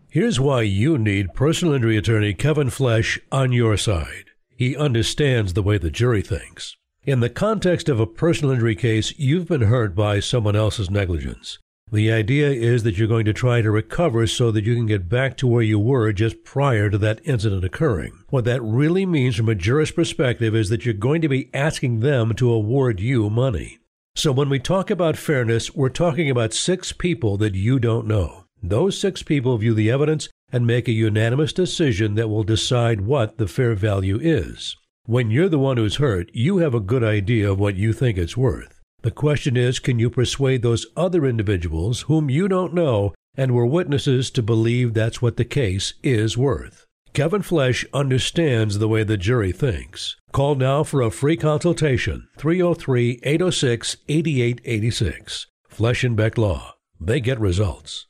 Here's 0.10 0.40
why 0.40 0.64
you 0.64 0.98
need 0.98 1.36
personal 1.36 1.76
injury 1.76 1.96
attorney 1.96 2.34
Kevin 2.34 2.72
Flesh 2.72 3.20
on 3.32 3.52
your 3.52 3.78
side. 3.78 4.32
He 4.58 4.76
understands 4.76 5.54
the 5.54 5.62
way 5.62 5.78
the 5.78 5.92
jury 5.92 6.24
thinks. 6.24 6.76
In 7.04 7.20
the 7.20 7.30
context 7.30 7.88
of 7.88 8.00
a 8.00 8.08
personal 8.08 8.56
injury 8.56 8.76
case, 8.76 9.14
you've 9.20 9.48
been 9.48 9.62
hurt 9.62 9.94
by 9.94 10.20
someone 10.20 10.56
else's 10.56 10.90
negligence. 10.90 11.60
The 11.92 12.12
idea 12.12 12.50
is 12.50 12.82
that 12.82 12.98
you're 12.98 13.08
going 13.08 13.26
to 13.26 13.34
try 13.34 13.62
to 13.62 13.70
recover 13.70 14.26
so 14.26 14.50
that 14.52 14.66
you 14.66 14.74
can 14.74 14.88
get 14.88 15.08
back 15.08 15.38
to 15.38 15.48
where 15.48 15.62
you 15.62 15.78
were 15.78 16.12
just 16.12 16.44
prior 16.44 16.90
to 16.90 16.98
that 16.98 17.22
incident 17.24 17.64
occurring. 17.64 18.24
What 18.30 18.46
that 18.46 18.64
really 18.64 19.06
means 19.06 19.36
from 19.36 19.50
a 19.50 19.56
jurist 19.56 19.96
perspective 19.96 20.56
is 20.56 20.70
that 20.70 20.84
you're 20.84 20.96
going 20.96 21.22
to 21.22 21.30
be 21.30 21.50
asking 21.54 22.00
them 22.00 22.34
to 22.36 22.52
award 22.52 23.00
you 23.00 23.30
money. 23.30 23.78
So 24.16 24.32
when 24.32 24.50
we 24.50 24.60
talk 24.60 24.90
about 24.90 25.16
fairness, 25.16 25.76
we're 25.76 25.90
talking 25.90 26.30
about 26.30 26.54
six 26.54 26.92
people 26.92 27.38
that 27.38 27.54
you 27.54 27.78
don't 27.78 28.08
know. 28.08 28.46
Those 28.64 29.00
six 29.00 29.22
people 29.22 29.58
view 29.60 29.76
the 29.76 29.92
evidence 29.92 30.28
and 30.52 30.66
make 30.66 30.88
a 30.88 30.92
unanimous 30.92 31.54
decision 31.54 32.16
that 32.16 32.30
will 32.30 32.44
decide 32.44 33.02
what 33.02 33.38
the 33.38 33.48
fair 33.48 33.76
value 33.76 34.18
is. 34.20 34.76
When 35.06 35.30
you're 35.30 35.50
the 35.50 35.60
one 35.60 35.78
who's 35.78 35.98
hurt, 35.98 36.32
you 36.34 36.58
have 36.58 36.74
a 36.74 36.80
good 36.80 37.04
idea 37.04 37.52
of 37.52 37.60
what 37.60 37.76
you 37.76 37.94
think 37.94 38.18
it's 38.18 38.36
worth. 38.36 38.75
The 39.06 39.12
question 39.12 39.56
is 39.56 39.78
can 39.78 40.00
you 40.00 40.10
persuade 40.10 40.64
those 40.64 40.88
other 40.98 41.28
individuals 41.28 42.02
whom 42.10 42.28
you 42.28 42.48
don't 42.48 42.74
know 42.74 43.14
and 43.38 43.52
were 43.52 43.68
witnesses 43.68 44.32
to 44.32 44.42
believe 44.42 44.96
that's 44.96 45.22
what 45.22 45.38
the 45.38 45.46
case 45.46 45.94
is 46.02 46.40
worth? 46.40 46.88
Kevin 47.14 47.44
Flesh 47.44 47.86
understands 47.94 48.80
the 48.80 48.88
way 48.88 49.04
the 49.04 49.16
jury 49.16 49.52
thinks. 49.52 50.16
Call 50.32 50.56
now 50.56 50.84
for 50.84 51.02
a 51.02 51.12
free 51.12 51.38
consultation 51.38 52.28
303 52.40 53.20
806 53.22 53.98
8886. 54.10 55.48
Flesh 55.70 56.04
and 56.04 56.18
Beck 56.18 56.36
Law. 56.36 56.74
They 57.00 57.20
get 57.20 57.40
results. 57.40 58.08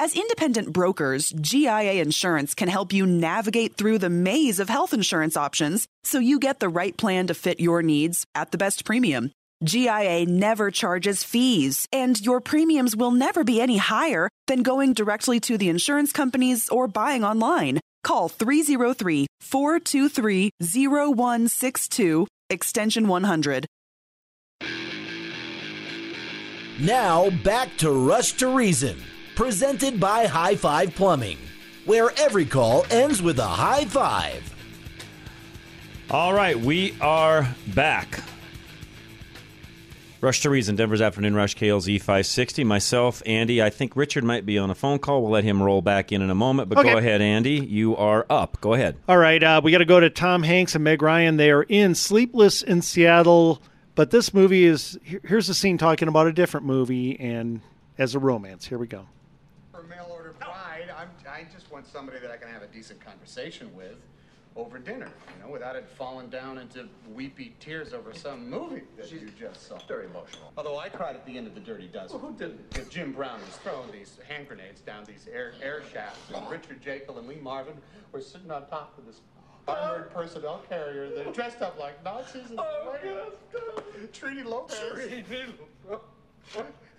As 0.00 0.16
independent 0.16 0.72
brokers, 0.72 1.30
GIA 1.40 2.02
Insurance 2.02 2.54
can 2.54 2.66
help 2.68 2.92
you 2.92 3.06
navigate 3.06 3.76
through 3.76 3.98
the 3.98 4.10
maze 4.10 4.58
of 4.58 4.68
health 4.68 4.92
insurance 4.92 5.36
options 5.36 5.86
so 6.02 6.18
you 6.18 6.40
get 6.40 6.58
the 6.58 6.68
right 6.68 6.96
plan 6.96 7.28
to 7.28 7.34
fit 7.34 7.60
your 7.60 7.80
needs 7.80 8.26
at 8.34 8.50
the 8.50 8.58
best 8.58 8.84
premium. 8.84 9.30
GIA 9.62 10.24
never 10.24 10.70
charges 10.70 11.22
fees, 11.22 11.86
and 11.92 12.18
your 12.24 12.40
premiums 12.40 12.96
will 12.96 13.10
never 13.10 13.44
be 13.44 13.60
any 13.60 13.76
higher 13.76 14.30
than 14.46 14.62
going 14.62 14.94
directly 14.94 15.38
to 15.40 15.58
the 15.58 15.68
insurance 15.68 16.12
companies 16.12 16.70
or 16.70 16.88
buying 16.88 17.24
online. 17.24 17.78
Call 18.02 18.30
303 18.30 19.26
423 19.40 20.50
0162, 20.60 22.26
extension 22.48 23.06
100. 23.06 23.66
Now 26.80 27.28
back 27.44 27.76
to 27.78 27.92
Rush 27.92 28.32
to 28.38 28.48
Reason, 28.48 28.96
presented 29.36 30.00
by 30.00 30.24
High 30.24 30.56
Five 30.56 30.94
Plumbing, 30.94 31.36
where 31.84 32.10
every 32.16 32.46
call 32.46 32.86
ends 32.90 33.20
with 33.20 33.38
a 33.38 33.46
high 33.46 33.84
five. 33.84 34.42
All 36.10 36.32
right, 36.32 36.58
we 36.58 36.94
are 37.02 37.46
back. 37.74 38.22
Rush 40.20 40.42
to 40.42 40.50
Reason, 40.50 40.76
Denver's 40.76 41.00
Afternoon 41.00 41.34
Rush, 41.34 41.56
KLZ 41.56 41.98
560. 41.98 42.62
Myself, 42.64 43.22
Andy. 43.24 43.62
I 43.62 43.70
think 43.70 43.96
Richard 43.96 44.22
might 44.22 44.44
be 44.44 44.58
on 44.58 44.68
a 44.68 44.74
phone 44.74 44.98
call. 44.98 45.22
We'll 45.22 45.30
let 45.30 45.44
him 45.44 45.62
roll 45.62 45.80
back 45.80 46.12
in 46.12 46.20
in 46.20 46.28
a 46.28 46.34
moment. 46.34 46.68
But 46.68 46.78
Okay. 46.78 46.90
go 46.92 46.98
ahead, 46.98 47.22
Andy. 47.22 47.52
You 47.54 47.96
are 47.96 48.26
up. 48.28 48.60
Go 48.60 48.74
ahead. 48.74 48.96
All 49.08 49.16
right, 49.16 49.42
uh, 49.42 49.62
we 49.64 49.72
got 49.72 49.78
to 49.78 49.86
go 49.86 49.98
to 49.98 50.10
Tom 50.10 50.42
Hanks 50.42 50.74
and 50.74 50.84
Meg 50.84 51.00
Ryan. 51.00 51.38
They 51.38 51.50
are 51.50 51.62
in 51.62 51.94
Sleepless 51.94 52.60
in 52.60 52.82
Seattle, 52.82 53.62
but 53.94 54.10
this 54.10 54.34
movie 54.34 54.64
is 54.64 54.98
here's 55.02 55.48
a 55.48 55.54
scene 55.54 55.78
talking 55.78 56.06
about 56.08 56.26
a 56.26 56.32
different 56.34 56.66
movie 56.66 57.18
and 57.18 57.62
as 57.96 58.14
a 58.14 58.18
romance. 58.18 58.66
Here 58.66 58.76
we 58.76 58.88
go. 58.88 59.06
For 59.72 59.82
mail 59.84 60.06
order 60.10 60.34
pride, 60.38 60.90
I'm, 60.98 61.08
I 61.30 61.44
just 61.50 61.72
want 61.72 61.86
somebody 61.86 62.18
that 62.18 62.30
I 62.30 62.36
can 62.36 62.48
have 62.48 62.62
a 62.62 62.66
decent 62.66 63.02
conversation 63.02 63.74
with 63.74 63.96
over 64.60 64.78
dinner, 64.78 65.08
you 65.34 65.42
know, 65.42 65.50
without 65.50 65.74
it 65.74 65.88
falling 65.96 66.28
down 66.28 66.58
into 66.58 66.86
weepy 67.14 67.54
tears 67.60 67.94
over 67.94 68.12
some 68.12 68.48
movie 68.48 68.82
that 68.96 69.10
you 69.10 69.30
just 69.38 69.68
saw. 69.68 69.78
Very 69.88 70.04
emotional. 70.06 70.52
Although 70.56 70.78
I 70.78 70.90
cried 70.90 71.16
at 71.16 71.24
the 71.24 71.36
end 71.36 71.46
of 71.46 71.54
The 71.54 71.60
Dirty 71.60 71.88
Dozen. 71.88 72.20
who 72.20 72.32
didn't? 72.34 72.70
Because 72.70 72.88
Jim 72.88 73.12
Brown 73.12 73.40
was 73.40 73.56
throwing 73.56 73.90
these 73.90 74.18
hand 74.28 74.48
grenades 74.48 74.82
down 74.82 75.04
these 75.04 75.26
air, 75.32 75.54
air 75.62 75.82
shafts, 75.92 76.20
and 76.34 76.48
Richard 76.50 76.82
Jaeckel 76.82 77.18
and 77.18 77.26
Lee 77.26 77.38
Marvin 77.40 77.74
were 78.12 78.20
sitting 78.20 78.50
on 78.50 78.66
top 78.68 78.96
of 78.98 79.06
this 79.06 79.20
armored 79.66 80.12
personnel 80.12 80.62
carrier. 80.68 81.10
They're 81.14 81.32
dressed 81.32 81.62
up 81.62 81.78
like 81.78 82.02
Nazis. 82.04 82.50
And 82.50 82.60
oh, 82.60 83.32
Trini 84.12 84.44
Lopez. 84.44 84.76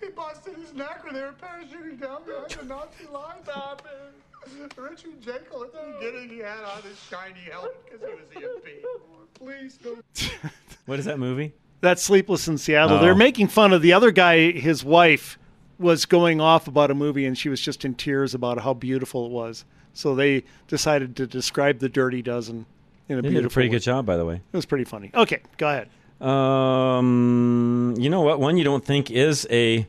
He 0.00 0.08
busted 0.08 0.56
his 0.56 0.74
neck 0.74 1.04
when 1.04 1.14
they 1.14 1.20
were 1.20 1.34
parachuting 1.40 2.00
down 2.00 2.24
behind 2.24 2.50
the 2.50 2.64
Nazi 2.64 3.06
line. 3.12 3.42
Stop 3.44 3.86
it. 3.86 4.31
Richard 4.76 5.20
Jaeckel, 5.22 5.64
at 5.64 5.72
the 5.72 5.94
beginning, 6.00 6.28
he 6.28 6.38
had 6.38 6.58
on 6.64 6.82
his 6.82 6.98
shiny 7.10 7.40
helmet 7.50 7.76
because 7.84 8.00
he 8.08 8.14
was 8.44 8.52
EMP. 8.56 9.34
Please 9.34 9.78
don't. 9.82 10.04
What 10.86 10.98
is 10.98 11.04
that 11.04 11.18
movie? 11.20 11.52
That's 11.80 12.02
Sleepless 12.02 12.48
in 12.48 12.58
Seattle. 12.58 12.98
Oh. 12.98 13.00
They're 13.00 13.14
making 13.14 13.46
fun 13.48 13.72
of 13.72 13.82
the 13.82 13.92
other 13.92 14.10
guy. 14.10 14.50
His 14.50 14.84
wife 14.84 15.38
was 15.78 16.06
going 16.06 16.40
off 16.40 16.66
about 16.66 16.90
a 16.90 16.94
movie, 16.94 17.24
and 17.24 17.38
she 17.38 17.48
was 17.48 17.60
just 17.60 17.84
in 17.84 17.94
tears 17.94 18.34
about 18.34 18.60
how 18.60 18.74
beautiful 18.74 19.26
it 19.26 19.30
was. 19.32 19.64
So 19.94 20.14
they 20.16 20.42
decided 20.66 21.14
to 21.16 21.26
describe 21.26 21.78
the 21.78 21.88
Dirty 21.88 22.20
Dozen 22.20 22.66
in 23.08 23.18
a 23.18 23.22
They 23.22 23.28
beautiful. 23.28 23.42
did 23.42 23.46
a 23.46 23.50
pretty 23.54 23.68
way. 23.68 23.72
good 23.76 23.82
job, 23.82 24.06
by 24.06 24.16
the 24.16 24.24
way. 24.24 24.34
It 24.36 24.56
was 24.56 24.66
pretty 24.66 24.84
funny. 24.84 25.10
Okay, 25.14 25.40
go 25.56 25.68
ahead. 25.68 25.88
Um, 26.20 27.94
you 27.98 28.10
know 28.10 28.22
what? 28.22 28.40
One 28.40 28.56
you 28.56 28.64
don't 28.64 28.84
think 28.84 29.10
is 29.10 29.46
a 29.50 29.86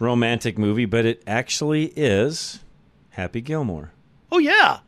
romantic 0.00 0.58
movie, 0.58 0.86
but 0.86 1.04
it 1.06 1.22
actually 1.26 1.92
is 1.96 2.60
Happy 3.12 3.40
Gilmore. 3.40 3.92
Oh 4.30 4.38
yeah, 4.38 4.80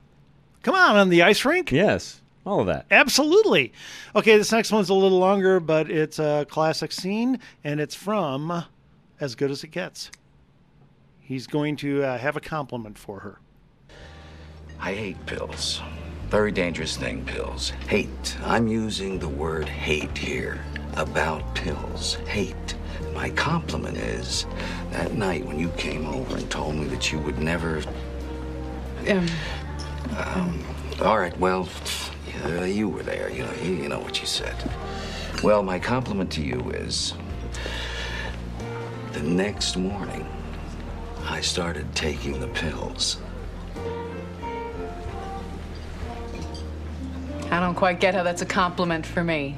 come 0.63 0.75
on 0.75 0.97
on 0.97 1.09
the 1.09 1.23
ice 1.23 1.45
rink. 1.45 1.71
Yes, 1.71 2.21
all 2.45 2.61
of 2.61 2.67
that. 2.67 2.87
Absolutely. 2.91 3.73
Okay, 4.17 4.37
this 4.37 4.53
next 4.53 4.73
one's 4.73 4.89
a 4.89 4.95
little 4.95 5.19
longer, 5.19 5.61
but 5.61 5.91
it's 5.91 6.19
a 6.19 6.47
classic 6.49 6.93
scene, 6.93 7.39
and 7.63 7.81
it's 7.81 7.95
from 7.95 8.65
As 9.21 9.35
Good 9.35 9.51
as 9.51 9.63
It 9.65 9.69
Gets. 9.69 10.11
He's 11.21 11.47
going 11.47 11.77
to 11.77 12.03
uh, 12.03 12.19
have 12.19 12.37
a 12.37 12.41
compliment 12.41 12.99
for 12.99 13.21
her. 13.21 13.41
I 14.79 14.93
hate 14.93 15.25
pills. 15.27 15.81
Very 16.29 16.53
dangerous 16.53 16.97
thing, 16.97 17.25
pills. 17.25 17.71
Hate. 17.89 18.37
I'm 18.45 18.67
using 18.67 19.19
the 19.19 19.29
word 19.29 19.69
hate 19.69 20.19
here. 20.19 20.65
About 20.97 21.55
pills. 21.55 22.15
Hate. 22.27 22.75
My 23.15 23.31
compliment 23.31 23.97
is 23.97 24.47
that 24.91 25.15
night 25.15 25.47
when 25.47 25.59
you 25.59 25.69
came 25.71 26.07
over 26.07 26.37
and 26.37 26.51
told 26.51 26.75
me 26.75 26.87
that 26.87 27.13
you 27.13 27.19
would 27.21 27.39
never. 27.39 27.83
Um, 29.07 30.65
all 31.03 31.19
right, 31.19 31.37
well, 31.39 31.69
uh, 32.45 32.63
you 32.63 32.89
were 32.89 33.03
there. 33.03 33.31
You 33.31 33.45
know, 33.45 33.53
you, 33.63 33.73
you 33.73 33.89
know 33.89 34.01
what 34.01 34.21
you 34.21 34.27
said. 34.27 34.57
Well, 35.43 35.63
my 35.63 35.79
compliment 35.79 36.31
to 36.33 36.43
you 36.43 36.71
is 36.71 37.15
the 39.13 39.23
next 39.23 39.77
morning, 39.77 40.27
I 41.27 41.41
started 41.41 41.95
taking 41.95 42.41
the 42.41 42.49
pills. 42.49 43.19
I 47.51 47.61
don't 47.61 47.75
quite 47.75 48.01
get 48.01 48.15
how 48.15 48.23
that's 48.23 48.43
a 48.43 48.47
compliment 48.47 49.07
for 49.07 49.23
me. 49.23 49.57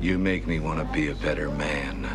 You 0.00 0.18
make 0.18 0.46
me 0.46 0.58
want 0.58 0.78
to 0.78 0.92
be 0.92 1.08
a 1.08 1.14
better 1.14 1.50
man. 1.50 2.08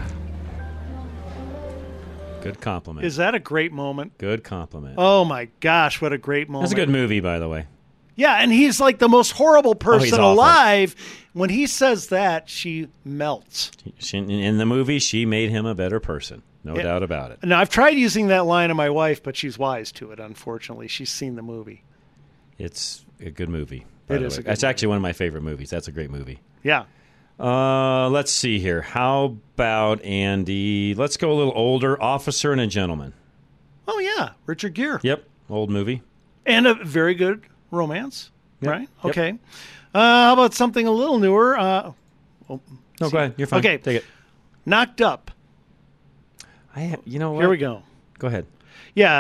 Good 2.46 2.62
compliment. 2.62 3.06
Is 3.06 3.18
that 3.18 3.36
a 3.36 3.40
great 3.40 3.72
moment? 3.72 4.18
Good 4.18 4.44
compliment. 4.44 4.96
Oh 4.98 5.26
my 5.26 5.50
gosh, 5.60 6.02
what 6.02 6.14
a 6.14 6.18
great 6.18 6.50
moment! 6.50 6.70
That's 6.70 6.74
a 6.74 6.86
good 6.86 6.90
movie, 6.90 7.20
by 7.20 7.40
the 7.40 7.50
way. 7.50 7.68
Yeah, 8.16 8.36
and 8.36 8.52
he's 8.52 8.80
like 8.80 9.00
the 9.00 9.10
most 9.10 9.32
horrible 9.32 9.72
Oh, 9.72 9.76
person 9.76 10.20
awful. 10.20 10.34
alive. 10.34 10.96
When 11.34 11.50
he 11.50 11.68
says 11.68 12.08
that, 12.08 12.50
she 12.50 12.88
melts. 13.04 13.72
She, 14.00 14.18
in 14.20 14.58
the 14.58 14.66
movie, 14.66 15.00
she 15.00 15.26
made 15.26 15.50
him 15.50 15.66
a 15.66 15.76
better 15.76 16.00
person. 16.00 16.42
No 16.64 16.76
Yeah. 16.78 16.84
doubt 16.84 17.04
about 17.04 17.32
it. 17.32 17.40
Now 17.44 17.60
I've 17.60 17.70
tried 17.70 17.98
using 17.98 18.28
that 18.28 18.46
line 18.46 18.70
on 18.72 18.78
my 18.78 18.90
wife, 18.90 19.22
but 19.22 19.36
she's 19.36 19.60
wise 19.60 19.92
to 19.94 20.12
it. 20.12 20.20
Unfortunately, 20.20 20.88
she's 20.88 21.12
seen 21.12 21.36
the 21.36 21.42
movie. 21.42 21.84
It's 22.58 23.06
a 23.20 23.30
good 23.32 23.50
movie. 23.50 23.86
It 24.08 24.22
is. 24.22 24.34
It 24.34 24.36
the 24.36 24.42
a 24.42 24.44
good 24.44 24.46
That's 24.52 24.64
actually 24.64 24.88
one 24.88 24.98
of 24.98 25.04
my 25.04 25.14
favorite 25.14 25.42
movies. 25.44 25.70
That's 25.70 25.88
a 25.88 25.92
great 25.92 26.10
movie. 26.10 26.40
Yeah. 26.64 26.86
Uh, 27.40 28.10
let's 28.10 28.32
see 28.32 28.60
here. 28.60 28.82
How 28.82 29.36
about 29.56 30.02
Andy? 30.04 30.94
Let's 30.96 31.18
go 31.18 31.32
a 31.32 31.36
little 31.36 31.54
older. 31.56 32.02
Officer 32.02 32.52
and 32.52 32.62
a 32.62 32.68
Gentleman. 32.68 33.14
Oh 33.88 34.00
yeah, 34.00 34.32
Richard 34.46 34.74
Gere. 34.74 35.00
Yep, 35.04 35.24
old 35.50 35.70
movie. 35.70 36.02
And 36.46 36.66
a 36.68 36.74
very 36.76 37.14
good 37.16 37.44
romance, 37.72 38.32
Yep. 38.62 38.72
right? 38.72 38.90
Yep. 39.04 39.12
Okay. 39.12 39.30
Uh, 39.94 40.00
how 40.00 40.34
about 40.34 40.54
something 40.54 40.88
a 40.88 40.92
little 40.92 41.20
newer? 41.20 41.58
Uh, 41.58 41.92
oh, 42.50 42.60
No, 43.02 43.10
go 43.10 43.18
ahead. 43.18 43.34
You're 43.38 43.48
fine. 43.48 43.60
Okay. 43.60 43.78
Take 43.78 43.98
it. 43.98 44.06
Knocked 44.66 45.02
Up. 45.02 45.32
I, 46.76 46.98
you 47.06 47.20
know 47.20 47.32
what? 47.32 47.42
Here 47.42 47.50
we 47.50 47.58
go. 47.58 47.84
Go 48.20 48.28
ahead. 48.28 48.46
Yeah. 48.94 49.14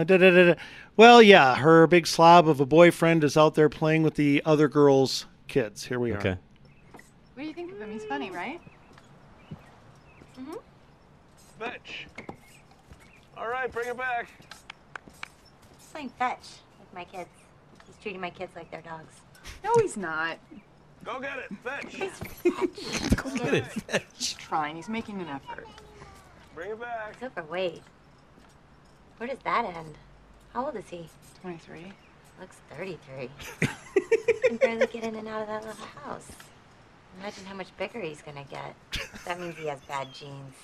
Uh, 0.00 0.04
da, 0.04 0.16
da, 0.18 0.30
da, 0.30 0.44
da. 0.52 0.60
Well, 0.96 1.20
yeah, 1.22 1.56
her 1.56 1.86
big 1.86 2.06
slob 2.06 2.48
of 2.48 2.60
a 2.60 2.66
boyfriend 2.66 3.24
is 3.24 3.36
out 3.36 3.54
there 3.54 3.68
playing 3.68 4.02
with 4.04 4.14
the 4.14 4.42
other 4.44 4.68
girls' 4.68 5.26
kids. 5.48 5.84
Here 5.84 5.98
we 5.98 6.12
are. 6.12 6.18
Okay. 6.18 6.36
What 7.34 7.42
do 7.42 7.48
you 7.48 7.54
think 7.54 7.72
of 7.72 7.80
him? 7.80 7.90
He's 7.90 8.04
funny, 8.04 8.30
right? 8.30 8.60
Mm-hmm. 10.38 10.54
Fetch. 11.58 12.06
All 13.36 13.48
right, 13.48 13.70
bring 13.70 13.88
it 13.88 13.96
back. 13.96 14.28
He's 15.76 15.86
playing 15.88 16.10
fetch 16.10 16.46
with 16.78 16.94
my 16.94 17.04
kids. 17.04 17.28
He's 17.86 17.96
treating 18.00 18.20
my 18.20 18.30
kids 18.30 18.54
like 18.54 18.70
they're 18.70 18.82
dogs. 18.82 19.14
No, 19.64 19.72
he's 19.80 19.96
not. 19.96 20.38
Go 21.04 21.20
get 21.20 21.38
it, 21.38 21.50
fetch. 21.64 21.98
Go 23.16 23.30
get 23.30 23.54
it. 23.54 23.66
fetch. 23.66 24.04
He's 24.16 24.32
trying. 24.34 24.76
He's 24.76 24.88
making 24.88 25.20
an 25.20 25.28
effort. 25.28 25.66
Bring 26.54 26.70
it 26.70 26.80
back. 26.80 27.18
He's 27.18 27.28
overweight. 27.36 27.82
Where 29.18 29.28
does 29.28 29.38
that 29.44 29.64
end? 29.64 29.96
How 30.52 30.66
old 30.66 30.76
is 30.76 30.88
he? 30.88 31.08
23. 31.42 31.92
Looks 32.40 32.56
33. 32.76 33.28
can 34.44 34.56
barely 34.56 34.86
get 34.86 35.04
in 35.04 35.16
and 35.16 35.28
out 35.28 35.42
of 35.42 35.48
that 35.48 35.64
little 35.64 35.86
house. 36.04 36.28
Imagine 37.20 37.44
how 37.46 37.54
much 37.54 37.76
bigger 37.78 38.00
he's 38.00 38.22
gonna 38.22 38.44
get. 38.50 38.74
That 39.24 39.40
means 39.40 39.56
he 39.56 39.66
has 39.66 39.80
bad 39.88 40.12
genes. 40.12 40.54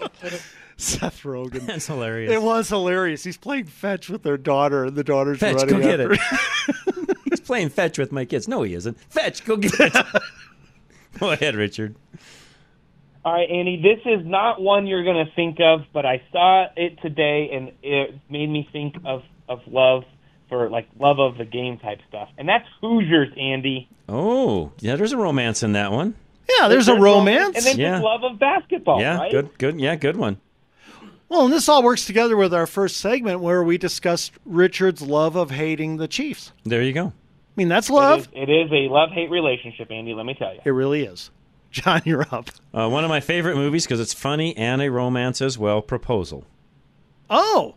Your 0.00 0.08
kid 0.08 0.32
is 0.34 0.54
Seth 0.76 1.22
Rogen. 1.22 1.66
That's 1.66 1.86
hilarious. 1.86 2.32
It 2.32 2.42
was 2.42 2.68
hilarious. 2.68 3.24
He's 3.24 3.36
playing 3.36 3.66
fetch 3.66 4.08
with 4.08 4.22
their 4.22 4.36
daughter, 4.36 4.84
and 4.84 4.96
the 4.96 5.04
daughter's 5.04 5.38
Fetch, 5.38 5.56
running 5.56 5.76
go 5.76 5.82
get 5.82 6.00
after 6.00 6.12
it. 6.12 7.16
He's 7.24 7.40
playing 7.40 7.70
fetch 7.70 7.98
with 7.98 8.12
my 8.12 8.24
kids. 8.24 8.48
No, 8.48 8.62
he 8.62 8.74
isn't. 8.74 8.98
Fetch, 9.10 9.44
go 9.44 9.56
get 9.56 9.72
it. 9.78 9.92
go 11.18 11.30
ahead, 11.32 11.54
Richard. 11.54 11.96
All 13.24 13.34
right, 13.34 13.50
Andy, 13.50 13.82
this 13.82 14.00
is 14.06 14.24
not 14.24 14.60
one 14.60 14.86
you're 14.86 15.04
going 15.04 15.26
to 15.26 15.32
think 15.34 15.58
of, 15.60 15.80
but 15.92 16.06
I 16.06 16.22
saw 16.32 16.66
it 16.76 16.98
today 17.02 17.50
and 17.52 17.72
it 17.82 18.14
made 18.30 18.48
me 18.48 18.68
think 18.72 18.94
of, 19.04 19.22
of 19.48 19.60
love 19.66 20.04
for 20.48 20.68
like 20.70 20.88
love 20.98 21.18
of 21.18 21.36
the 21.38 21.44
game 21.44 21.78
type 21.78 21.98
stuff. 22.08 22.28
And 22.38 22.48
that's 22.48 22.66
Hoosiers, 22.80 23.28
Andy. 23.38 23.88
Oh, 24.08 24.72
yeah, 24.80 24.96
there's 24.96 25.12
a 25.12 25.16
romance 25.16 25.62
in 25.62 25.72
that 25.72 25.92
one. 25.92 26.14
Yeah, 26.58 26.68
there's 26.68 26.88
a 26.88 26.94
romance. 26.94 27.56
And 27.56 27.64
then 27.66 27.78
Yeah. 27.78 27.90
just 27.96 28.04
love 28.04 28.24
of 28.24 28.38
basketball, 28.38 29.00
yeah, 29.00 29.18
right? 29.18 29.30
good, 29.30 29.56
good. 29.58 29.80
Yeah, 29.80 29.96
good 29.96 30.16
one. 30.16 30.38
Well, 31.28 31.44
and 31.44 31.52
this 31.52 31.68
all 31.68 31.82
works 31.82 32.06
together 32.06 32.36
with 32.38 32.54
our 32.54 32.66
first 32.66 32.96
segment 32.96 33.40
where 33.40 33.62
we 33.62 33.76
discussed 33.76 34.32
Richard's 34.46 35.02
love 35.02 35.36
of 35.36 35.50
hating 35.50 35.98
the 35.98 36.08
Chiefs. 36.08 36.52
There 36.64 36.82
you 36.82 36.92
go. 36.94 37.08
I 37.08 37.12
mean, 37.54 37.68
that's 37.68 37.90
love. 37.90 38.28
It 38.32 38.48
is, 38.48 38.48
it 38.48 38.50
is 38.50 38.72
a 38.72 38.90
love 38.92 39.10
hate 39.10 39.30
relationship, 39.30 39.90
Andy, 39.90 40.14
let 40.14 40.24
me 40.24 40.32
tell 40.34 40.54
you. 40.54 40.60
It 40.64 40.70
really 40.70 41.02
is. 41.02 41.30
John, 41.70 42.00
you're 42.06 42.26
up. 42.32 42.48
Uh, 42.72 42.88
one 42.88 43.04
of 43.04 43.10
my 43.10 43.20
favorite 43.20 43.56
movies 43.56 43.84
because 43.84 44.00
it's 44.00 44.14
funny 44.14 44.56
and 44.56 44.80
a 44.80 44.90
romance 44.90 45.42
as 45.42 45.58
well. 45.58 45.82
Proposal. 45.82 46.46
Oh, 47.28 47.74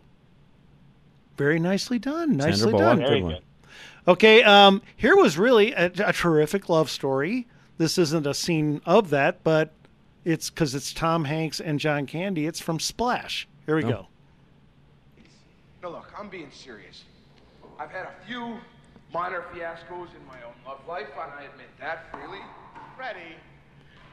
very 1.36 1.58
nicely 1.58 1.98
done. 1.98 2.30
Sandra 2.40 2.46
Nicely 2.50 2.70
Bullock, 2.72 2.98
done. 2.98 3.08
good 3.08 3.22
one. 3.22 3.38
Okay, 4.08 4.42
um, 4.42 4.82
here 4.96 5.16
was 5.16 5.38
really 5.38 5.72
a, 5.72 5.86
a 6.04 6.12
terrific 6.12 6.68
love 6.68 6.90
story. 6.90 7.46
This 7.78 7.98
isn't 7.98 8.26
a 8.26 8.34
scene 8.34 8.80
of 8.84 9.10
that, 9.10 9.42
but 9.44 9.72
it's 10.24 10.50
because 10.50 10.74
it's 10.74 10.92
Tom 10.92 11.24
Hanks 11.24 11.60
and 11.60 11.78
John 11.80 12.06
Candy. 12.06 12.46
It's 12.46 12.60
from 12.60 12.78
Splash. 12.80 13.46
Here 13.66 13.76
we 13.76 13.84
Oh. 13.84 13.88
go. 13.90 14.06
No, 15.82 15.90
look, 15.90 16.12
I'm 16.18 16.28
being 16.28 16.50
serious. 16.52 17.04
I've 17.78 17.90
had 17.90 18.06
a 18.06 18.26
few 18.26 18.58
minor 19.12 19.42
fiascos 19.52 20.08
in 20.14 20.24
my 20.28 20.40
own 20.46 20.54
love 20.66 20.80
life, 20.88 21.08
and 21.20 21.32
I 21.32 21.44
admit 21.44 21.66
that 21.80 22.06
freely. 22.12 22.38
Freddie, 22.96 23.36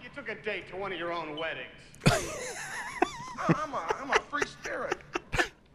you 0.03 0.09
took 0.15 0.29
a 0.29 0.35
date 0.43 0.67
to 0.69 0.75
one 0.77 0.91
of 0.91 0.97
your 0.99 1.11
own 1.11 1.37
weddings. 1.37 1.67
I'm 3.49 3.73
a, 3.73 3.95
I'm 4.01 4.09
a 4.11 4.19
free 4.31 4.45
spirit. 4.45 4.97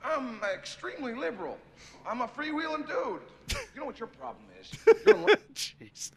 I'm 0.05 0.40
extremely 0.55 1.14
liberal. 1.14 1.59
I'm 2.07 2.21
a 2.21 2.29
freewheeling 2.29 2.87
dude. 2.87 3.21
You 3.75 3.81
know 3.81 3.87
what 3.87 3.99
your 3.99 4.09
problem 4.09 4.45
is? 4.61 4.71
You're 5.07 5.17
in 5.17 5.23
love- 5.23 5.55
Jeez. 5.55 6.11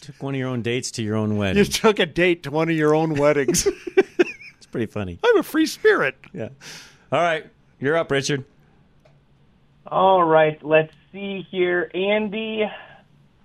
Took 0.00 0.22
one 0.22 0.34
of 0.34 0.38
your 0.38 0.48
own 0.48 0.62
dates 0.62 0.90
to 0.92 1.02
your 1.02 1.16
own 1.16 1.36
wedding. 1.36 1.58
You 1.58 1.64
took 1.70 1.98
a 1.98 2.06
date 2.06 2.42
to 2.44 2.50
one 2.50 2.68
of 2.68 2.76
your 2.76 2.94
own 2.94 3.14
weddings. 3.14 3.66
It's 4.56 4.66
pretty 4.66 4.86
funny. 4.92 5.18
I'm 5.24 5.38
a 5.38 5.42
free 5.42 5.64
spirit. 5.66 6.16
Yeah. 6.34 6.50
All 7.10 7.20
right, 7.20 7.46
you're 7.80 7.96
up, 7.96 8.10
Richard. 8.10 8.44
All 9.86 10.22
right, 10.22 10.62
let's 10.62 10.92
see 11.12 11.46
here, 11.50 11.90
Andy. 11.94 12.62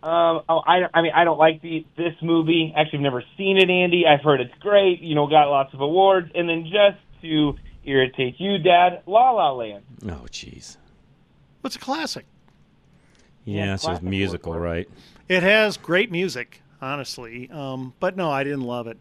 Um, 0.04 0.42
oh, 0.50 0.60
I, 0.68 0.82
I 0.94 1.02
mean, 1.02 1.14
I 1.16 1.24
don't 1.24 1.40
like 1.40 1.62
the 1.62 1.86
this 1.98 2.14
movie. 2.22 2.74
Actually, 2.76 3.00
I've 3.00 3.04
never 3.04 3.24
seen 3.38 3.58
it, 3.58 3.70
Andy. 3.70 4.04
I've 4.06 4.22
heard 4.24 4.42
it's 4.42 4.54
great. 4.60 5.00
You 5.02 5.16
know, 5.16 5.26
got 5.28 5.50
lots 5.50 5.74
of 5.74 5.80
awards. 5.82 6.30
And 6.36 6.48
then 6.50 6.64
just 6.66 7.00
to 7.24 7.56
irritate 7.86 8.40
you, 8.40 8.58
Dad, 8.58 9.02
La 9.06 9.32
La 9.32 9.52
Land. 9.52 9.84
Oh, 10.04 10.26
jeez. 10.32 10.78
What's 11.62 11.76
a 11.76 11.80
classic? 11.80 12.26
Yeah, 13.44 13.66
Yeah, 13.66 13.74
it's 13.76 13.84
a 13.84 13.88
classic 13.88 14.04
musical, 14.04 14.54
work. 14.54 14.62
right? 14.62 14.90
It 15.30 15.44
has 15.44 15.78
great 15.78 16.12
music, 16.12 16.62
honestly. 16.82 17.50
Um, 17.52 17.94
but 18.00 18.16
no, 18.18 18.30
I 18.32 18.44
didn't 18.44 18.62
love 18.62 18.88
it. 18.88 18.98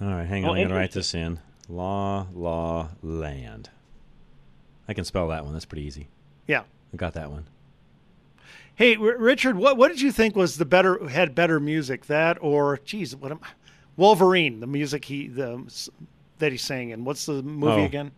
All 0.00 0.08
right, 0.08 0.26
hang 0.26 0.44
Oh, 0.44 0.50
on. 0.50 0.56
I'm 0.56 0.60
going 0.62 0.68
to 0.68 0.74
write 0.76 0.92
this 0.92 1.14
in. 1.14 1.40
La 1.68 2.26
La 2.34 2.88
Land. 3.02 3.70
I 4.88 4.94
can 4.94 5.04
spell 5.04 5.28
that 5.28 5.44
one. 5.44 5.52
That's 5.52 5.64
pretty 5.66 5.84
easy. 5.84 6.08
Yeah. 6.46 6.62
I 6.94 6.96
got 6.96 7.14
that 7.14 7.30
one. 7.30 7.44
Hey, 8.74 8.96
R- 8.96 9.18
Richard, 9.18 9.56
what 9.56 9.76
what 9.76 9.88
did 9.88 10.00
you 10.00 10.12
think 10.12 10.34
was 10.36 10.56
the 10.56 10.64
better 10.64 11.08
had 11.08 11.34
better 11.34 11.58
music? 11.60 12.06
That 12.06 12.38
or 12.40 12.78
geez, 12.84 13.14
what 13.14 13.32
am 13.32 13.40
I? 13.42 13.48
Wolverine? 13.96 14.60
The 14.60 14.66
music 14.68 15.06
he 15.06 15.26
the 15.26 15.64
that 16.38 16.52
he 16.52 16.58
sang 16.58 16.90
in. 16.90 17.04
What's 17.04 17.26
the 17.26 17.42
movie 17.42 17.82
Oh. 17.82 17.84
again? 17.84 18.10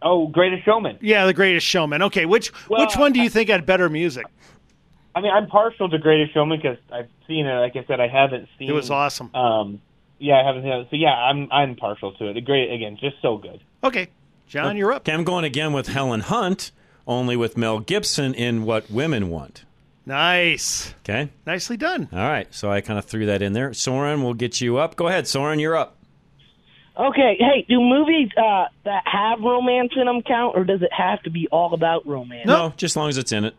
Oh, 0.00 0.28
Greatest 0.28 0.64
Showman. 0.64 0.98
Yeah, 1.00 1.26
The 1.26 1.34
Greatest 1.34 1.66
Showman. 1.66 2.02
Okay, 2.02 2.24
which 2.24 2.52
Well, 2.68 2.80
which 2.86 2.96
one 2.96 3.12
do 3.12 3.20
you 3.20 3.28
think 3.28 3.48
had 3.50 3.66
better 3.66 3.88
music? 3.88 4.26
I 5.14 5.20
mean, 5.20 5.32
I'm 5.32 5.48
partial 5.48 5.88
to 5.88 5.98
Greatest 5.98 6.32
Showman 6.34 6.60
because 6.60 6.78
I've 6.92 7.08
seen 7.26 7.46
it. 7.46 7.54
Like 7.58 7.74
I 7.74 7.84
said, 7.84 7.98
I 7.98 8.06
haven't 8.06 8.48
seen. 8.58 8.68
It 8.68 8.72
was 8.72 8.90
awesome. 8.90 9.34
Um, 9.34 9.80
yeah, 10.20 10.36
I 10.40 10.44
haven't 10.46 10.62
seen 10.62 10.72
it. 10.72 10.86
So 10.90 10.96
yeah, 10.96 11.12
I'm 11.14 11.48
I'm 11.50 11.74
partial 11.74 12.12
to 12.12 12.28
it. 12.28 12.34
The 12.34 12.40
great 12.40 12.70
again, 12.72 12.96
just 13.00 13.16
so 13.20 13.36
good. 13.38 13.60
Okay, 13.82 14.08
John, 14.46 14.76
you're 14.76 14.92
up. 14.92 15.02
Okay, 15.02 15.12
I'm 15.12 15.24
going 15.24 15.44
again 15.44 15.72
with 15.72 15.88
Helen 15.88 16.20
Hunt, 16.20 16.70
only 17.06 17.36
with 17.36 17.56
Mel 17.56 17.80
Gibson 17.80 18.34
in 18.34 18.64
What 18.64 18.88
Women 18.90 19.30
Want. 19.30 19.64
Nice, 20.06 20.94
Okay? 21.00 21.28
nicely 21.46 21.76
done. 21.76 22.08
All 22.12 22.18
right, 22.18 22.46
so 22.54 22.70
I 22.72 22.80
kind 22.80 22.98
of 22.98 23.04
threw 23.04 23.26
that 23.26 23.42
in 23.42 23.52
there. 23.52 23.74
Soren, 23.74 24.22
we'll 24.22 24.32
get 24.32 24.58
you 24.58 24.78
up. 24.78 24.96
Go 24.96 25.06
ahead, 25.08 25.26
Soren, 25.28 25.58
you're 25.58 25.76
up. 25.76 25.97
Okay, 26.98 27.36
hey, 27.38 27.64
do 27.68 27.80
movies 27.80 28.28
uh, 28.36 28.64
that 28.84 29.04
have 29.06 29.38
romance 29.40 29.92
in 29.94 30.06
them 30.06 30.20
count, 30.22 30.56
or 30.56 30.64
does 30.64 30.82
it 30.82 30.92
have 30.92 31.22
to 31.22 31.30
be 31.30 31.46
all 31.52 31.72
about 31.72 32.04
romance? 32.08 32.46
No, 32.46 32.70
just 32.76 32.92
as 32.92 32.96
long 32.96 33.08
as 33.08 33.18
it's 33.18 33.30
in 33.30 33.44
it. 33.44 33.54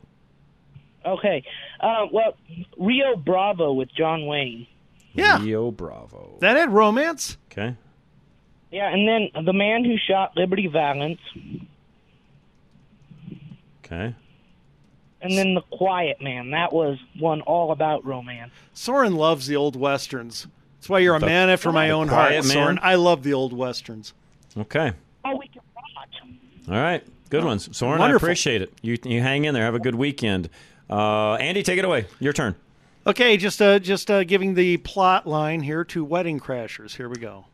Okay, 1.06 1.44
uh, 1.80 2.08
well, 2.12 2.36
Rio 2.78 3.16
Bravo 3.16 3.72
with 3.72 3.90
John 3.96 4.26
Wayne. 4.26 4.68
Yeah. 5.14 5.42
Rio 5.42 5.72
Bravo. 5.72 6.36
That 6.40 6.58
had 6.58 6.72
romance. 6.74 7.38
Okay. 7.52 7.76
Yeah, 8.72 8.92
and 8.94 9.08
then 9.08 9.46
The 9.46 9.54
Man 9.54 9.86
Who 9.86 9.96
Shot 9.98 10.34
Liberty 10.36 10.68
Valance, 10.68 11.20
Okay. 13.86 14.14
and 15.22 15.32
then 15.38 15.54
The 15.56 15.62
Quiet 15.72 16.22
Man. 16.22 16.52
That 16.52 16.74
was 16.74 16.98
one 17.18 17.40
all 17.42 17.72
about 17.72 18.06
romance. 18.06 18.52
Soren 18.74 19.16
loves 19.16 19.48
the 19.48 19.56
old 19.56 19.76
westerns. 19.78 20.46
That's 20.80 20.90
why 20.90 21.00
you're 21.00 21.16
a 21.16 21.20
The- 21.20 21.26
man 21.26 21.50
after 21.50 21.72
my 21.72 21.90
own 21.92 22.08
heart, 22.08 22.32
Man? 22.32 22.44
Soren. 22.44 22.80
I 22.82 22.96
love 22.96 23.24
the 23.24 23.34
old 23.34 23.54
westerns. 23.54 24.14
Okay. 24.58 24.94
Oh, 25.26 25.36
we 25.36 25.48
can 25.48 25.62
watch. 25.76 26.08
All 26.70 26.74
right. 26.82 27.04
Good 27.30 27.44
ones. 27.44 27.76
Soren, 27.78 28.02
I 28.02 28.12
appreciate 28.12 28.62
it. 28.62 28.74
You, 28.82 28.98
you 29.04 29.22
hang 29.22 29.46
in 29.46 29.54
there. 29.54 29.64
Have 29.64 29.76
a 29.76 29.80
good 29.80 29.96
weekend. 29.96 30.50
Uh, 30.90 31.34
Andy, 31.36 31.62
take 31.64 31.78
it 31.78 31.86
away. 31.86 32.06
Your 32.20 32.34
turn. 32.34 32.56
Okay, 33.06 33.38
just 33.38 33.62
uh, 33.62 33.80
just 33.80 34.10
uh, 34.12 34.24
giving 34.24 34.56
the 34.56 34.78
plot 34.78 35.28
line 35.28 35.62
here 35.62 35.84
to 35.86 36.04
Wedding 36.04 36.40
Crashers. 36.40 36.96
Here 36.98 37.08
we 37.10 37.18
go. 37.18 37.46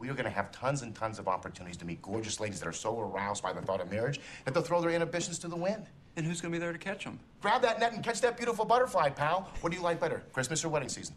We 0.00 0.08
are 0.08 0.14
going 0.14 0.24
to 0.24 0.30
have 0.30 0.50
tons 0.50 0.80
and 0.80 0.94
tons 0.94 1.18
of 1.18 1.28
opportunities 1.28 1.76
to 1.76 1.84
meet 1.84 2.00
gorgeous 2.00 2.40
ladies 2.40 2.58
that 2.60 2.66
are 2.66 2.72
so 2.72 2.98
aroused 2.98 3.42
by 3.42 3.52
the 3.52 3.60
thought 3.60 3.82
of 3.82 3.90
marriage 3.90 4.18
that 4.46 4.54
they'll 4.54 4.62
throw 4.62 4.80
their 4.80 4.90
inhibitions 4.90 5.38
to 5.40 5.48
the 5.48 5.56
wind. 5.56 5.84
And 6.16 6.26
who's 6.26 6.40
going 6.40 6.50
to 6.52 6.58
be 6.58 6.60
there 6.60 6.72
to 6.72 6.78
catch 6.78 7.04
them? 7.04 7.20
Grab 7.42 7.60
that 7.62 7.78
net 7.78 7.92
and 7.92 8.02
catch 8.02 8.22
that 8.22 8.38
beautiful 8.38 8.64
butterfly, 8.64 9.10
pal. 9.10 9.50
What 9.60 9.70
do 9.70 9.76
you 9.76 9.82
like 9.82 10.00
better, 10.00 10.22
Christmas 10.32 10.64
or 10.64 10.70
wedding 10.70 10.88
season? 10.88 11.14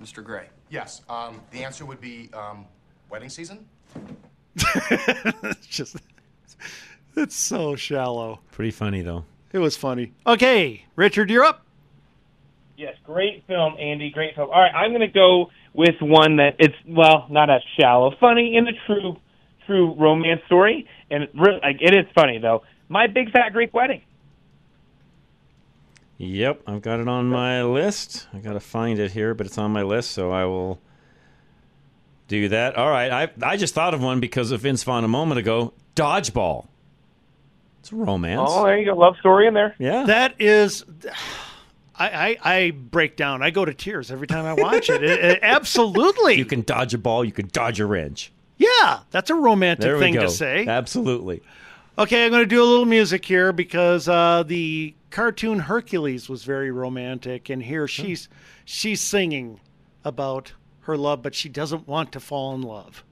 Mr. 0.00 0.22
Gray. 0.22 0.48
Yes. 0.68 1.00
Um, 1.08 1.40
the 1.50 1.64
answer 1.64 1.86
would 1.86 2.00
be 2.00 2.28
um, 2.34 2.66
wedding 3.08 3.30
season. 3.30 3.66
just 5.62 5.96
It's 7.16 7.34
so 7.34 7.76
shallow. 7.76 8.40
Pretty 8.52 8.72
funny 8.72 9.00
though. 9.00 9.24
It 9.52 9.58
was 9.58 9.74
funny. 9.74 10.12
Okay, 10.26 10.84
Richard, 10.96 11.30
you're 11.30 11.44
up. 11.44 11.64
Yes, 12.76 12.94
great 13.04 13.44
film, 13.46 13.74
Andy. 13.78 14.10
Great 14.10 14.34
film. 14.34 14.50
All 14.50 14.60
right, 14.60 14.74
I'm 14.74 14.90
going 14.90 15.00
to 15.00 15.06
go 15.06 15.50
with 15.76 15.96
one 16.00 16.36
that 16.36 16.56
it's 16.58 16.74
well, 16.88 17.26
not 17.30 17.50
as 17.50 17.62
shallow, 17.78 18.14
funny 18.18 18.56
in 18.56 18.64
the 18.64 18.72
true, 18.86 19.16
true 19.66 19.94
romance 19.94 20.40
story, 20.46 20.88
and 21.10 21.24
it, 21.24 21.30
re- 21.34 21.60
like, 21.62 21.76
it 21.80 21.94
is 21.94 22.06
funny 22.14 22.38
though. 22.38 22.62
My 22.88 23.06
Big 23.06 23.30
Fat 23.30 23.50
Greek 23.52 23.74
Wedding. 23.74 24.02
Yep, 26.18 26.62
I've 26.66 26.80
got 26.80 27.00
it 27.00 27.08
on 27.08 27.28
my 27.28 27.62
list. 27.62 28.26
I 28.32 28.38
got 28.38 28.54
to 28.54 28.60
find 28.60 28.98
it 28.98 29.10
here, 29.10 29.34
but 29.34 29.46
it's 29.46 29.58
on 29.58 29.70
my 29.70 29.82
list, 29.82 30.12
so 30.12 30.30
I 30.32 30.46
will 30.46 30.80
do 32.28 32.48
that. 32.48 32.76
All 32.76 32.88
right, 32.90 33.12
I 33.12 33.28
I 33.42 33.56
just 33.58 33.74
thought 33.74 33.92
of 33.92 34.02
one 34.02 34.20
because 34.20 34.50
of 34.50 34.62
Vince 34.62 34.82
Vaughn 34.82 35.04
a 35.04 35.08
moment 35.08 35.38
ago. 35.38 35.74
Dodgeball. 35.94 36.66
It's 37.80 37.92
a 37.92 37.96
romance. 37.96 38.50
Oh, 38.52 38.64
there 38.64 38.78
you 38.78 38.86
go, 38.86 38.96
love 38.96 39.16
story 39.20 39.46
in 39.46 39.54
there. 39.54 39.74
Yeah, 39.78 40.04
That 40.06 40.34
is. 40.40 40.84
I, 41.98 42.36
I, 42.42 42.54
I 42.56 42.70
break 42.72 43.16
down. 43.16 43.42
I 43.42 43.50
go 43.50 43.64
to 43.64 43.72
tears 43.72 44.10
every 44.10 44.26
time 44.26 44.44
I 44.44 44.52
watch 44.54 44.90
it. 44.90 45.02
It- 45.02 45.24
it- 45.24 45.38
absolutely. 45.42 46.34
You 46.34 46.44
can 46.44 46.62
dodge 46.62 46.92
a 46.94 46.98
ball. 46.98 47.24
You 47.24 47.32
can 47.32 47.48
dodge 47.52 47.80
a 47.80 47.86
wrench. 47.86 48.32
Yeah, 48.58 49.00
that's 49.10 49.30
a 49.30 49.34
romantic 49.34 49.98
thing 49.98 50.14
go. 50.14 50.22
to 50.22 50.28
say. 50.30 50.66
Absolutely. 50.66 51.42
Okay, 51.98 52.24
I'm 52.26 52.30
going 52.30 52.42
to 52.42 52.46
do 52.46 52.62
a 52.62 52.64
little 52.64 52.84
music 52.84 53.24
here 53.24 53.52
because 53.52 54.08
uh, 54.08 54.42
the 54.46 54.94
cartoon 55.10 55.60
Hercules 55.60 56.28
was 56.28 56.44
very 56.44 56.70
romantic, 56.70 57.48
and 57.48 57.62
here 57.62 57.88
she's 57.88 58.28
she's 58.66 59.00
singing 59.00 59.60
about 60.04 60.52
her 60.80 60.96
love, 60.96 61.22
but 61.22 61.34
she 61.34 61.48
doesn't 61.48 61.88
want 61.88 62.12
to 62.12 62.20
fall 62.20 62.54
in 62.54 62.60
love. 62.62 63.02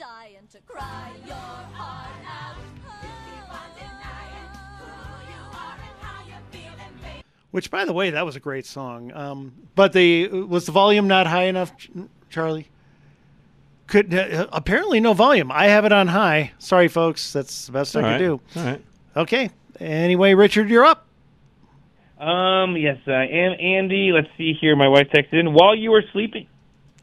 Unless 0.00 0.30
you're 0.32 0.40
to 0.50 0.60
cry 0.66 1.10
your 1.26 1.34
heart 1.34 2.08
out. 2.26 2.56
If 2.56 3.02
keep 3.26 3.52
on 3.52 3.70
denying 3.74 4.48
who 4.78 4.86
you 5.28 5.42
are 5.52 5.74
and 5.74 6.00
how 6.00 6.26
you're 6.26 6.36
feeling, 6.50 6.94
baby. 7.02 7.22
Which, 7.50 7.70
by 7.70 7.84
the 7.84 7.92
way, 7.92 8.10
that 8.10 8.24
was 8.24 8.36
a 8.36 8.40
great 8.40 8.64
song. 8.64 9.12
Um, 9.12 9.52
but 9.74 9.92
the 9.92 10.28
was 10.28 10.66
the 10.66 10.72
volume 10.72 11.06
not 11.06 11.26
high 11.26 11.44
enough, 11.44 11.72
Charlie? 12.30 12.68
Could 13.88 14.14
uh, 14.14 14.46
apparently 14.52 15.00
no 15.00 15.12
volume. 15.12 15.52
I 15.52 15.66
have 15.66 15.84
it 15.84 15.92
on 15.92 16.06
high. 16.06 16.52
Sorry, 16.58 16.88
folks. 16.88 17.32
That's 17.32 17.66
the 17.66 17.72
best 17.72 17.96
I 17.96 18.02
All 18.02 18.10
could 18.10 18.18
do. 18.18 18.40
All 18.56 18.64
right. 18.64 18.84
Okay. 19.16 19.50
Anyway, 19.80 20.34
Richard, 20.34 20.70
you're 20.70 20.84
up. 20.84 21.06
Um, 22.18 22.76
yes, 22.76 22.98
I 23.06 23.26
am 23.26 23.52
Andy. 23.58 24.12
Let's 24.12 24.28
see 24.38 24.54
here. 24.58 24.76
My 24.76 24.88
wife 24.88 25.08
texted 25.08 25.40
in 25.40 25.52
while 25.52 25.74
you 25.74 25.90
were 25.90 26.04
sleeping. 26.12 26.46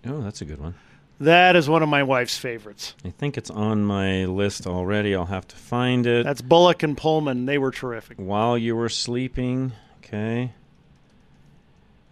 Oh, 0.07 0.21
that's 0.21 0.41
a 0.41 0.45
good 0.45 0.61
one. 0.61 0.75
That 1.19 1.55
is 1.55 1.67
one 1.67 1.81
of 1.81 1.89
my 1.89 2.03
wife's 2.03 2.37
favorites. 2.37 2.93
I 3.03 3.09
think 3.09 3.37
it's 3.37 3.49
on 3.49 3.83
my 3.83 4.25
list 4.25 4.67
already. 4.67 5.15
I'll 5.15 5.25
have 5.25 5.47
to 5.47 5.55
find 5.55 6.05
it. 6.05 6.23
That's 6.23 6.41
Bullock 6.41 6.83
and 6.83 6.95
Pullman. 6.95 7.45
They 7.45 7.57
were 7.57 7.71
terrific. 7.71 8.17
While 8.17 8.57
you 8.57 8.75
were 8.75 8.89
sleeping. 8.89 9.71
Okay. 9.99 10.53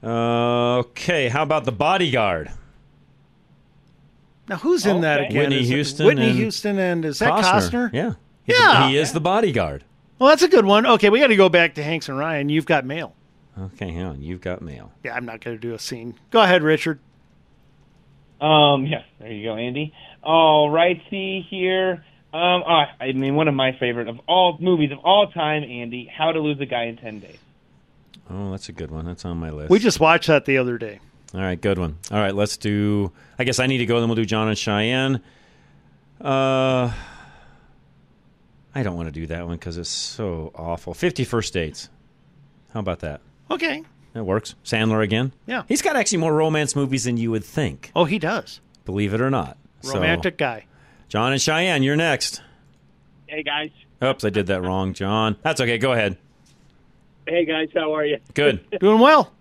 Uh, 0.03 0.77
okay. 0.79 1.29
How 1.29 1.43
about 1.43 1.65
the 1.65 1.71
bodyguard? 1.71 2.51
Now, 4.47 4.57
who's 4.57 4.85
in 4.85 5.01
that 5.01 5.21
again? 5.21 5.37
Whitney 5.37 5.61
Is 5.61 5.69
Houston 5.69 6.05
Whitney 6.05 6.29
and 6.29 6.37
Houston, 6.37 6.77
and 6.77 7.05
is 7.05 7.19
that 7.19 7.31
Costner? 7.31 7.91
Yeah. 7.93 8.13
Yeah. 8.45 8.89
He 8.89 8.97
is 8.97 9.11
the 9.11 9.19
bodyguard. 9.19 9.83
Well, 10.19 10.29
that's 10.29 10.43
a 10.43 10.47
good 10.47 10.65
one. 10.65 10.85
Okay, 10.85 11.09
we 11.09 11.19
got 11.19 11.27
to 11.27 11.35
go 11.35 11.49
back 11.49 11.75
to 11.75 11.83
Hanks 11.83 12.09
and 12.09 12.17
Ryan. 12.17 12.49
You've 12.49 12.65
got 12.65 12.85
mail. 12.85 13.15
Okay, 13.59 13.91
hang 13.91 14.03
on. 14.03 14.21
You've 14.21 14.41
got 14.41 14.61
mail. 14.61 14.91
Yeah, 15.03 15.15
I'm 15.15 15.25
not 15.25 15.41
going 15.41 15.57
to 15.57 15.61
do 15.61 15.73
a 15.73 15.79
scene. 15.79 16.15
Go 16.29 16.41
ahead, 16.41 16.61
Richard. 16.61 16.99
Um, 18.45 18.85
yeah, 18.85 19.03
there 19.19 19.31
you 19.31 19.43
go, 19.43 19.55
Andy. 19.55 19.93
All 20.21 20.69
right, 20.69 21.01
see 21.09 21.45
here. 21.49 22.05
Um, 22.33 22.63
oh, 22.67 22.83
I 22.99 23.13
mean, 23.13 23.35
one 23.35 23.47
of 23.47 23.55
my 23.55 23.71
favorite 23.79 24.07
of 24.07 24.19
all 24.27 24.57
movies 24.59 24.91
of 24.91 24.99
all 24.99 25.31
time, 25.31 25.63
Andy. 25.63 26.05
How 26.05 26.31
to 26.31 26.39
Lose 26.39 26.59
a 26.59 26.65
Guy 26.65 26.83
in 26.83 26.97
Ten 26.97 27.19
Days. 27.19 27.37
Oh, 28.29 28.51
that's 28.51 28.69
a 28.69 28.71
good 28.71 28.91
one. 28.91 29.05
That's 29.05 29.25
on 29.25 29.37
my 29.37 29.49
list. 29.49 29.69
We 29.69 29.79
just 29.79 29.99
watched 29.99 30.27
that 30.27 30.45
the 30.45 30.57
other 30.57 30.77
day. 30.77 30.99
All 31.33 31.41
right, 31.41 31.59
good 31.59 31.79
one. 31.79 31.97
All 32.11 32.19
right, 32.19 32.35
let's 32.35 32.57
do. 32.57 33.11
I 33.39 33.45
guess 33.45 33.59
I 33.59 33.67
need 33.67 33.79
to 33.79 33.85
go. 33.85 33.99
Then 33.99 34.09
we'll 34.09 34.15
do 34.15 34.25
John 34.25 34.47
and 34.47 34.57
Cheyenne. 34.57 35.21
Uh, 36.21 36.91
I 38.75 38.83
don't 38.83 38.95
want 38.95 39.07
to 39.07 39.11
do 39.11 39.27
that 39.27 39.47
one 39.47 39.55
because 39.57 39.77
it's 39.77 39.89
so 39.89 40.51
awful. 40.55 40.93
Fifty 40.93 41.23
First 41.23 41.53
Dates. 41.53 41.89
How 42.73 42.79
about 42.79 42.99
that? 42.99 43.21
Okay. 43.49 43.83
That 44.15 44.23
works. 44.23 44.55
Sandler 44.63 45.03
again. 45.03 45.33
Yeah. 45.45 45.63
He's 45.67 45.81
got 45.81 45.97
actually 45.97 46.19
more 46.19 46.33
romance 46.33 46.73
movies 46.73 47.03
than 47.03 47.17
you 47.17 47.31
would 47.31 47.43
think. 47.43 47.91
Oh, 47.93 48.05
he 48.05 48.17
does. 48.17 48.61
Believe 48.85 49.13
it 49.13 49.19
or 49.19 49.29
not. 49.29 49.57
So, 49.81 49.95
Romantic 49.95 50.37
guy. 50.37 50.67
John 51.09 51.33
and 51.33 51.41
Cheyenne, 51.41 51.83
you're 51.83 51.97
next. 51.97 52.41
Hey 53.27 53.43
guys. 53.43 53.71
Oops, 54.01 54.23
I 54.23 54.29
did 54.29 54.47
that 54.47 54.61
wrong, 54.61 54.93
John. 54.93 55.35
That's 55.41 55.59
okay. 55.59 55.77
Go 55.77 55.91
ahead. 55.91 56.17
Hey 57.27 57.43
guys, 57.43 57.67
how 57.73 57.93
are 57.93 58.05
you? 58.05 58.19
Good. 58.33 58.65
Doing 58.79 58.99
well. 58.99 59.33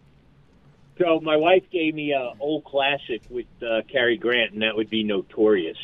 So 0.99 1.21
my 1.21 1.37
wife 1.37 1.63
gave 1.71 1.95
me 1.95 2.11
a 2.13 2.33
old 2.41 2.65
classic 2.65 3.23
with 3.31 3.47
uh, 3.63 3.83
Cary 3.89 4.17
Grant, 4.17 4.55
and 4.55 4.63
that 4.63 4.75
would 4.75 4.91
be 4.91 5.05
Notorious, 5.05 5.79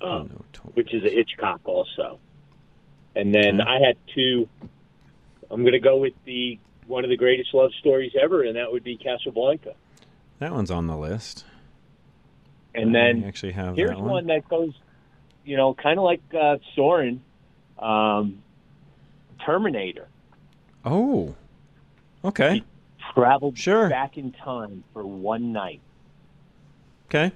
Oh, 0.00 0.10
um, 0.22 0.42
which 0.74 0.92
is 0.92 1.04
a 1.04 1.08
Hitchcock 1.10 1.60
also. 1.64 2.18
And 3.14 3.32
then 3.32 3.60
I 3.60 3.78
had 3.78 3.96
two. 4.12 4.48
I'm 5.52 5.60
going 5.62 5.72
to 5.74 5.78
go 5.78 5.98
with 5.98 6.14
the 6.24 6.58
one 6.86 7.04
of 7.04 7.10
the 7.10 7.16
greatest 7.16 7.52
love 7.54 7.70
stories 7.80 8.12
ever, 8.20 8.42
and 8.42 8.56
that 8.56 8.70
would 8.70 8.84
be 8.84 8.96
Casablanca. 8.96 9.74
That 10.38 10.52
one's 10.52 10.70
on 10.70 10.86
the 10.86 10.96
list. 10.96 11.44
And 12.74 12.90
I 12.90 13.00
then 13.12 13.24
actually 13.24 13.52
have 13.52 13.76
here's 13.76 13.90
that 13.90 13.98
one. 14.00 14.10
one. 14.10 14.26
that 14.26 14.48
goes, 14.48 14.72
you 15.44 15.56
know, 15.56 15.74
kind 15.74 15.98
of 15.98 16.04
like 16.04 16.20
uh, 16.38 16.56
Soren, 16.74 17.22
um, 17.78 18.42
Terminator. 19.44 20.08
Oh. 20.84 21.34
Okay. 22.24 22.62
Traveled 23.14 23.56
Sure. 23.58 23.88
back 23.88 24.16
in 24.18 24.32
time 24.32 24.82
for 24.92 25.06
one 25.06 25.52
night. 25.52 25.80
Okay. 27.08 27.32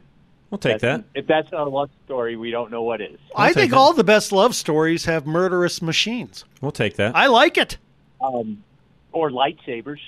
We'll 0.50 0.58
take 0.58 0.80
That's- 0.80 1.04
that. 1.14 1.18
If 1.18 1.26
that's 1.26 1.52
not 1.52 1.66
a 1.66 1.70
love 1.70 1.90
story, 2.06 2.34
we 2.36 2.50
don't 2.50 2.70
know 2.70 2.82
what 2.82 3.00
is. 3.02 3.18
I 3.36 3.52
think 3.52 3.74
all 3.74 3.92
the 3.92 4.02
best 4.04 4.32
love 4.32 4.54
stories 4.54 5.04
have 5.04 5.26
murderous 5.26 5.82
machines. 5.82 6.44
We'll 6.62 6.72
take 6.72 6.96
that. 6.96 7.14
I 7.14 7.26
like 7.26 7.58
it. 7.58 7.76
Um, 8.20 8.64
or 9.18 9.30
lightsabers. 9.30 9.98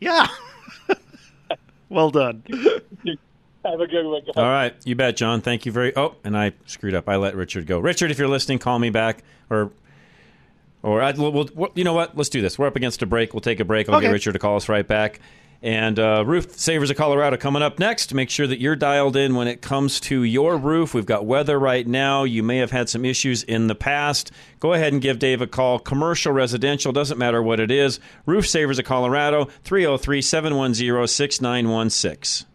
Yeah. 0.00 0.26
well 1.88 2.10
done. 2.10 2.42
Have 3.64 3.80
a 3.80 3.86
good 3.86 4.06
one. 4.06 4.22
guys. 4.24 4.32
All 4.36 4.44
right, 4.44 4.74
you 4.84 4.94
bet, 4.94 5.16
John. 5.16 5.40
Thank 5.42 5.66
you 5.66 5.72
very. 5.72 5.94
Oh, 5.96 6.14
and 6.24 6.36
I 6.36 6.52
screwed 6.66 6.94
up. 6.94 7.08
I 7.08 7.16
let 7.16 7.34
Richard 7.36 7.66
go. 7.66 7.78
Richard, 7.78 8.10
if 8.10 8.18
you're 8.18 8.28
listening, 8.28 8.58
call 8.58 8.78
me 8.78 8.88
back, 8.90 9.22
or, 9.50 9.70
or 10.82 11.02
I, 11.02 11.12
we'll, 11.12 11.32
we'll, 11.54 11.68
you 11.74 11.84
know 11.84 11.92
what? 11.92 12.16
Let's 12.16 12.30
do 12.30 12.40
this. 12.40 12.58
We're 12.58 12.66
up 12.68 12.76
against 12.76 13.02
a 13.02 13.06
break. 13.06 13.34
We'll 13.34 13.42
take 13.42 13.60
a 13.60 13.64
break. 13.64 13.88
I'll 13.88 13.96
Okay. 13.96 14.06
get 14.06 14.12
Richard 14.12 14.32
to 14.32 14.38
call 14.38 14.56
us 14.56 14.68
right 14.68 14.86
back. 14.86 15.20
And 15.62 15.98
uh, 15.98 16.24
Roof 16.26 16.58
Savers 16.58 16.90
of 16.90 16.96
Colorado 16.96 17.36
coming 17.36 17.62
up 17.62 17.78
next. 17.78 18.14
Make 18.14 18.30
sure 18.30 18.46
that 18.46 18.60
you're 18.60 18.76
dialed 18.76 19.14
in 19.14 19.34
when 19.34 19.46
it 19.46 19.60
comes 19.60 20.00
to 20.00 20.22
your 20.22 20.56
roof. 20.56 20.94
We've 20.94 21.04
got 21.04 21.26
weather 21.26 21.58
right 21.58 21.86
now. 21.86 22.24
You 22.24 22.42
may 22.42 22.58
have 22.58 22.70
had 22.70 22.88
some 22.88 23.04
issues 23.04 23.42
in 23.42 23.66
the 23.66 23.74
past. 23.74 24.32
Go 24.58 24.72
ahead 24.72 24.94
and 24.94 25.02
give 25.02 25.18
Dave 25.18 25.42
a 25.42 25.46
call. 25.46 25.78
Commercial, 25.78 26.32
residential, 26.32 26.92
doesn't 26.92 27.18
matter 27.18 27.42
what 27.42 27.60
it 27.60 27.70
is. 27.70 28.00
Roof 28.24 28.48
Savers 28.48 28.78
of 28.78 28.86
Colorado, 28.86 29.48
303 29.64 30.22
710 30.22 31.06
6916. 31.06 32.46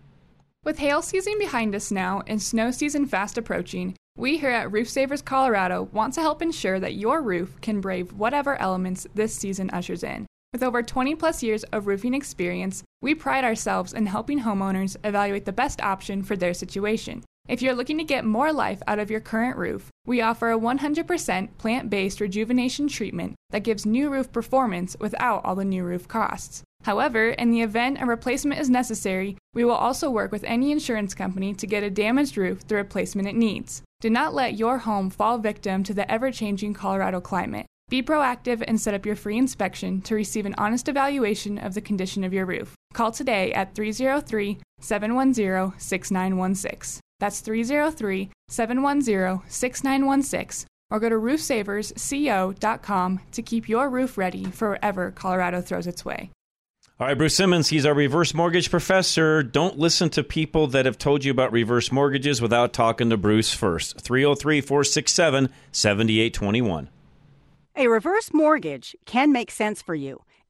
With 0.64 0.80
hail 0.80 1.04
season 1.04 1.38
behind 1.38 1.76
us 1.76 1.92
now 1.92 2.24
and 2.26 2.42
snow 2.42 2.72
season 2.72 3.06
fast 3.06 3.38
approaching, 3.38 3.96
we 4.18 4.40
here 4.40 4.50
at 4.50 4.72
Roof 4.72 4.90
Savers 4.90 5.22
Colorado 5.22 5.90
want 5.92 6.16
to 6.16 6.22
help 6.22 6.42
ensure 6.42 6.80
that 6.80 6.96
your 6.96 7.22
roof 7.22 7.62
can 7.62 7.82
brave 7.82 8.14
whatever 8.14 8.56
elements 8.56 9.06
this 9.14 9.36
season 9.36 9.70
ushers 9.70 10.04
in. 10.04 10.26
With 10.56 10.64
over 10.64 10.82
20 10.82 11.16
plus 11.16 11.44
years 11.44 11.66
of 11.74 11.86
roofing 11.86 12.14
experience, 12.14 12.82
we 13.02 13.14
pride 13.14 13.44
ourselves 13.44 13.92
in 13.92 14.06
helping 14.06 14.40
homeowners 14.40 14.96
evaluate 15.04 15.44
the 15.44 15.52
best 15.52 15.82
option 15.82 16.24
for 16.24 16.38
their 16.38 16.54
situation. 16.54 17.26
If 17.50 17.62
you're 17.62 17.76
looking 17.76 17.98
to 17.98 18.06
get 18.06 18.24
more 18.24 18.54
life 18.54 18.82
out 18.88 18.98
of 18.98 19.12
your 19.12 19.20
current 19.20 19.58
roof, 19.58 19.90
we 20.06 20.22
offer 20.22 20.52
a 20.52 20.58
100% 20.58 21.58
plant 21.58 21.90
based 21.90 22.22
rejuvenation 22.22 22.88
treatment 22.88 23.36
that 23.50 23.66
gives 23.66 23.86
new 23.86 24.10
roof 24.10 24.32
performance 24.32 24.96
without 24.98 25.44
all 25.44 25.56
the 25.56 25.66
new 25.66 25.84
roof 25.84 26.08
costs. 26.08 26.64
However, 26.86 27.32
in 27.32 27.52
the 27.52 27.62
event 27.62 28.02
a 28.02 28.06
replacement 28.06 28.62
is 28.62 28.70
necessary, 28.70 29.36
we 29.54 29.66
will 29.66 29.74
also 29.74 30.10
work 30.10 30.32
with 30.32 30.46
any 30.46 30.72
insurance 30.72 31.14
company 31.14 31.54
to 31.54 31.68
get 31.68 31.84
a 31.84 31.90
damaged 31.90 32.38
roof 32.38 32.66
the 32.66 32.76
replacement 32.76 33.28
it 33.28 33.36
needs. 33.36 33.82
Do 34.00 34.10
not 34.10 34.34
let 34.34 34.58
your 34.58 34.78
home 34.78 35.10
fall 35.10 35.38
victim 35.38 35.84
to 35.84 35.94
the 35.94 36.10
ever 36.10 36.32
changing 36.32 36.76
Colorado 36.76 37.20
climate. 37.20 37.66
Be 37.88 38.02
proactive 38.02 38.64
and 38.68 38.82
set 38.82 38.96
up 38.96 39.06
your 39.06 39.16
free 39.16 39.38
inspection 39.38 40.02
to 40.02 40.16
receive 40.16 40.46
an 40.46 40.56
honest 40.58 40.88
evaluation 40.88 41.60
of 41.60 41.76
the 41.76 41.82
condition 41.82 42.24
of 42.24 42.34
your 42.34 42.46
roof. 42.46 42.74
Call 42.94 43.12
today 43.12 43.54
at 43.54 43.76
303 43.76 44.58
710 44.80 45.80
6916. 45.80 47.02
That's 47.20 47.42
303 47.42 48.32
710 48.50 49.42
6916 49.48 50.68
or 50.92 51.00
go 51.00 51.10
to 51.10 51.16
roofsaversco.com 51.16 53.20
to 53.32 53.42
keep 53.42 53.68
your 53.68 53.90
roof 53.90 54.16
ready 54.18 54.46
for 54.46 54.70
wherever 54.70 55.12
Colorado 55.12 55.60
throws 55.62 55.88
its 55.88 56.06
way. 56.06 56.30
All 56.98 57.08
right, 57.08 57.18
Bruce 57.18 57.36
Simmons, 57.36 57.68
he's 57.68 57.86
our 57.86 57.94
reverse 57.94 58.34
mortgage 58.34 58.72
professor. 58.72 59.44
Don't 59.44 59.78
listen 59.78 60.10
to 60.12 60.24
people 60.24 60.68
that 60.68 60.86
have 60.86 60.98
told 60.98 61.26
you 61.26 61.32
about 61.32 61.52
reverse 61.52 61.92
mortgages 61.92 62.42
without 62.42 62.72
talking 62.72 63.10
to 63.10 63.18
Bruce 63.18 63.54
first. 63.54 64.00
303 64.00 64.62
467 64.62 65.50
7821. 65.74 66.90
A 67.78 67.90
reverse 67.90 68.34
mortgage 68.34 68.96
can 69.06 69.34
make 69.34 69.52
sense 69.52 69.82
for 69.82 69.96
you 69.96 70.24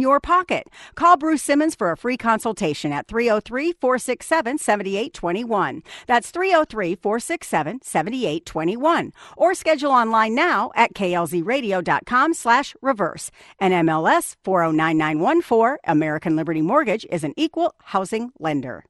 your 0.00 0.20
pocket. 0.20 0.68
Call 0.94 1.16
Bruce 1.16 1.42
Simmons 1.42 1.74
for 1.74 1.90
a 1.90 1.96
free 1.96 2.16
consultation 2.16 2.92
at 2.92 3.06
303 3.08 3.72
467 3.80 4.58
7821. 4.58 5.82
That's 6.06 6.30
303 6.30 6.94
467 6.96 7.80
7821. 7.82 9.12
Or 9.36 9.54
schedule 9.54 9.90
online 9.90 10.34
now 10.34 10.70
at 10.74 10.94
klzradio.com 10.94 12.34
slash 12.34 12.74
reverse. 12.80 13.30
NMLS 13.60 14.36
409914, 14.44 15.78
American 15.84 16.36
Liberty 16.36 16.62
Mortgage 16.62 17.06
is 17.10 17.24
an 17.24 17.34
equal 17.36 17.74
housing 17.82 18.30
lender. 18.38 18.84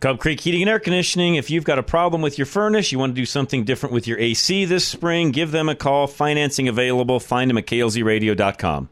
Cub 0.00 0.18
Creek 0.18 0.40
Heating 0.40 0.62
and 0.62 0.70
Air 0.70 0.80
Conditioning. 0.80 1.34
If 1.34 1.50
you've 1.50 1.64
got 1.64 1.78
a 1.78 1.82
problem 1.82 2.22
with 2.22 2.38
your 2.38 2.46
furnace, 2.46 2.90
you 2.90 2.98
want 2.98 3.14
to 3.14 3.20
do 3.20 3.26
something 3.26 3.64
different 3.64 3.92
with 3.92 4.06
your 4.06 4.18
AC 4.18 4.64
this 4.64 4.86
spring, 4.86 5.30
give 5.30 5.50
them 5.50 5.68
a 5.68 5.74
call. 5.74 6.06
Financing 6.06 6.68
available. 6.68 7.20
Find 7.20 7.50
them 7.50 7.58
at 7.58 7.66
klzradio.com. 7.66 8.88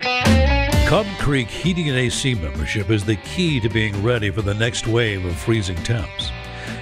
Cub 0.00 1.06
Creek 1.18 1.48
Heating 1.48 1.88
and 1.88 1.98
AC 1.98 2.34
membership 2.34 2.90
is 2.90 3.04
the 3.04 3.16
key 3.16 3.60
to 3.60 3.68
being 3.68 4.02
ready 4.02 4.30
for 4.30 4.42
the 4.42 4.54
next 4.54 4.86
wave 4.86 5.24
of 5.24 5.36
freezing 5.36 5.76
temps. 5.84 6.30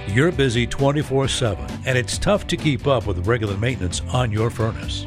You're 0.07 0.31
busy 0.31 0.65
24 0.65 1.27
7, 1.27 1.65
and 1.85 1.97
it's 1.97 2.17
tough 2.17 2.47
to 2.47 2.57
keep 2.57 2.87
up 2.87 3.05
with 3.05 3.27
regular 3.27 3.57
maintenance 3.57 4.01
on 4.13 4.31
your 4.31 4.49
furnace. 4.49 5.05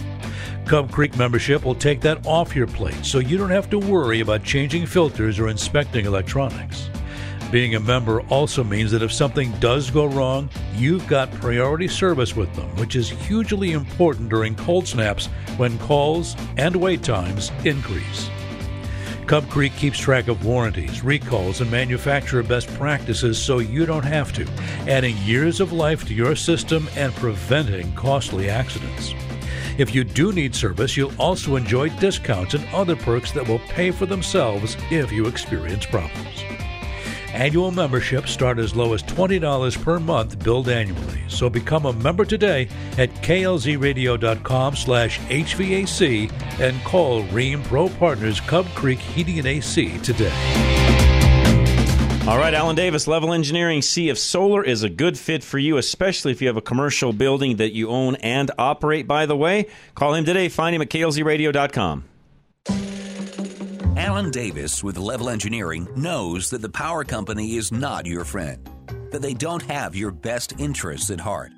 Cub 0.66 0.92
Creek 0.92 1.16
membership 1.16 1.64
will 1.64 1.74
take 1.74 2.00
that 2.02 2.24
off 2.26 2.54
your 2.54 2.66
plate 2.66 3.04
so 3.04 3.18
you 3.18 3.36
don't 3.36 3.50
have 3.50 3.68
to 3.70 3.78
worry 3.78 4.20
about 4.20 4.44
changing 4.44 4.86
filters 4.86 5.38
or 5.38 5.48
inspecting 5.48 6.06
electronics. 6.06 6.88
Being 7.52 7.74
a 7.74 7.80
member 7.80 8.22
also 8.28 8.64
means 8.64 8.92
that 8.92 9.02
if 9.02 9.12
something 9.12 9.52
does 9.60 9.90
go 9.90 10.06
wrong, 10.06 10.48
you've 10.74 11.06
got 11.06 11.30
priority 11.32 11.86
service 11.86 12.34
with 12.34 12.50
them, 12.54 12.74
which 12.76 12.96
is 12.96 13.10
hugely 13.10 13.72
important 13.72 14.30
during 14.30 14.54
cold 14.54 14.88
snaps 14.88 15.26
when 15.58 15.78
calls 15.80 16.34
and 16.56 16.74
wait 16.74 17.02
times 17.02 17.52
increase. 17.66 18.30
Cub 19.26 19.46
Creek 19.50 19.76
keeps 19.76 19.98
track 19.98 20.28
of 20.28 20.46
warranties, 20.46 21.04
recalls, 21.04 21.60
and 21.60 21.70
manufacturer 21.70 22.42
best 22.42 22.68
practices 22.78 23.38
so 23.38 23.58
you 23.58 23.84
don't 23.84 24.02
have 24.02 24.32
to, 24.32 24.48
adding 24.88 25.16
years 25.18 25.60
of 25.60 25.72
life 25.72 26.06
to 26.06 26.14
your 26.14 26.34
system 26.34 26.88
and 26.96 27.12
preventing 27.16 27.92
costly 27.92 28.48
accidents. 28.48 29.12
If 29.76 29.94
you 29.94 30.04
do 30.04 30.32
need 30.32 30.54
service, 30.54 30.96
you'll 30.96 31.12
also 31.20 31.56
enjoy 31.56 31.90
discounts 31.98 32.54
and 32.54 32.66
other 32.72 32.96
perks 32.96 33.30
that 33.32 33.46
will 33.46 33.60
pay 33.60 33.90
for 33.90 34.06
themselves 34.06 34.74
if 34.90 35.12
you 35.12 35.26
experience 35.26 35.84
problems. 35.84 36.41
Annual 37.32 37.70
memberships 37.70 38.30
start 38.30 38.58
as 38.58 38.76
low 38.76 38.92
as 38.92 39.02
$20 39.02 39.82
per 39.82 39.98
month 39.98 40.44
billed 40.44 40.68
annually. 40.68 41.22
So 41.28 41.48
become 41.48 41.86
a 41.86 41.92
member 41.94 42.26
today 42.26 42.68
at 42.98 43.08
klzradio.com 43.22 44.76
slash 44.76 45.18
HVAC 45.20 46.30
and 46.60 46.84
call 46.84 47.22
Rheem 47.24 47.64
Pro 47.64 47.88
Partners 47.88 48.38
Cub 48.40 48.66
Creek 48.74 48.98
Heating 48.98 49.38
and 49.38 49.48
AC 49.48 49.98
today. 50.00 50.32
All 52.28 52.38
right, 52.38 52.54
Alan 52.54 52.76
Davis, 52.76 53.06
Level 53.08 53.32
Engineering. 53.32 53.80
See 53.80 54.10
if 54.10 54.18
solar 54.18 54.62
is 54.62 54.82
a 54.82 54.90
good 54.90 55.18
fit 55.18 55.42
for 55.42 55.58
you, 55.58 55.78
especially 55.78 56.32
if 56.32 56.40
you 56.40 56.48
have 56.48 56.56
a 56.58 56.62
commercial 56.62 57.14
building 57.14 57.56
that 57.56 57.72
you 57.72 57.88
own 57.88 58.14
and 58.16 58.50
operate, 58.58 59.08
by 59.08 59.24
the 59.26 59.36
way. 59.36 59.68
Call 59.94 60.14
him 60.14 60.24
today. 60.24 60.48
Find 60.48 60.76
him 60.76 60.82
at 60.82 60.90
klzradio.com. 60.90 62.04
Alan 64.12 64.30
Davis 64.30 64.84
with 64.84 64.98
Level 64.98 65.30
Engineering 65.30 65.88
knows 65.96 66.50
that 66.50 66.60
the 66.60 66.68
power 66.68 67.02
company 67.02 67.56
is 67.56 67.72
not 67.72 68.04
your 68.04 68.26
friend, 68.26 68.58
that 69.10 69.22
they 69.22 69.32
don't 69.32 69.62
have 69.62 69.96
your 69.96 70.10
best 70.10 70.52
interests 70.60 71.08
at 71.08 71.18
heart. 71.18 71.50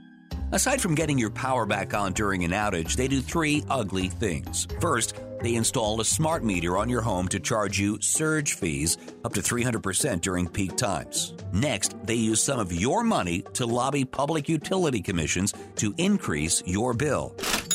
Aside 0.53 0.81
from 0.81 0.95
getting 0.95 1.19
your 1.19 1.31
power 1.31 1.67
back 1.67 1.95
on 1.95 2.13
during 2.13 2.45
an 2.45 2.53
outage, 2.53 2.95
they 2.95 3.09
do 3.09 3.21
three 3.21 3.65
ugly 3.69 4.09
things. 4.09 4.69
First, 4.81 5.17
they 5.41 5.57
install 5.57 6.01
a 6.01 6.05
smart 6.05 6.45
meter 6.45 6.79
on 6.79 6.89
your 6.89 7.01
home 7.01 7.27
to 7.31 7.41
charge 7.41 7.81
you 7.81 7.99
surge 8.01 8.53
fees 8.53 8.99
up 9.25 9.35
to 9.35 9.41
300% 9.41 10.21
during 10.21 10.47
peak 10.47 10.77
times. 10.77 11.35
Next, 11.53 11.97
they 12.07 12.15
use 12.15 12.41
some 12.41 12.61
of 12.61 12.73
your 12.73 13.03
money 13.03 13.43
to 13.55 13.67
lobby 13.67 14.05
public 14.05 14.49
utility 14.49 15.03
commissions 15.03 15.55
to 15.75 15.93
increase 15.99 16.63
your 16.67 16.95
bill. 16.95 17.35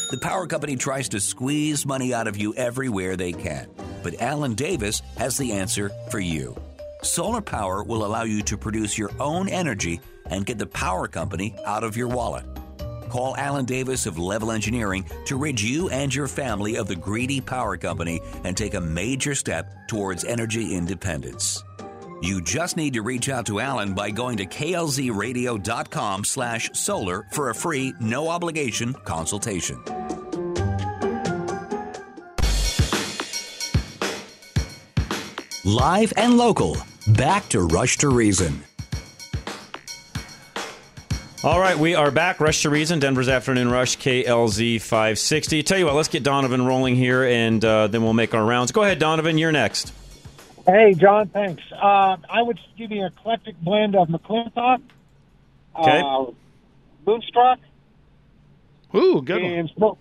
The 0.10 0.20
power 0.22 0.48
company 0.48 0.78
tries 0.78 1.10
to 1.10 1.20
squeeze 1.20 1.86
money 1.86 2.14
out 2.14 2.28
of 2.30 2.38
you 2.38 2.56
everywhere 2.56 3.18
they 3.18 3.34
can, 3.34 3.68
but 4.04 4.22
Alan 4.22 4.54
Davis 4.54 5.02
has 5.18 5.38
the 5.38 5.52
answer 5.52 5.92
for 6.10 6.20
you. 6.20 6.56
Solar 7.02 7.42
power 7.42 7.84
will 7.84 8.06
allow 8.06 8.24
you 8.24 8.42
to 8.44 8.58
produce 8.58 8.98
your 8.98 9.12
own 9.20 9.48
energy 9.48 10.02
and 10.26 10.46
get 10.46 10.58
the 10.58 10.66
power 10.66 11.08
company 11.08 11.56
out 11.66 11.84
of 11.84 11.96
your 11.96 12.08
wallet. 12.08 12.46
Call 13.10 13.36
Alan 13.38 13.66
Davis 13.66 14.06
of 14.06 14.20
Level 14.20 14.52
Engineering 14.52 15.06
to 15.26 15.36
rid 15.36 15.60
you 15.60 15.90
and 15.90 16.14
your 16.14 16.28
family 16.28 16.76
of 16.76 16.88
the 16.88 16.96
greedy 16.96 17.42
power 17.42 17.76
company 17.76 18.22
and 18.44 18.56
take 18.56 18.76
a 18.76 18.82
major 18.82 19.34
step 19.34 19.72
towards 19.88 20.24
energy 20.24 20.76
independence. 20.76 21.64
You 22.22 22.42
just 22.42 22.76
need 22.76 22.94
to 22.94 23.02
reach 23.02 23.30
out 23.30 23.46
to 23.46 23.62
Alan 23.62 23.94
by 23.94 24.12
going 24.12 24.38
to 24.38 24.46
klzradio.com 24.46 26.26
slash 26.26 26.70
solar 26.74 27.26
for 27.32 27.50
a 27.50 27.56
free, 27.56 27.94
no 28.00 28.28
obligation 28.28 28.94
consultation. 29.06 29.82
Live 35.74 36.14
and 36.18 36.36
local. 36.36 36.78
Back 37.10 37.48
to 37.50 37.62
Rush 37.62 37.98
to 38.00 38.10
Reason. 38.10 38.64
All 41.44 41.60
right, 41.60 41.78
we 41.78 41.94
are 41.94 42.10
back. 42.10 42.40
Rush 42.40 42.64
to 42.64 42.72
Reason, 42.72 42.98
Denver's 43.00 43.30
Afternoon 43.30 43.70
Rush, 43.70 43.96
KLZ 44.00 44.82
560. 44.82 45.62
Tell 45.62 45.78
you 45.78 45.86
what, 45.86 45.94
let's 45.94 46.08
get 46.08 46.24
Donovan 46.24 46.66
rolling 46.66 46.96
here, 46.96 47.24
and 47.24 47.64
uh, 47.64 47.86
then 47.86 48.02
we'll 48.02 48.14
make 48.14 48.34
our 48.34 48.44
rounds. 48.44 48.72
Go 48.72 48.82
ahead, 48.82 48.98
Donovan. 48.98 49.38
You're 49.38 49.52
next. 49.52 49.94
Hey, 50.66 50.96
John, 50.96 51.28
thanks. 51.28 51.62
Uh, 51.72 52.18
I 52.28 52.42
would 52.42 52.60
give 52.76 52.92
you 52.92 53.02
an 53.06 53.14
eclectic 53.16 53.56
blend 53.62 53.96
of 53.96 54.08
McLintock, 54.08 54.82
Okay. 55.78 56.02
uh, 56.04 56.26
Moonstruck, 57.06 57.60
Ooh, 58.96 59.22
good 59.22 59.40
and 59.44 59.70
Smoke, 59.76 60.00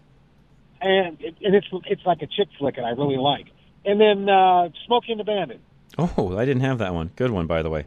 and, 0.81 1.21
and 1.21 1.55
it's 1.55 1.67
it's 1.85 2.07
like 2.07 2.23
a 2.23 2.27
chick 2.27 2.49
flick, 2.59 2.79
and 2.79 2.87
I 2.87 2.93
really 2.93 3.19
like. 3.19 3.49
And 3.89 3.99
then 3.99 4.29
uh, 4.29 4.69
Smokey 4.85 5.13
and 5.13 5.21
the 5.21 5.25
Bandit. 5.25 5.61
Oh, 5.97 6.37
I 6.37 6.45
didn't 6.45 6.61
have 6.61 6.79
that 6.79 6.93
one. 6.93 7.11
Good 7.17 7.31
one, 7.31 7.47
by 7.47 7.63
the 7.63 7.71
way. 7.71 7.87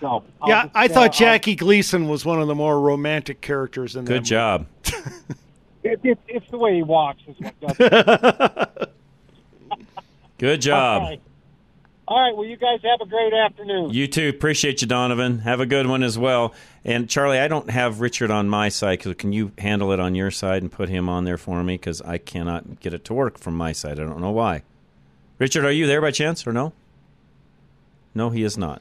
So 0.00 0.24
I'll 0.42 0.48
Yeah, 0.48 0.64
just, 0.64 0.76
I 0.76 0.86
uh, 0.86 0.88
thought 0.88 1.12
Jackie 1.12 1.54
Gleason 1.54 2.08
was 2.08 2.24
one 2.24 2.40
of 2.40 2.48
the 2.48 2.54
more 2.56 2.80
romantic 2.80 3.40
characters 3.40 3.94
in 3.94 4.04
that. 4.04 4.12
Good 4.12 4.24
job. 4.24 4.66
It, 5.84 5.98
it, 6.04 6.16
it's 6.28 6.48
the 6.48 6.58
way 6.58 6.76
he 6.76 6.82
walks 6.84 7.22
is 7.26 7.34
what 7.40 7.60
does 7.60 7.76
it. 7.80 8.92
Good 10.38 10.60
job. 10.60 11.02
All 11.02 11.08
right. 11.08 11.20
All 12.06 12.20
right. 12.20 12.36
Well, 12.36 12.46
you 12.46 12.56
guys 12.56 12.78
have 12.84 13.00
a 13.00 13.10
great 13.10 13.32
afternoon. 13.32 13.90
You 13.90 14.06
too. 14.06 14.28
Appreciate 14.28 14.80
you, 14.80 14.86
Donovan. 14.86 15.40
Have 15.40 15.58
a 15.58 15.66
good 15.66 15.88
one 15.88 16.04
as 16.04 16.16
well. 16.16 16.54
And 16.84 17.10
Charlie, 17.10 17.40
I 17.40 17.48
don't 17.48 17.68
have 17.70 18.00
Richard 18.00 18.30
on 18.30 18.48
my 18.48 18.68
side. 18.68 19.02
So 19.02 19.12
can 19.12 19.32
you 19.32 19.50
handle 19.58 19.90
it 19.92 19.98
on 19.98 20.14
your 20.14 20.30
side 20.30 20.62
and 20.62 20.70
put 20.70 20.88
him 20.88 21.08
on 21.08 21.24
there 21.24 21.36
for 21.38 21.64
me? 21.64 21.74
Because 21.74 22.00
I 22.02 22.18
cannot 22.18 22.78
get 22.78 22.94
it 22.94 23.04
to 23.06 23.14
work 23.14 23.38
from 23.38 23.56
my 23.56 23.72
side. 23.72 23.98
I 23.98 24.04
don't 24.04 24.20
know 24.20 24.30
why. 24.30 24.62
Richard, 25.42 25.64
are 25.64 25.72
you 25.72 25.88
there 25.88 26.00
by 26.00 26.12
chance 26.12 26.46
or 26.46 26.52
no? 26.52 26.72
No, 28.14 28.30
he 28.30 28.44
is 28.44 28.56
not. 28.56 28.80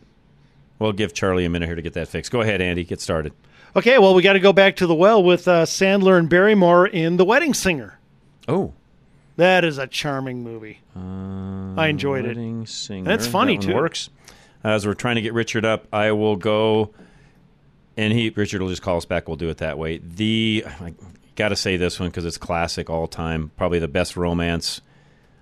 We'll 0.78 0.92
give 0.92 1.12
Charlie 1.12 1.44
a 1.44 1.50
minute 1.50 1.66
here 1.66 1.76
to 1.76 1.82
get 1.82 1.94
that 1.94 2.08
fixed. 2.08 2.32
Go 2.32 2.42
ahead, 2.42 2.62
Andy. 2.62 2.84
Get 2.84 3.02
started. 3.02 3.34
Okay, 3.76 3.98
well, 3.98 4.14
we 4.14 4.22
got 4.22 4.34
to 4.34 4.40
go 4.40 4.54
back 4.54 4.76
to 4.76 4.86
the 4.86 4.94
well 4.94 5.24
with 5.24 5.48
uh, 5.48 5.66
Sandler 5.66 6.20
and 6.20 6.30
Barrymore 6.30 6.86
in 6.86 7.18
The 7.18 7.26
Wedding 7.26 7.56
Singer. 7.56 7.98
Oh. 8.48 8.74
That 9.38 9.66
is 9.66 9.80
a 9.80 9.88
charming 9.88 10.44
movie. 10.44 10.82
I 10.96 11.88
enjoyed 11.88 12.26
it. 12.26 12.68
Singer. 12.68 13.06
That's 13.06 13.26
funny, 13.26 13.58
that 13.58 13.66
too. 13.66 13.74
works. 13.74 14.12
As 14.64 14.86
we're 14.86 14.94
trying 14.94 15.16
to 15.16 15.22
get 15.24 15.34
Richard 15.34 15.66
up, 15.66 15.88
I 15.92 16.12
will 16.12 16.36
go, 16.36 16.94
and 17.98 18.14
he 18.14 18.30
Richard 18.30 18.62
will 18.62 18.70
just 18.70 18.84
call 18.84 18.98
us 18.98 19.06
back. 19.06 19.28
We'll 19.28 19.36
do 19.36 19.50
it 19.50 19.58
that 19.58 19.80
way. 19.80 19.98
The 19.98 20.64
I 20.80 20.94
got 21.36 21.50
to 21.50 21.56
say 21.56 21.78
this 21.78 22.00
one 22.00 22.10
because 22.10 22.24
it's 22.24 22.38
classic 22.38 22.88
all 22.88 23.08
time. 23.08 23.50
Probably 23.58 23.80
the 23.80 23.88
best 23.88 24.16
romance 24.16 24.82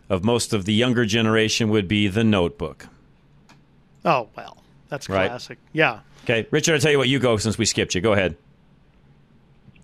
of 0.10 0.24
most 0.24 0.54
of 0.54 0.66
the 0.66 0.74
younger 0.74 1.06
generation 1.06 1.70
would 1.70 1.88
be 1.88 2.08
The 2.08 2.24
Notebook. 2.24 2.88
Oh 4.06 4.28
well, 4.36 4.58
that's 4.90 5.10
Right. 5.10 5.28
classic. 5.30 5.58
Yeah. 5.74 6.00
Okay, 6.24 6.48
Richard, 6.52 6.74
I'll 6.76 6.80
tell 6.80 6.92
you 6.92 6.98
what. 6.98 7.08
You 7.10 7.20
go 7.20 7.38
since 7.38 7.58
we 7.58 7.66
skipped 7.66 7.96
you. 7.96 8.02
Go 8.02 8.14
ahead. 8.14 8.36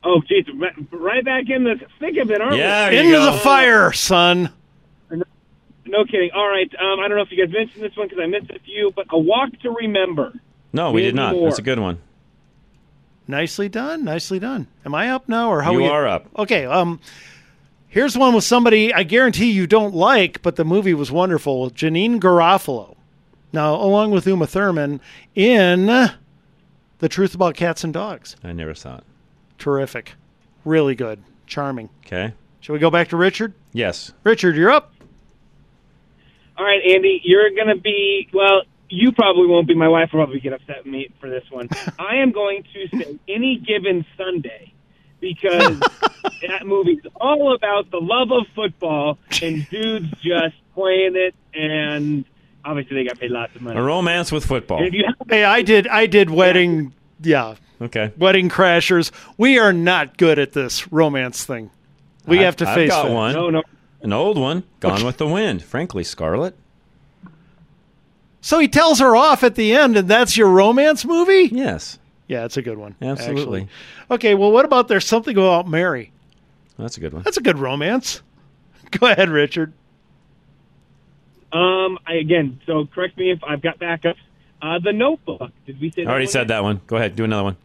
Oh, 0.04 0.22
geez, 0.28 0.46
right- 0.56 0.74
right 0.92 1.26
back 1.26 1.50
in 1.50 1.64
the 1.64 1.80
thick 2.00 2.18
of 2.18 2.30
it, 2.30 2.40
aren't 2.40 2.58
Yeah, 2.58 2.90
we? 2.90 2.96
there 2.96 3.04
you 3.06 3.16
Into 3.16 3.26
go. 3.26 3.32
the 3.34 3.40
fire, 3.40 3.92
son. 3.92 4.50
No 5.88 6.04
kidding. 6.06 6.32
All 6.36 6.48
right. 6.48 6.70
Um, 6.80 7.00
I 7.00 7.08
don't 7.08 7.16
know 7.18 7.24
if 7.24 7.32
you 7.32 7.44
guys 7.44 7.54
mentioned 7.54 7.84
this 7.84 7.96
one 7.96 8.08
because 8.08 8.22
I 8.22 8.26
missed 8.28 8.50
a 8.50 8.60
few, 8.60 8.92
but 8.96 9.06
A 9.12 9.18
Walk 9.20 9.50
to 9.62 9.70
Remember. 9.72 10.34
No, 10.74 10.92
we 10.92 11.02
did 11.04 11.14
not. 11.16 11.34
Moore. 11.34 11.50
That's 11.50 11.60
a 11.60 11.64
good 11.64 11.80
one. 11.80 12.00
Nicely 13.28 13.70
done. 13.70 14.04
Nicely 14.04 14.40
done. 14.40 14.68
Am 14.86 14.94
I 14.96 15.10
up 15.10 15.28
now, 15.30 15.50
or 15.52 15.62
how 15.62 15.72
You 15.72 15.78
we- 15.80 15.88
are 15.88 16.08
up. 16.08 16.28
Okay. 16.38 16.66
Um, 16.66 17.00
here's 17.96 18.18
one 18.18 18.36
with 18.36 18.44
somebody 18.44 18.94
I 18.94 19.04
guarantee 19.04 19.52
you 19.52 19.66
don't 19.66 19.96
like, 19.96 20.42
but 20.42 20.58
the 20.58 20.66
movie 20.66 20.94
was 20.94 21.12
wonderful. 21.12 21.72
Janeane 21.72 22.20
Garofalo. 22.20 22.96
Now, 23.54 23.76
along 23.76 24.12
with 24.12 24.28
Uma 24.28 24.46
Thurman 24.46 25.00
in 25.34 25.86
The 25.86 27.10
Truth 27.10 27.34
About 27.34 27.56
Cats 27.56 27.86
and 27.86 27.94
Dogs. 27.94 28.36
I 28.44 28.52
never 28.52 28.76
saw 28.76 28.98
it. 28.98 29.04
Terrific. 29.58 30.16
Really 30.66 30.94
good. 30.94 31.24
Charming. 31.48 31.90
Okay. 32.06 32.34
Shall 32.60 32.74
we 32.74 32.80
go 32.80 32.92
back 32.92 33.08
to 33.10 33.18
Richard? 33.18 33.54
Yes. 33.72 34.12
Richard, 34.26 34.58
you're 34.58 34.72
up. 34.72 34.94
All 36.58 36.66
right, 36.66 36.82
Andy, 36.86 37.22
you're 37.24 37.50
going 37.52 37.68
to 37.68 37.82
be, 37.82 38.28
well, 38.34 38.64
you 38.90 39.14
probably 39.14 39.48
won't 39.48 39.68
be. 39.68 39.76
My 39.76 39.88
wife 39.88 40.10
will 40.12 40.20
probably 40.20 40.42
get 40.42 40.52
upset 40.52 40.84
with 40.84 40.92
me 40.92 41.10
for 41.22 41.30
this 41.30 41.44
one. 41.50 41.70
I 42.00 42.18
am 42.18 42.34
going 42.34 42.66
to 42.74 42.98
say 42.98 43.18
any 43.30 43.58
given 43.58 44.06
Sunday 44.18 44.75
because 45.20 45.80
that 46.48 46.66
movie's 46.66 47.02
all 47.20 47.56
about 47.56 47.90
the 47.92 48.00
love 48.00 48.32
of 48.32 48.46
football 48.56 49.18
and 49.42 49.68
dudes 49.70 50.10
just 50.22 50.56
playing 50.74 51.16
it, 51.16 51.34
and 51.54 52.26
obviously 52.64 52.96
they 52.98 53.08
got 53.08 53.20
paid 53.20 53.32
lots 53.32 53.56
of 53.56 53.62
money. 53.62 53.80
A 53.80 53.82
romance 53.84 54.32
with 54.32 54.46
football. 54.46 54.80
And 54.80 54.88
if 54.88 54.94
you 54.94 55.06
have 55.06 55.16
Hey, 55.30 55.44
I 55.44 55.62
did. 55.62 55.88
I 55.88 56.06
did 56.06 56.30
wedding. 56.30 56.94
Yeah, 57.22 57.56
Okay. 57.82 58.12
wedding 58.18 58.50
crashers. 58.50 59.12
We 59.38 59.58
are 59.60 59.72
not 59.74 60.18
good 60.18 60.38
at 60.40 60.52
this 60.54 60.92
romance 60.92 61.46
thing. 61.46 61.72
We 62.28 62.38
I've- 62.38 62.46
have 62.46 62.56
to 62.58 62.70
I've 62.70 62.76
face 62.76 62.90
got 62.90 63.06
that. 63.08 63.14
one. 63.14 63.34
No, 63.34 63.50
no. 63.50 63.64
An 64.02 64.14
old 64.14 64.38
one. 64.38 64.64
Gone 64.82 65.04
with 65.06 65.18
the 65.18 65.28
Wind. 65.28 65.64
Frankly, 65.64 66.04
Scarlett. 66.04 66.56
So 68.42 68.60
he 68.60 68.68
tells 68.68 69.00
her 69.00 69.16
off 69.16 69.44
at 69.44 69.56
the 69.56 69.74
end, 69.74 69.98
and 69.98 70.08
that's 70.08 70.38
your 70.38 70.50
romance 70.50 71.04
movie? 71.06 71.50
Yes. 71.52 71.98
Yeah, 72.28 72.46
it's 72.46 72.58
a 72.58 72.62
good 72.62 72.78
one. 72.78 72.96
Absolutely. 73.02 73.62
actually. 73.62 73.70
Okay, 74.12 74.36
well, 74.36 74.52
what 74.52 74.66
about 74.66 74.88
there's 74.88 75.06
something 75.06 75.38
about 75.38 75.68
Mary? 75.68 76.12
That's 76.78 76.98
a 76.98 77.00
good 77.00 77.14
one. 77.14 77.24
That's 77.24 77.38
a 77.38 77.42
good 77.42 77.60
romance. 77.60 78.22
Go 78.92 79.08
ahead, 79.08 79.30
Richard. 79.30 79.74
Um, 81.52 82.00
I, 82.06 82.16
again, 82.16 82.60
so 82.66 82.86
correct 82.86 83.18
me 83.18 83.32
if 83.32 83.44
I've 83.44 83.62
got 83.62 83.80
backups. 83.80 84.18
Uh, 84.62 84.80
the 84.80 84.92
Notebook. 84.92 85.52
Did 85.66 85.80
we 85.80 85.92
say 85.92 86.04
I 86.04 86.08
already 86.08 86.26
one 86.26 86.32
said 86.32 86.48
that 86.48 86.64
one. 86.64 86.82
Go 86.88 86.98
ahead. 86.98 87.16
Do 87.16 87.24
another 87.24 87.44
one. 87.44 87.58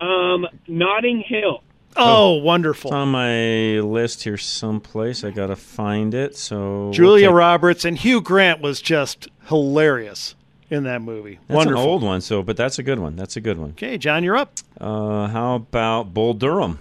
Um, 0.00 0.46
Notting 0.68 1.20
Hill. 1.20 1.62
Oh, 1.96 2.34
wonderful. 2.34 2.90
It's 2.90 2.94
on 2.94 3.08
my 3.08 3.80
list 3.80 4.24
here 4.24 4.36
someplace. 4.36 5.24
I 5.24 5.30
got 5.30 5.46
to 5.46 5.56
find 5.56 6.14
it. 6.14 6.36
So 6.36 6.90
Julia 6.92 7.28
we'll 7.28 7.32
take- 7.32 7.38
Roberts 7.38 7.84
and 7.84 7.96
Hugh 7.98 8.20
Grant 8.20 8.60
was 8.60 8.80
just 8.82 9.28
hilarious 9.46 10.34
in 10.70 10.84
that 10.84 11.02
movie. 11.02 11.38
That's 11.46 11.56
wonderful. 11.56 11.82
an 11.82 11.88
old 11.88 12.02
one, 12.02 12.20
so 12.20 12.42
but 12.42 12.56
that's 12.56 12.78
a 12.78 12.82
good 12.82 12.98
one. 12.98 13.16
That's 13.16 13.36
a 13.36 13.40
good 13.40 13.58
one. 13.58 13.70
Okay, 13.70 13.98
John, 13.98 14.24
you're 14.24 14.36
up. 14.36 14.52
Uh, 14.80 15.28
how 15.28 15.54
about 15.56 16.12
Bull 16.14 16.34
Durham? 16.34 16.78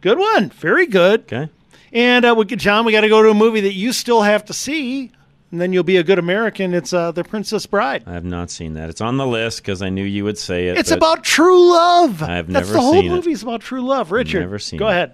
Good 0.00 0.18
one. 0.18 0.50
Very 0.50 0.86
good. 0.86 1.20
Okay. 1.22 1.48
And 1.92 2.24
uh, 2.24 2.34
we, 2.36 2.44
John, 2.44 2.84
we 2.84 2.92
got 2.92 3.00
to 3.00 3.08
go 3.08 3.22
to 3.22 3.30
a 3.30 3.34
movie 3.34 3.62
that 3.62 3.72
you 3.72 3.92
still 3.92 4.22
have 4.22 4.44
to 4.44 4.52
see, 4.52 5.10
and 5.50 5.60
then 5.60 5.72
you'll 5.72 5.82
be 5.84 5.96
a 5.96 6.02
good 6.02 6.18
American. 6.18 6.74
It's 6.74 6.92
uh, 6.92 7.10
The 7.12 7.24
Princess 7.24 7.64
Bride. 7.66 8.04
I 8.06 8.12
have 8.12 8.24
not 8.26 8.50
seen 8.50 8.74
that. 8.74 8.90
It's 8.90 9.00
on 9.00 9.16
the 9.16 9.26
list 9.26 9.62
because 9.62 9.80
I 9.80 9.88
knew 9.88 10.04
you 10.04 10.22
would 10.24 10.36
say 10.38 10.68
it. 10.68 10.76
It's 10.78 10.90
about 10.90 11.24
true 11.24 11.72
love. 11.72 12.22
I've 12.22 12.46
That's 12.46 12.68
never 12.68 12.72
the 12.74 12.80
whole 12.80 12.92
seen 12.92 13.06
it. 13.06 13.08
movie 13.14 13.32
is 13.32 13.42
about 13.42 13.62
true 13.62 13.80
love. 13.80 14.12
Richard, 14.12 14.40
Never 14.40 14.58
seen 14.58 14.78
go 14.78 14.86
it. 14.88 14.90
ahead. 14.92 15.12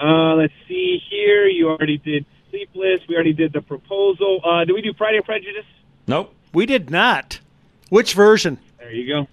Uh, 0.00 0.34
let's 0.34 0.52
see 0.66 1.00
here. 1.10 1.46
You 1.46 1.68
already 1.68 1.98
did 1.98 2.24
Sleepless. 2.50 3.00
We 3.08 3.14
already 3.14 3.32
did 3.32 3.52
The 3.52 3.60
Proposal. 3.60 4.40
Uh, 4.44 4.64
did 4.64 4.72
we 4.72 4.82
do 4.82 4.92
Pride 4.92 5.14
and 5.14 5.24
Prejudice? 5.24 5.64
Nope. 6.10 6.34
We 6.52 6.66
did 6.66 6.90
not. 6.90 7.38
Which 7.88 8.14
version? 8.14 8.58
There 8.78 8.90
you 8.92 9.06
go. 9.06 9.28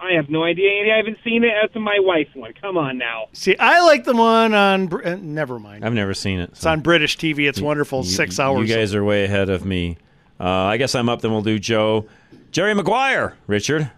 I 0.00 0.12
have 0.12 0.28
no 0.30 0.44
idea, 0.44 0.70
Andy. 0.70 0.92
I 0.92 0.96
haven't 0.98 1.18
seen 1.24 1.42
it. 1.44 1.52
That's 1.60 1.74
my 1.74 1.96
wife's 1.98 2.34
one. 2.34 2.52
Come 2.60 2.76
on 2.78 2.96
now. 2.98 3.26
See, 3.32 3.56
I 3.58 3.82
like 3.84 4.04
the 4.04 4.14
one 4.14 4.54
on. 4.54 4.92
Uh, 4.92 5.16
never 5.20 5.58
mind. 5.58 5.84
I've 5.84 5.92
never 5.94 6.14
seen 6.14 6.38
it. 6.40 6.50
It's 6.50 6.64
on 6.66 6.80
British 6.80 7.16
TV. 7.18 7.48
It's 7.48 7.60
wonderful. 7.60 8.00
You- 8.04 8.10
Six 8.10 8.38
hours. 8.38 8.68
You 8.68 8.74
guys 8.76 8.94
are 8.94 9.02
way 9.02 9.24
ahead 9.24 9.48
of 9.50 9.64
me. 9.64 9.96
Uh, 10.38 10.44
I 10.44 10.76
guess 10.76 10.94
I'm 10.94 11.08
up. 11.08 11.22
Then 11.22 11.32
we'll 11.32 11.42
do 11.42 11.58
Joe, 11.58 12.06
Jerry 12.52 12.74
Maguire, 12.74 13.36
Richard. 13.46 13.90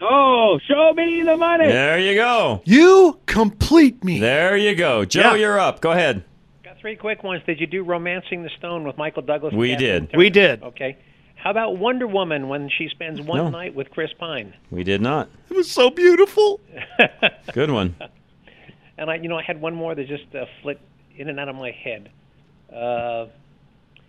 Oh, 0.00 0.58
show 0.66 0.92
me 0.94 1.22
the 1.24 1.36
money. 1.36 1.66
There 1.66 1.98
you 1.98 2.14
go. 2.14 2.62
You 2.64 3.18
complete 3.26 4.02
me. 4.02 4.18
There 4.20 4.56
you 4.56 4.74
go. 4.74 5.04
Joe, 5.04 5.20
Yeah. 5.20 5.34
you're 5.34 5.58
up. 5.60 5.80
Go 5.80 5.90
ahead. 5.90 6.24
Got 6.80 6.82
three 6.82 6.96
quick 6.96 7.22
ones. 7.22 7.42
Did 7.46 7.60
you 7.60 7.66
do 7.66 7.82
Romancing 7.84 8.42
the 8.42 8.50
Stone 8.58 8.84
with 8.84 8.96
Michael 8.96 9.22
Douglas? 9.22 9.52
We 9.54 9.76
did. 9.76 10.10
Turner? 10.10 10.18
We 10.18 10.30
did. 10.30 10.62
Okay. 10.62 10.96
How 11.36 11.50
about 11.50 11.76
Wonder 11.78 12.06
Woman 12.06 12.48
when 12.48 12.68
she 12.70 12.88
spends 12.88 13.20
one 13.20 13.38
No. 13.38 13.48
night 13.50 13.74
with 13.74 13.90
Chris 13.90 14.10
Pine? 14.18 14.54
We 14.70 14.84
did 14.84 15.00
not. 15.00 15.28
It 15.50 15.56
was 15.56 15.70
so 15.70 15.90
beautiful. 15.90 16.60
Good 17.52 17.70
one. 17.70 17.94
And 18.98 19.10
I, 19.10 19.16
you 19.16 19.28
know, 19.28 19.38
I 19.38 19.42
had 19.42 19.60
one 19.60 19.74
more 19.74 19.94
that 19.94 20.06
just 20.06 20.34
uh, 20.34 20.44
flipped 20.62 20.82
in 21.16 21.28
and 21.28 21.38
out 21.40 21.48
of 21.48 21.56
my 21.56 21.70
head. 21.70 22.10
Uh, 22.70 23.26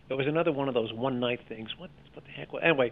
it 0.09 0.13
was 0.13 0.27
another 0.27 0.51
one 0.51 0.67
of 0.67 0.73
those 0.73 0.91
one 0.93 1.19
night 1.21 1.39
things. 1.47 1.69
What, 1.77 1.89
what 2.13 2.25
the 2.25 2.31
heck? 2.31 2.51
was- 2.51 2.61
Anyway, 2.65 2.91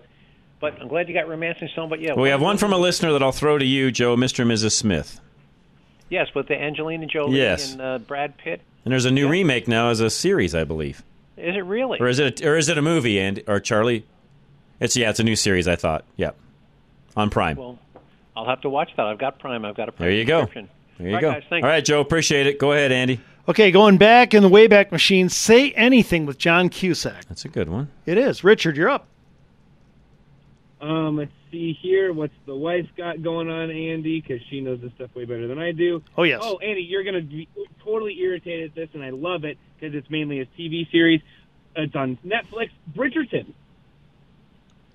but 0.62 0.80
I'm 0.82 0.88
glad 0.88 1.10
you 1.10 1.14
got 1.14 1.28
Romancing 1.28 1.68
the 1.68 1.72
Stone. 1.74 1.90
But 1.90 2.00
yeah, 2.02 2.14
Well, 2.14 2.24
we 2.24 2.30
have 2.30 2.42
one 2.42 2.58
from 2.58 2.72
a 2.72 2.78
listener 2.78 3.12
that 3.14 3.22
I'll 3.24 3.34
throw 3.34 3.58
to 3.58 3.66
you, 3.66 3.92
Joe, 3.92 4.16
Mr. 4.16 4.40
and 4.42 4.52
Mrs. 4.52 4.72
Smith. 4.72 5.20
Yes, 6.10 6.28
with 6.34 6.48
the 6.48 6.56
Angelina 6.60 7.06
Jolie 7.06 7.38
Yes. 7.38 7.74
and 7.74 7.82
uh, 7.82 7.98
Brad 8.00 8.38
Pitt. 8.38 8.62
And 8.86 8.92
there's 8.92 9.06
a 9.06 9.12
new 9.12 9.30
remake 9.30 9.68
now 9.68 9.90
as 9.90 10.00
a 10.00 10.10
series, 10.10 10.56
I 10.56 10.64
believe. 10.64 11.04
Is 11.38 11.56
it 11.56 11.60
really? 11.66 12.00
Or 12.00 12.08
is 12.08 12.20
it? 12.20 12.44
Or 12.44 12.58
is 12.58 12.70
it 12.70 12.78
a 12.78 12.82
movie? 12.82 13.20
And 13.20 13.44
or 13.48 13.60
Charlie? 13.60 14.06
It's 14.80 14.96
yeah, 14.96 15.10
it's 15.10 15.20
a 15.20 15.24
new 15.24 15.36
series. 15.36 15.68
I 15.68 15.76
thought. 15.76 16.06
Yep. 16.18 16.38
On 17.16 17.30
Prime. 17.30 17.58
Well, 17.58 17.78
I'll 18.36 18.46
have 18.46 18.62
to 18.62 18.70
watch 18.70 18.92
that. 18.98 19.06
I've 19.06 19.18
got 19.18 19.40
Prime. 19.40 19.66
I've 19.66 19.76
got 19.76 19.90
a 19.90 19.92
Prime 19.92 20.08
there 20.10 20.16
you 20.18 20.26
go. 20.26 20.46
There 20.46 20.64
you 21.00 21.08
All 21.08 21.14
right, 21.14 21.22
go. 21.22 21.32
guys. 21.34 21.44
All 21.52 21.62
right, 21.62 21.84
Joe. 21.84 22.00
Appreciate 22.02 22.48
it. 22.48 22.60
Go 22.60 22.72
ahead, 22.72 22.92
Andy. 22.92 23.20
Okay, 23.48 23.72
going 23.72 23.98
back 23.98 24.34
in 24.34 24.44
the 24.44 24.50
Wayback 24.50 24.92
Machine, 24.92 25.28
say 25.28 25.72
anything 25.72 26.26
with 26.26 26.38
John 26.38 26.70
Cusack. 26.70 27.26
That's 27.26 27.46
a 27.46 27.48
good 27.50 27.68
one. 27.68 27.90
It 28.06 28.18
is. 28.18 28.44
Richard, 28.44 28.78
you're 28.78 28.90
up. 28.90 29.08
Um, 30.82 31.18
let's 31.18 31.32
see 31.52 31.78
here. 31.82 32.12
What's 32.14 32.34
the 32.46 32.56
wife 32.56 32.88
got 32.98 33.22
going 33.22 33.50
on, 33.50 33.70
Andy? 33.72 34.22
Because 34.22 34.42
she 34.50 34.62
knows 34.62 34.80
this 34.82 34.92
stuff 34.96 35.14
way 35.16 35.26
better 35.26 35.48
than 35.48 35.60
I 35.60 35.72
do. 35.72 36.02
Oh, 36.18 36.24
yes. 36.24 36.40
Oh, 36.44 36.58
Andy, 36.60 36.82
you're 36.82 37.04
going 37.04 37.16
to 37.16 37.22
be 37.22 37.48
totally 37.84 38.20
irritated 38.20 38.70
at 38.72 38.76
this, 38.76 38.90
and 38.94 39.04
I 39.04 39.10
love 39.12 39.44
it 39.46 39.58
because 39.80 39.96
it's 39.96 40.10
mainly 40.10 40.40
a 40.42 40.46
TV 40.46 40.90
series. 40.92 41.22
It's 41.76 41.96
on 41.96 42.18
Netflix. 42.26 42.70
Bridgerton. 42.96 43.54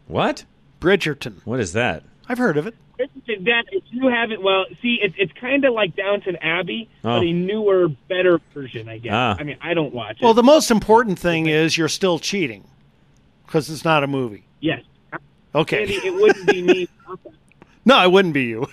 What? 0.06 0.44
Bridgerton. 0.80 1.40
What 1.44 1.60
is 1.60 1.72
that? 1.72 2.04
I've 2.28 2.38
heard 2.38 2.56
of 2.56 2.66
it. 2.66 2.74
Bridgerton. 2.98 3.44
That 3.46 3.64
if 3.72 3.82
you 3.90 4.08
haven't, 4.08 4.42
well, 4.42 4.66
see, 4.82 4.98
it's 5.02 5.14
it's 5.18 5.32
kind 5.40 5.64
of 5.64 5.72
like 5.74 5.96
Downton 5.96 6.36
Abbey, 6.36 6.88
Oh. 7.04 7.18
but 7.20 7.26
a 7.26 7.32
newer, 7.32 7.88
better 8.08 8.40
version, 8.52 8.88
I 8.88 8.98
guess. 8.98 9.12
Ah. 9.14 9.36
I 9.38 9.42
mean, 9.44 9.56
I 9.60 9.74
don't 9.74 9.94
watch 9.94 10.18
it. 10.20 10.22
Well, 10.24 10.34
the 10.34 10.42
most 10.42 10.70
important 10.70 11.18
thing 11.18 11.46
is 11.46 11.76
you're 11.78 11.88
still 11.88 12.18
cheating 12.18 12.64
because 13.46 13.68
it's 13.70 13.84
not 13.84 14.04
a 14.04 14.06
movie. 14.06 14.44
yes. 14.60 14.82
Okay. 15.54 15.82
Andy, 15.82 15.94
it 15.94 16.14
wouldn't 16.14 16.46
be 16.46 16.62
me. 16.62 16.88
No, 17.86 18.02
it 18.02 18.10
wouldn't 18.10 18.32
be 18.32 18.44
you. 18.44 18.66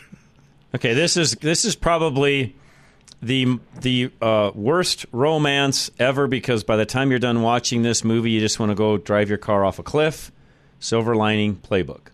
Okay, 0.74 0.94
this 0.94 1.18
is 1.18 1.34
this 1.34 1.66
is 1.66 1.76
probably 1.76 2.56
the 3.22 3.60
the 3.82 4.10
uh, 4.22 4.52
worst 4.56 5.06
romance 5.12 5.92
ever 6.00 6.28
because 6.28 6.64
by 6.64 6.78
the 6.78 6.86
time 6.86 7.10
you're 7.10 7.20
done 7.20 7.42
watching 7.42 7.82
this 7.82 8.06
movie, 8.06 8.32
you 8.32 8.40
just 8.40 8.58
want 8.58 8.70
to 8.70 8.76
go 8.76 8.98
drive 8.98 9.28
your 9.28 9.38
car 9.38 9.66
off 9.66 9.80
a 9.80 9.84
cliff. 9.84 10.32
Silver 10.80 11.14
Lining 11.14 11.58
Playbook. 11.58 12.08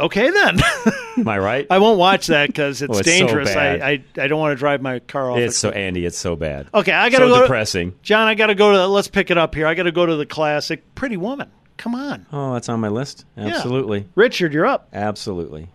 Okay, 0.00 0.28
then. 0.30 0.58
Am 1.16 1.28
I 1.28 1.38
right? 1.38 1.66
I 1.70 1.78
won't 1.78 1.96
watch 1.98 2.26
that 2.26 2.48
because 2.48 2.82
it's, 2.82 2.92
Oh, 2.94 2.98
it's 2.98 3.08
dangerous. 3.08 3.54
bad. 3.54 3.80
I, 3.80 3.88
I 4.18 4.24
I 4.24 4.26
don't 4.26 4.40
want 4.40 4.50
to 4.50 4.56
drive 4.58 4.82
my 4.82 4.98
car 4.98 5.30
off. 5.30 5.38
It's 5.38 5.54
a 5.56 5.58
so 5.60 5.70
Andy. 5.70 6.04
It's 6.04 6.18
so 6.18 6.34
bad. 6.34 6.66
Okay, 6.74 6.90
I 6.92 7.08
gotta 7.08 7.26
so 7.26 7.28
go. 7.28 7.34
to- 7.36 7.40
depressing. 7.42 7.94
John, 8.02 8.26
I 8.26 8.34
gotta 8.34 8.56
go 8.56 8.72
to. 8.72 8.86
Let's 8.88 9.06
pick 9.06 9.30
it 9.30 9.38
up 9.38 9.54
here. 9.54 9.68
I 9.68 9.74
gotta 9.74 9.92
go 9.92 10.04
to 10.04 10.16
the 10.16 10.26
classic 10.26 10.92
Pretty 10.96 11.16
Woman. 11.16 11.52
Come 11.76 11.94
on, 11.94 12.26
Oh, 12.32 12.54
that's 12.54 12.68
on 12.68 12.80
my 12.80 12.88
list. 12.88 13.24
Yeah. 13.36 13.48
Absolutely. 13.48 14.06
Richard, 14.14 14.52
you're 14.54 14.66
up. 14.66 14.88
Absolutely. 14.92 15.68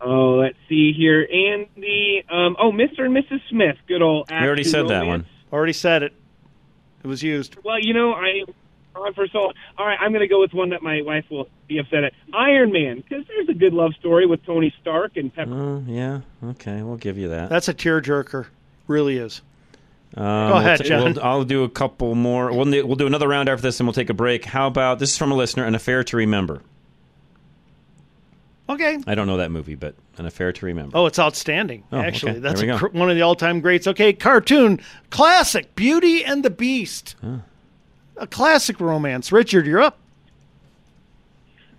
Oh, 0.00 0.34
let's 0.34 0.56
see 0.68 0.92
here, 0.92 1.22
Andy. 1.22 2.22
Um, 2.30 2.56
oh, 2.60 2.70
Mr. 2.70 3.06
and 3.06 3.16
Mrs. 3.16 3.40
Smith. 3.48 3.76
Good 3.88 4.02
old. 4.02 4.30
We 4.30 4.36
already 4.36 4.60
action 4.62 4.70
said 4.72 4.88
that 4.88 5.06
one. 5.06 5.26
Already 5.52 5.72
said 5.72 6.02
it. 6.02 6.12
It 7.02 7.06
was 7.06 7.22
used. 7.22 7.56
Well, 7.64 7.78
you 7.80 7.94
know, 7.94 8.12
I 8.12 8.42
on 8.94 9.14
for 9.14 9.26
so. 9.28 9.52
All 9.78 9.86
right, 9.86 9.98
I'm 10.00 10.10
going 10.12 10.20
to 10.20 10.28
go 10.28 10.40
with 10.40 10.52
one 10.52 10.70
that 10.70 10.82
my 10.82 11.02
wife 11.02 11.24
will 11.30 11.48
be 11.68 11.78
upset 11.78 12.04
at. 12.04 12.12
Iron 12.32 12.72
Man, 12.72 12.96
because 12.96 13.26
there's 13.26 13.48
a 13.48 13.54
good 13.54 13.72
love 13.72 13.94
story 13.98 14.26
with 14.26 14.44
Tony 14.44 14.72
Stark 14.80 15.16
and 15.16 15.34
Pepper. 15.34 15.52
Oh, 15.52 15.84
yeah. 15.86 16.20
Okay, 16.44 16.82
we'll 16.82 16.96
give 16.96 17.18
you 17.18 17.28
that. 17.28 17.48
That's 17.48 17.68
a 17.68 17.74
tearjerker. 17.74 18.46
Really 18.86 19.18
is. 19.18 19.42
Um, 20.14 20.22
Go 20.24 20.46
we'll 20.54 20.56
ahead, 20.58 20.84
John. 20.84 21.04
we'll- 21.14 21.22
I'll 21.22 21.44
do 21.44 21.64
a 21.64 21.68
couple 21.68 22.14
more. 22.14 22.52
We'll, 22.52 22.64
we'll 22.86 22.96
do 22.96 23.06
another 23.06 23.28
round 23.28 23.48
after 23.48 23.62
this, 23.62 23.80
and 23.80 23.86
we'll 23.86 23.94
take 23.94 24.08
a 24.10 24.14
break. 24.14 24.44
How 24.44 24.66
about 24.66 24.98
this 24.98 25.10
is 25.12 25.18
from 25.18 25.32
a 25.32 25.34
listener, 25.34 25.64
An 25.64 25.74
Affair 25.74 26.04
to 26.04 26.16
Remember. 26.16 26.62
Okay. 28.68 28.98
I 29.06 29.14
don't 29.14 29.26
know 29.28 29.36
that 29.36 29.50
movie, 29.50 29.74
but 29.76 29.94
An 30.18 30.26
Affair 30.26 30.52
to 30.52 30.66
Remember. 30.66 30.96
Oh, 30.96 31.06
it's 31.06 31.18
outstanding. 31.18 31.84
Oh, 31.92 31.98
Actually, 32.00 32.32
okay. 32.32 32.40
that's 32.40 32.62
a 32.62 32.76
cr- 32.78 32.86
one 32.88 33.10
of 33.10 33.16
the 33.16 33.22
all-time 33.22 33.60
greats. 33.60 33.86
Okay, 33.86 34.12
cartoon 34.12 34.80
classic, 35.10 35.74
Beauty 35.76 36.24
and 36.24 36.44
the 36.44 36.50
Beast. 36.50 37.14
A 38.16 38.26
classic 38.26 38.80
romance. 38.80 39.30
Richard, 39.30 39.66
you're 39.66 39.82
up. 39.82 39.98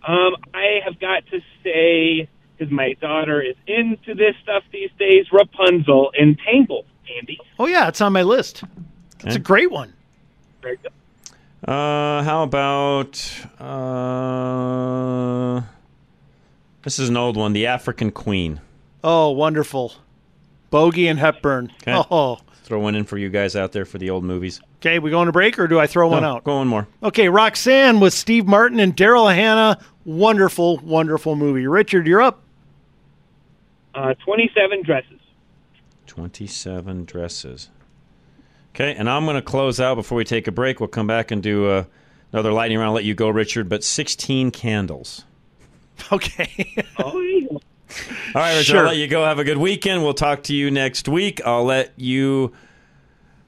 Um, 0.08 0.36
I 0.54 0.80
have 0.86 1.00
got 1.00 1.26
to 1.32 1.42
say, 1.64 2.30
because 2.58 2.72
my 2.72 2.94
daughter 3.02 3.42
is 3.42 3.56
into 3.66 4.14
this 4.16 4.36
stuff 4.44 4.64
these 4.72 4.92
days, 4.98 5.26
Rapunzel 5.34 6.12
and 6.18 6.38
Tangled, 6.40 6.86
Andy. 7.18 7.40
Oh 7.60 7.66
yeah, 7.68 7.88
it's 7.88 8.02
on 8.02 8.14
my 8.14 8.24
list. 8.24 8.64
It's 9.24 9.36
a 9.36 9.40
great 9.40 9.72
one. 9.72 9.94
Very 10.62 10.78
good. 10.78 10.92
Uh, 11.68 12.22
how 12.24 12.44
about 12.44 13.20
uh, 13.60 15.62
this 16.84 17.00
is 17.00 17.10
an 17.10 17.18
old 17.18 17.36
one, 17.38 17.54
The 17.54 17.68
African 17.68 18.12
Queen. 18.12 18.62
Oh, 19.04 19.32
wonderful. 19.32 19.94
Bogey 20.70 21.08
and 21.08 21.18
Hepburn. 21.20 21.72
Okay. 21.82 22.02
Oh, 22.12 22.40
Throw 22.64 22.80
one 22.80 22.96
in 22.96 23.06
for 23.06 23.18
you 23.18 23.30
guys 23.30 23.56
out 23.56 23.72
there 23.72 23.86
for 23.86 23.98
the 23.98 24.10
old 24.10 24.24
movies. 24.26 24.60
okay. 24.82 25.00
We 25.00 25.10
going 25.10 25.28
to 25.28 25.32
break, 25.32 25.58
or 25.58 25.68
do 25.68 25.80
I 25.80 25.88
throw 25.88 26.10
one 26.10 26.26
out? 26.26 26.44
Go 26.44 26.58
one 26.58 26.68
more. 26.68 26.86
Okay, 27.02 27.30
Roxanne 27.30 28.00
with 28.02 28.14
Steve 28.14 28.46
Martin 28.46 28.80
and 28.80 28.96
Daryl 28.96 29.34
Hannah. 29.34 29.80
Wonderful, 30.06 30.78
wonderful 30.80 31.36
movie. 31.38 31.66
Richard, 31.68 32.06
you're 32.06 32.22
up. 32.22 32.42
Uh, 33.96 34.14
27 34.26 34.84
dresses. 34.84 35.20
27 36.08 37.06
dresses. 37.06 37.70
Okay, 38.74 38.94
and 38.96 39.10
I'm 39.10 39.26
going 39.26 39.36
to 39.36 39.42
close 39.42 39.80
out 39.80 39.96
before 39.96 40.18
we 40.18 40.24
take 40.24 40.48
a 40.48 40.52
break. 40.52 40.80
We'll 40.80 40.88
come 40.88 41.08
back 41.08 41.32
and 41.32 41.42
do 41.42 41.68
uh, 41.68 41.84
another 42.32 42.52
lightning 42.52 42.80
round. 42.80 42.94
Let 42.94 43.06
you 43.06 43.16
go, 43.16 43.30
Richard. 43.30 43.70
But 43.70 43.84
16 43.84 44.52
candles. 44.52 45.24
Okay. 46.12 46.76
oh. 47.00 47.48
All 47.50 47.60
right, 48.36 48.52
Richard. 48.52 48.66
Sure. 48.66 48.80
I'll 48.82 48.86
let 48.90 48.98
you 48.98 49.08
go. 49.08 49.26
Have 49.26 49.40
a 49.40 49.44
good 49.44 49.58
weekend. 49.58 50.04
We'll 50.04 50.14
talk 50.14 50.44
to 50.44 50.54
you 50.54 50.70
next 50.70 51.08
week. 51.08 51.42
I'll 51.44 51.64
let 51.64 51.92
you 51.96 52.54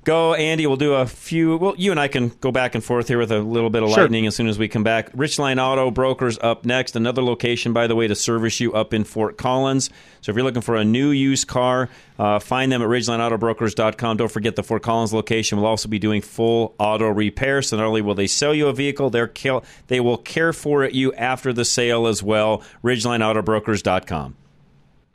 go, 0.04 0.34
Andy. 0.34 0.66
We'll 0.66 0.78
do 0.78 0.94
a 0.94 1.06
few. 1.06 1.58
Well, 1.58 1.76
you 1.78 1.92
and 1.92 2.00
I 2.00 2.08
can 2.08 2.30
go 2.42 2.52
back 2.52 2.74
and 2.76 2.84
forth 2.84 3.08
here 3.08 3.18
with 3.20 3.32
a 3.32 3.40
little 3.40 3.70
bit 3.70 3.84
of 3.84 3.90
Sure. 3.90 4.04
lightning 4.04 4.26
as 4.26 4.36
soon 4.36 4.48
as 4.48 4.58
we 4.58 4.68
come 4.68 4.84
back. 4.84 5.12
Ridgeline 5.14 5.62
Auto 5.64 5.92
Brokers 5.92 6.38
up 6.42 6.66
next. 6.66 6.96
Another 6.96 7.22
location, 7.22 7.74
by 7.74 7.86
the 7.88 7.96
way, 7.96 8.08
to 8.08 8.16
service 8.16 8.60
you 8.60 8.74
up 8.74 8.94
in 8.94 9.04
Fort 9.04 9.38
Collins. 9.38 9.90
So 10.22 10.32
if 10.32 10.36
you're 10.36 10.44
looking 10.44 10.62
for 10.62 10.76
a 10.76 10.84
new 10.84 11.10
used 11.12 11.48
car, 11.48 11.90
uh, 12.18 12.40
find 12.40 12.72
them 12.72 12.82
at 12.82 12.88
RidgelineAutobrokers.com. 12.88 14.18
Don't 14.18 14.32
forget 14.32 14.56
the 14.56 14.64
Fort 14.64 14.82
Collins 14.84 15.14
location 15.14 15.58
will 15.60 15.66
also 15.68 15.88
be 15.88 16.00
doing 16.00 16.22
full 16.22 16.74
auto 16.80 17.08
repair. 17.10 17.62
So 17.62 17.78
not 17.78 17.86
only 17.86 18.02
will 18.02 18.16
they 18.16 18.28
sell 18.28 18.54
you 18.54 18.68
a 18.68 18.74
vehicle, 18.74 19.10
they're 19.10 19.28
kill- 19.28 19.64
they 19.88 20.00
will 20.00 20.18
care 20.18 20.52
for 20.54 20.84
it 20.84 20.94
you 20.94 21.14
after 21.14 21.54
the 21.54 21.64
sale 21.66 22.08
as 22.08 22.22
well. 22.24 22.62
RidgelineAutobrokers.com. 22.84 24.36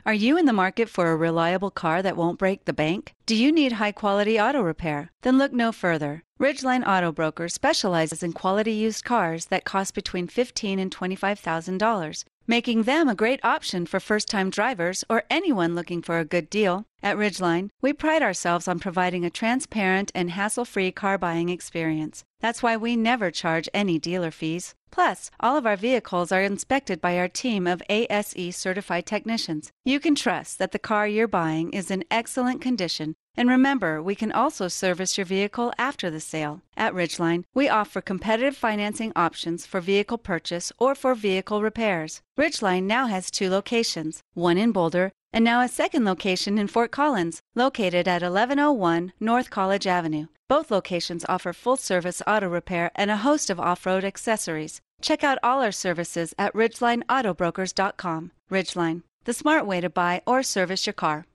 Are 0.07 0.13
you 0.13 0.37
in 0.37 0.45
the 0.45 0.53
market 0.53 0.87
for 0.87 1.07
a 1.11 1.15
reliable 1.15 1.71
car 1.71 2.03
that 2.03 2.15
won't 2.15 2.37
break 2.37 2.65
the 2.65 2.73
bank? 2.73 3.15
Do 3.25 3.35
you 3.35 3.51
need 3.51 3.71
high 3.71 3.91
quality 3.91 4.39
auto 4.39 4.61
repair? 4.61 5.09
Then 5.23 5.39
look 5.39 5.51
no 5.51 5.71
further. 5.71 6.21
Ridgeline 6.39 6.85
Auto 6.85 7.11
Broker 7.11 7.49
specializes 7.49 8.21
in 8.21 8.33
quality 8.33 8.71
used 8.71 9.03
cars 9.03 9.47
that 9.47 9.63
cost 9.63 9.95
between 9.95 10.27
$15,000 10.27 10.79
and 10.79 10.95
$25,000, 10.95 12.23
making 12.47 12.83
them 12.83 13.07
a 13.07 13.15
great 13.15 13.39
option 13.43 13.85
for 13.85 13.99
first 13.99 14.27
time 14.27 14.49
drivers 14.49 15.03
or 15.09 15.23
anyone 15.29 15.75
looking 15.75 16.01
for 16.01 16.19
a 16.19 16.25
good 16.25 16.49
deal. 16.49 16.85
At 17.01 17.17
Ridgeline, 17.17 17.69
we 17.81 17.93
pride 17.93 18.23
ourselves 18.23 18.67
on 18.67 18.79
providing 18.79 19.25
a 19.25 19.29
transparent 19.29 20.11
and 20.15 20.31
hassle 20.31 20.65
free 20.65 20.91
car 20.91 21.17
buying 21.17 21.49
experience. 21.49 22.23
That's 22.39 22.63
why 22.63 22.77
we 22.77 22.95
never 22.95 23.31
charge 23.31 23.69
any 23.73 23.99
dealer 23.99 24.31
fees. 24.31 24.75
Plus, 24.91 25.29
all 25.39 25.57
of 25.57 25.65
our 25.65 25.75
vehicles 25.75 26.31
are 26.31 26.41
inspected 26.41 27.01
by 27.01 27.17
our 27.17 27.27
team 27.27 27.67
of 27.67 27.83
ASE 27.89 28.55
certified 28.55 29.05
technicians. 29.05 29.71
You 29.83 29.99
can 29.99 30.15
trust 30.15 30.57
that 30.59 30.71
the 30.71 30.79
car 30.79 31.07
you're 31.07 31.27
buying 31.27 31.71
is 31.73 31.91
in 31.91 32.05
excellent 32.09 32.61
condition. 32.61 33.15
And 33.37 33.49
remember, 33.49 34.01
we 34.01 34.15
can 34.15 34.31
also 34.31 34.67
service 34.67 35.17
your 35.17 35.25
vehicle 35.25 35.73
after 35.77 36.09
the 36.09 36.19
sale. 36.19 36.61
At 36.77 36.93
Ridgeline, 36.93 37.43
we 37.53 37.69
offer 37.69 38.01
competitive 38.01 38.55
financing 38.55 39.11
options 39.15 39.65
for 39.65 39.81
vehicle 39.81 40.17
purchase 40.17 40.71
or 40.77 40.95
for 40.95 41.15
vehicle 41.15 41.61
repairs. 41.61 42.21
Ridgeline 42.37 42.83
now 42.83 43.07
has 43.07 43.29
two 43.29 43.49
locations, 43.49 44.21
one 44.33 44.57
in 44.57 44.71
Boulder 44.71 45.11
and 45.35 45.43
now 45.43 45.59
a 45.59 45.67
second 45.67 46.05
location 46.05 46.57
in 46.57 46.65
Fort 46.65 46.91
Collins, 46.91 47.41
located 47.55 48.07
at 48.07 48.21
1101 48.21 49.11
North 49.19 49.49
College 49.49 49.85
Avenue. 49.85 50.27
Both 50.47 50.71
locations 50.71 51.25
offer 51.27 51.51
full 51.51 51.75
service 51.75 52.21
auto 52.25 52.47
repair 52.47 52.89
and 52.95 53.11
a 53.11 53.17
host 53.17 53.49
of 53.49 53.59
off 53.59 53.85
road 53.85 54.05
accessories. 54.05 54.79
Check 55.01 55.25
out 55.25 55.37
all 55.43 55.61
our 55.61 55.73
services 55.73 56.33
at 56.39 56.53
RidgelineAutobrokers.com. 56.53 58.31
Ridgeline, 58.49 59.01
the 59.25 59.33
smart 59.33 59.65
way 59.65 59.81
to 59.81 59.89
buy 59.89 60.21
or 60.25 60.41
service 60.41 60.87
your 60.87 60.93
car. 60.93 61.25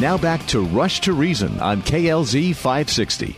Now 0.00 0.16
back 0.16 0.46
to 0.46 0.64
Rush 0.64 1.00
to 1.02 1.12
Reason 1.12 1.60
on 1.60 1.82
KLZ 1.82 2.56
560. 2.56 3.36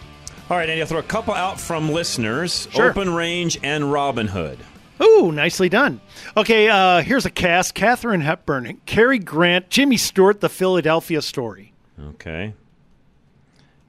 All 0.49 0.57
right, 0.57 0.69
Andy, 0.69 0.81
I'll 0.81 0.87
throw 0.87 1.01
a 1.01 1.03
couple 1.03 1.35
out 1.35 1.59
from 1.59 1.91
listeners 1.91 2.69
Sure. 2.71 2.91
Open 2.91 3.13
Range 3.13 3.59
and 3.65 3.91
Robin 3.91 4.29
Hood. 4.29 4.61
Ooh, 5.03 5.33
nicely 5.33 5.69
done. 5.69 6.01
Okay, 6.37 6.69
uh, 6.69 7.03
here's 7.03 7.27
a 7.27 7.31
cast: 7.31 7.75
Katharine 7.75 8.21
Hepburn, 8.21 8.81
Cary 8.87 9.19
Grant, 9.19 9.71
Jimmy 9.71 9.97
Stewart, 9.97 10.41
The 10.41 10.49
Philadelphia 10.49 11.21
Story. 11.21 11.73
Okay. 12.01 12.55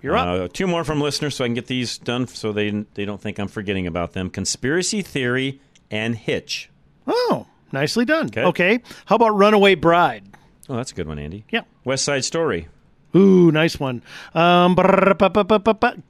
You're 0.02 0.18
up. 0.18 0.28
Uh, 0.28 0.48
two 0.52 0.66
more 0.66 0.84
from 0.84 1.00
listeners 1.00 1.36
so 1.36 1.44
I 1.46 1.48
can 1.48 1.54
get 1.54 1.68
these 1.68 2.00
done 2.00 2.28
so 2.28 2.52
they, 2.52 2.72
they 2.96 3.06
don't 3.06 3.22
think 3.22 3.38
I'm 3.40 3.48
forgetting 3.48 3.86
about 3.86 4.14
them 4.14 4.30
Conspiracy 4.32 5.02
Theory 5.04 5.62
and 5.92 6.16
Hitch. 6.16 6.70
Oh, 7.06 7.46
nicely 7.72 8.04
done. 8.04 8.30
Okay. 8.36 8.80
How 9.06 9.16
about 9.18 9.30
Runaway 9.38 9.76
Bride? 9.76 10.24
Oh, 10.68 10.76
that's 10.76 10.92
a 10.92 10.96
good 10.96 11.08
one, 11.08 11.20
Andy. 11.20 11.46
Yeah. 11.52 11.62
West 11.86 12.06
Side 12.06 12.26
Story. 12.26 12.68
Ooh, 13.16 13.52
nice 13.52 13.80
one. 13.80 14.02
Um, 14.34 14.74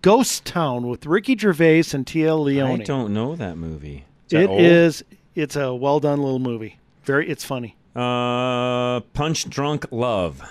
Ghost 0.02 0.46
Town 0.46 0.88
with 0.88 1.06
Ricky 1.06 1.38
Gervais 1.38 1.84
and 1.94 2.06
Téa 2.06 2.42
Leoni. 2.42 2.82
I 2.82 2.86
don't 2.86 3.14
know 3.14 3.36
that 3.36 3.58
movie. 3.58 4.06
Is 4.28 4.32
that 4.32 4.44
It 4.44 4.50
old? 4.50 4.62
is. 4.62 5.04
It's 5.36 5.56
a 5.56 5.74
well 5.74 6.00
done 6.00 6.22
little 6.22 6.40
movie. 6.40 6.80
Very. 7.04 7.30
It's 7.30 7.44
funny. 7.44 7.76
Uh, 7.96 9.02
Punch 9.14 9.50
Drunk 9.50 9.86
Love. 9.92 10.42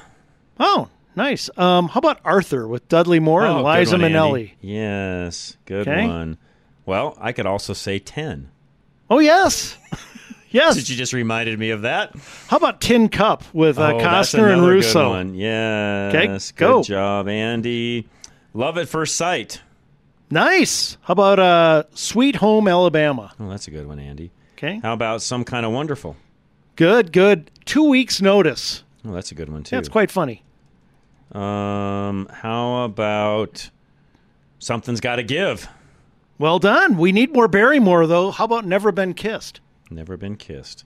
Oh, 0.60 0.88
nice. 1.16 1.48
Um, 1.56 1.88
how 1.88 1.98
about 1.98 2.20
Arthur 2.24 2.68
with 2.68 2.86
Dudley 2.88 3.18
Moore 3.18 3.46
Oh, 3.46 3.56
and 3.56 3.64
Liza 3.64 3.96
one, 3.96 4.04
Andy. 4.04 4.14
Minnelli? 4.14 4.50
Yes, 4.60 5.56
good 5.64 5.88
Okay. 5.88 6.06
one. 6.06 6.36
Well, 6.84 7.16
I 7.20 7.32
could 7.32 7.46
also 7.46 7.72
say 7.72 7.98
10. 7.98 8.48
Oh 9.08 9.18
yes, 9.20 9.76
yes. 10.52 10.76
Did 10.76 10.88
you 10.88 10.96
just 10.96 11.12
reminded 11.12 11.58
me 11.58 11.70
of 11.70 11.82
that? 11.82 12.14
How 12.48 12.56
about 12.56 12.80
Tin 12.80 13.08
Cup 13.08 13.44
with 13.52 13.78
uh, 13.78 13.94
oh, 13.94 13.98
that's 13.98 14.32
Costner 14.32 14.52
and 14.52 14.66
Russo? 14.66 15.04
Good 15.04 15.08
one. 15.08 15.34
Yes. 15.34 16.14
Okay, 16.14 16.26
good 16.28 16.54
go. 16.56 16.82
job, 16.82 17.28
Andy. 17.28 18.08
Love 18.54 18.78
at 18.78 18.88
first 18.88 19.16
sight. 19.16 19.62
Nice. 20.30 20.96
How 21.02 21.12
about 21.12 21.38
uh, 21.38 21.84
Sweet 21.94 22.36
Home 22.36 22.68
Alabama? 22.68 23.32
Oh, 23.38 23.50
that's 23.50 23.68
a 23.68 23.70
good 23.70 23.86
one, 23.86 23.98
Andy. 23.98 24.30
Okay. 24.56 24.80
How 24.82 24.92
about 24.92 25.22
some 25.22 25.44
kind 25.44 25.66
of 25.66 25.72
wonderful? 25.72 26.16
Good, 26.76 27.12
good. 27.12 27.50
Two 27.64 27.88
weeks 27.88 28.22
notice. 28.22 28.82
Oh, 29.04 29.12
that's 29.12 29.32
a 29.32 29.34
good 29.34 29.48
one 29.48 29.62
too. 29.62 29.76
Yeah, 29.76 29.82
quite 29.82 30.10
funny. 30.10 30.42
Um, 31.32 32.28
how 32.30 32.84
about 32.84 33.70
something's 34.58 35.00
got 35.00 35.16
to 35.16 35.22
give? 35.22 35.68
Well 36.38 36.58
done. 36.58 36.96
We 36.96 37.12
need 37.12 37.32
more 37.32 37.48
Barrymore 37.48 38.06
though. 38.06 38.30
How 38.30 38.44
about 38.44 38.64
Never 38.64 38.92
Been 38.92 39.14
Kissed? 39.14 39.60
Never 39.94 40.16
been 40.16 40.36
kissed. 40.36 40.84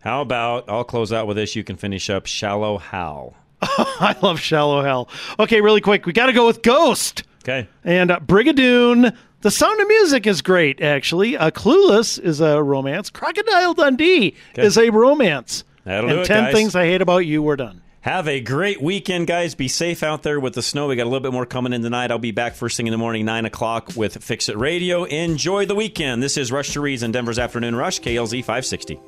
How 0.00 0.20
about 0.20 0.68
I'll 0.68 0.84
close 0.84 1.12
out 1.12 1.26
with 1.26 1.36
this. 1.36 1.54
You 1.54 1.62
can 1.64 1.76
finish 1.76 2.10
up 2.10 2.26
Shallow 2.26 2.78
Hal. 2.78 3.34
I 3.62 4.16
love 4.22 4.40
Shallow 4.40 4.82
Hell. 4.82 5.08
Okay, 5.38 5.60
really 5.60 5.80
quick. 5.80 6.04
We 6.06 6.12
got 6.12 6.26
to 6.26 6.32
go 6.32 6.46
with 6.46 6.62
Ghost. 6.62 7.22
Okay. 7.44 7.68
And 7.84 8.10
uh, 8.10 8.18
Brigadoon. 8.20 9.16
The 9.42 9.50
Sound 9.50 9.80
of 9.80 9.88
Music 9.88 10.26
is 10.28 10.40
great, 10.40 10.80
actually. 10.80 11.36
Uh, 11.36 11.50
Clueless 11.50 12.18
is 12.20 12.40
a 12.40 12.62
romance. 12.62 13.10
Crocodile 13.10 13.74
Dundee 13.74 14.34
Okay. 14.52 14.62
is 14.62 14.78
a 14.78 14.90
romance. 14.90 15.64
That'll 15.84 16.08
and 16.10 16.18
do 16.18 16.22
it, 16.22 16.26
10 16.26 16.44
guys. 16.44 16.54
Things 16.54 16.74
I 16.76 16.84
Hate 16.84 17.02
About 17.02 17.26
You 17.26 17.42
were 17.42 17.56
done. 17.56 17.82
Have 18.02 18.26
a 18.26 18.40
great 18.40 18.82
weekend, 18.82 19.28
guys. 19.28 19.54
Be 19.54 19.68
safe 19.68 20.02
out 20.02 20.24
there 20.24 20.40
with 20.40 20.54
the 20.54 20.62
snow. 20.62 20.88
We 20.88 20.96
got 20.96 21.04
a 21.04 21.08
little 21.08 21.20
bit 21.20 21.32
more 21.32 21.46
coming 21.46 21.72
in 21.72 21.82
tonight. 21.82 22.10
I'll 22.10 22.18
be 22.18 22.32
back 22.32 22.56
first 22.56 22.76
thing 22.76 22.88
in 22.88 22.90
the 22.90 22.98
morning, 22.98 23.24
9 23.24 23.44
o'clock 23.44 23.92
with 23.94 24.24
Fix 24.24 24.48
It 24.48 24.56
Radio. 24.56 25.04
Enjoy 25.04 25.66
the 25.66 25.76
weekend. 25.76 26.20
This 26.20 26.36
is 26.36 26.50
Rush 26.50 26.72
to 26.72 26.80
Reason, 26.80 27.12
Denver's 27.12 27.38
Afternoon 27.38 27.76
Rush, 27.76 28.00
KLZ 28.00 28.40
560. 28.40 28.98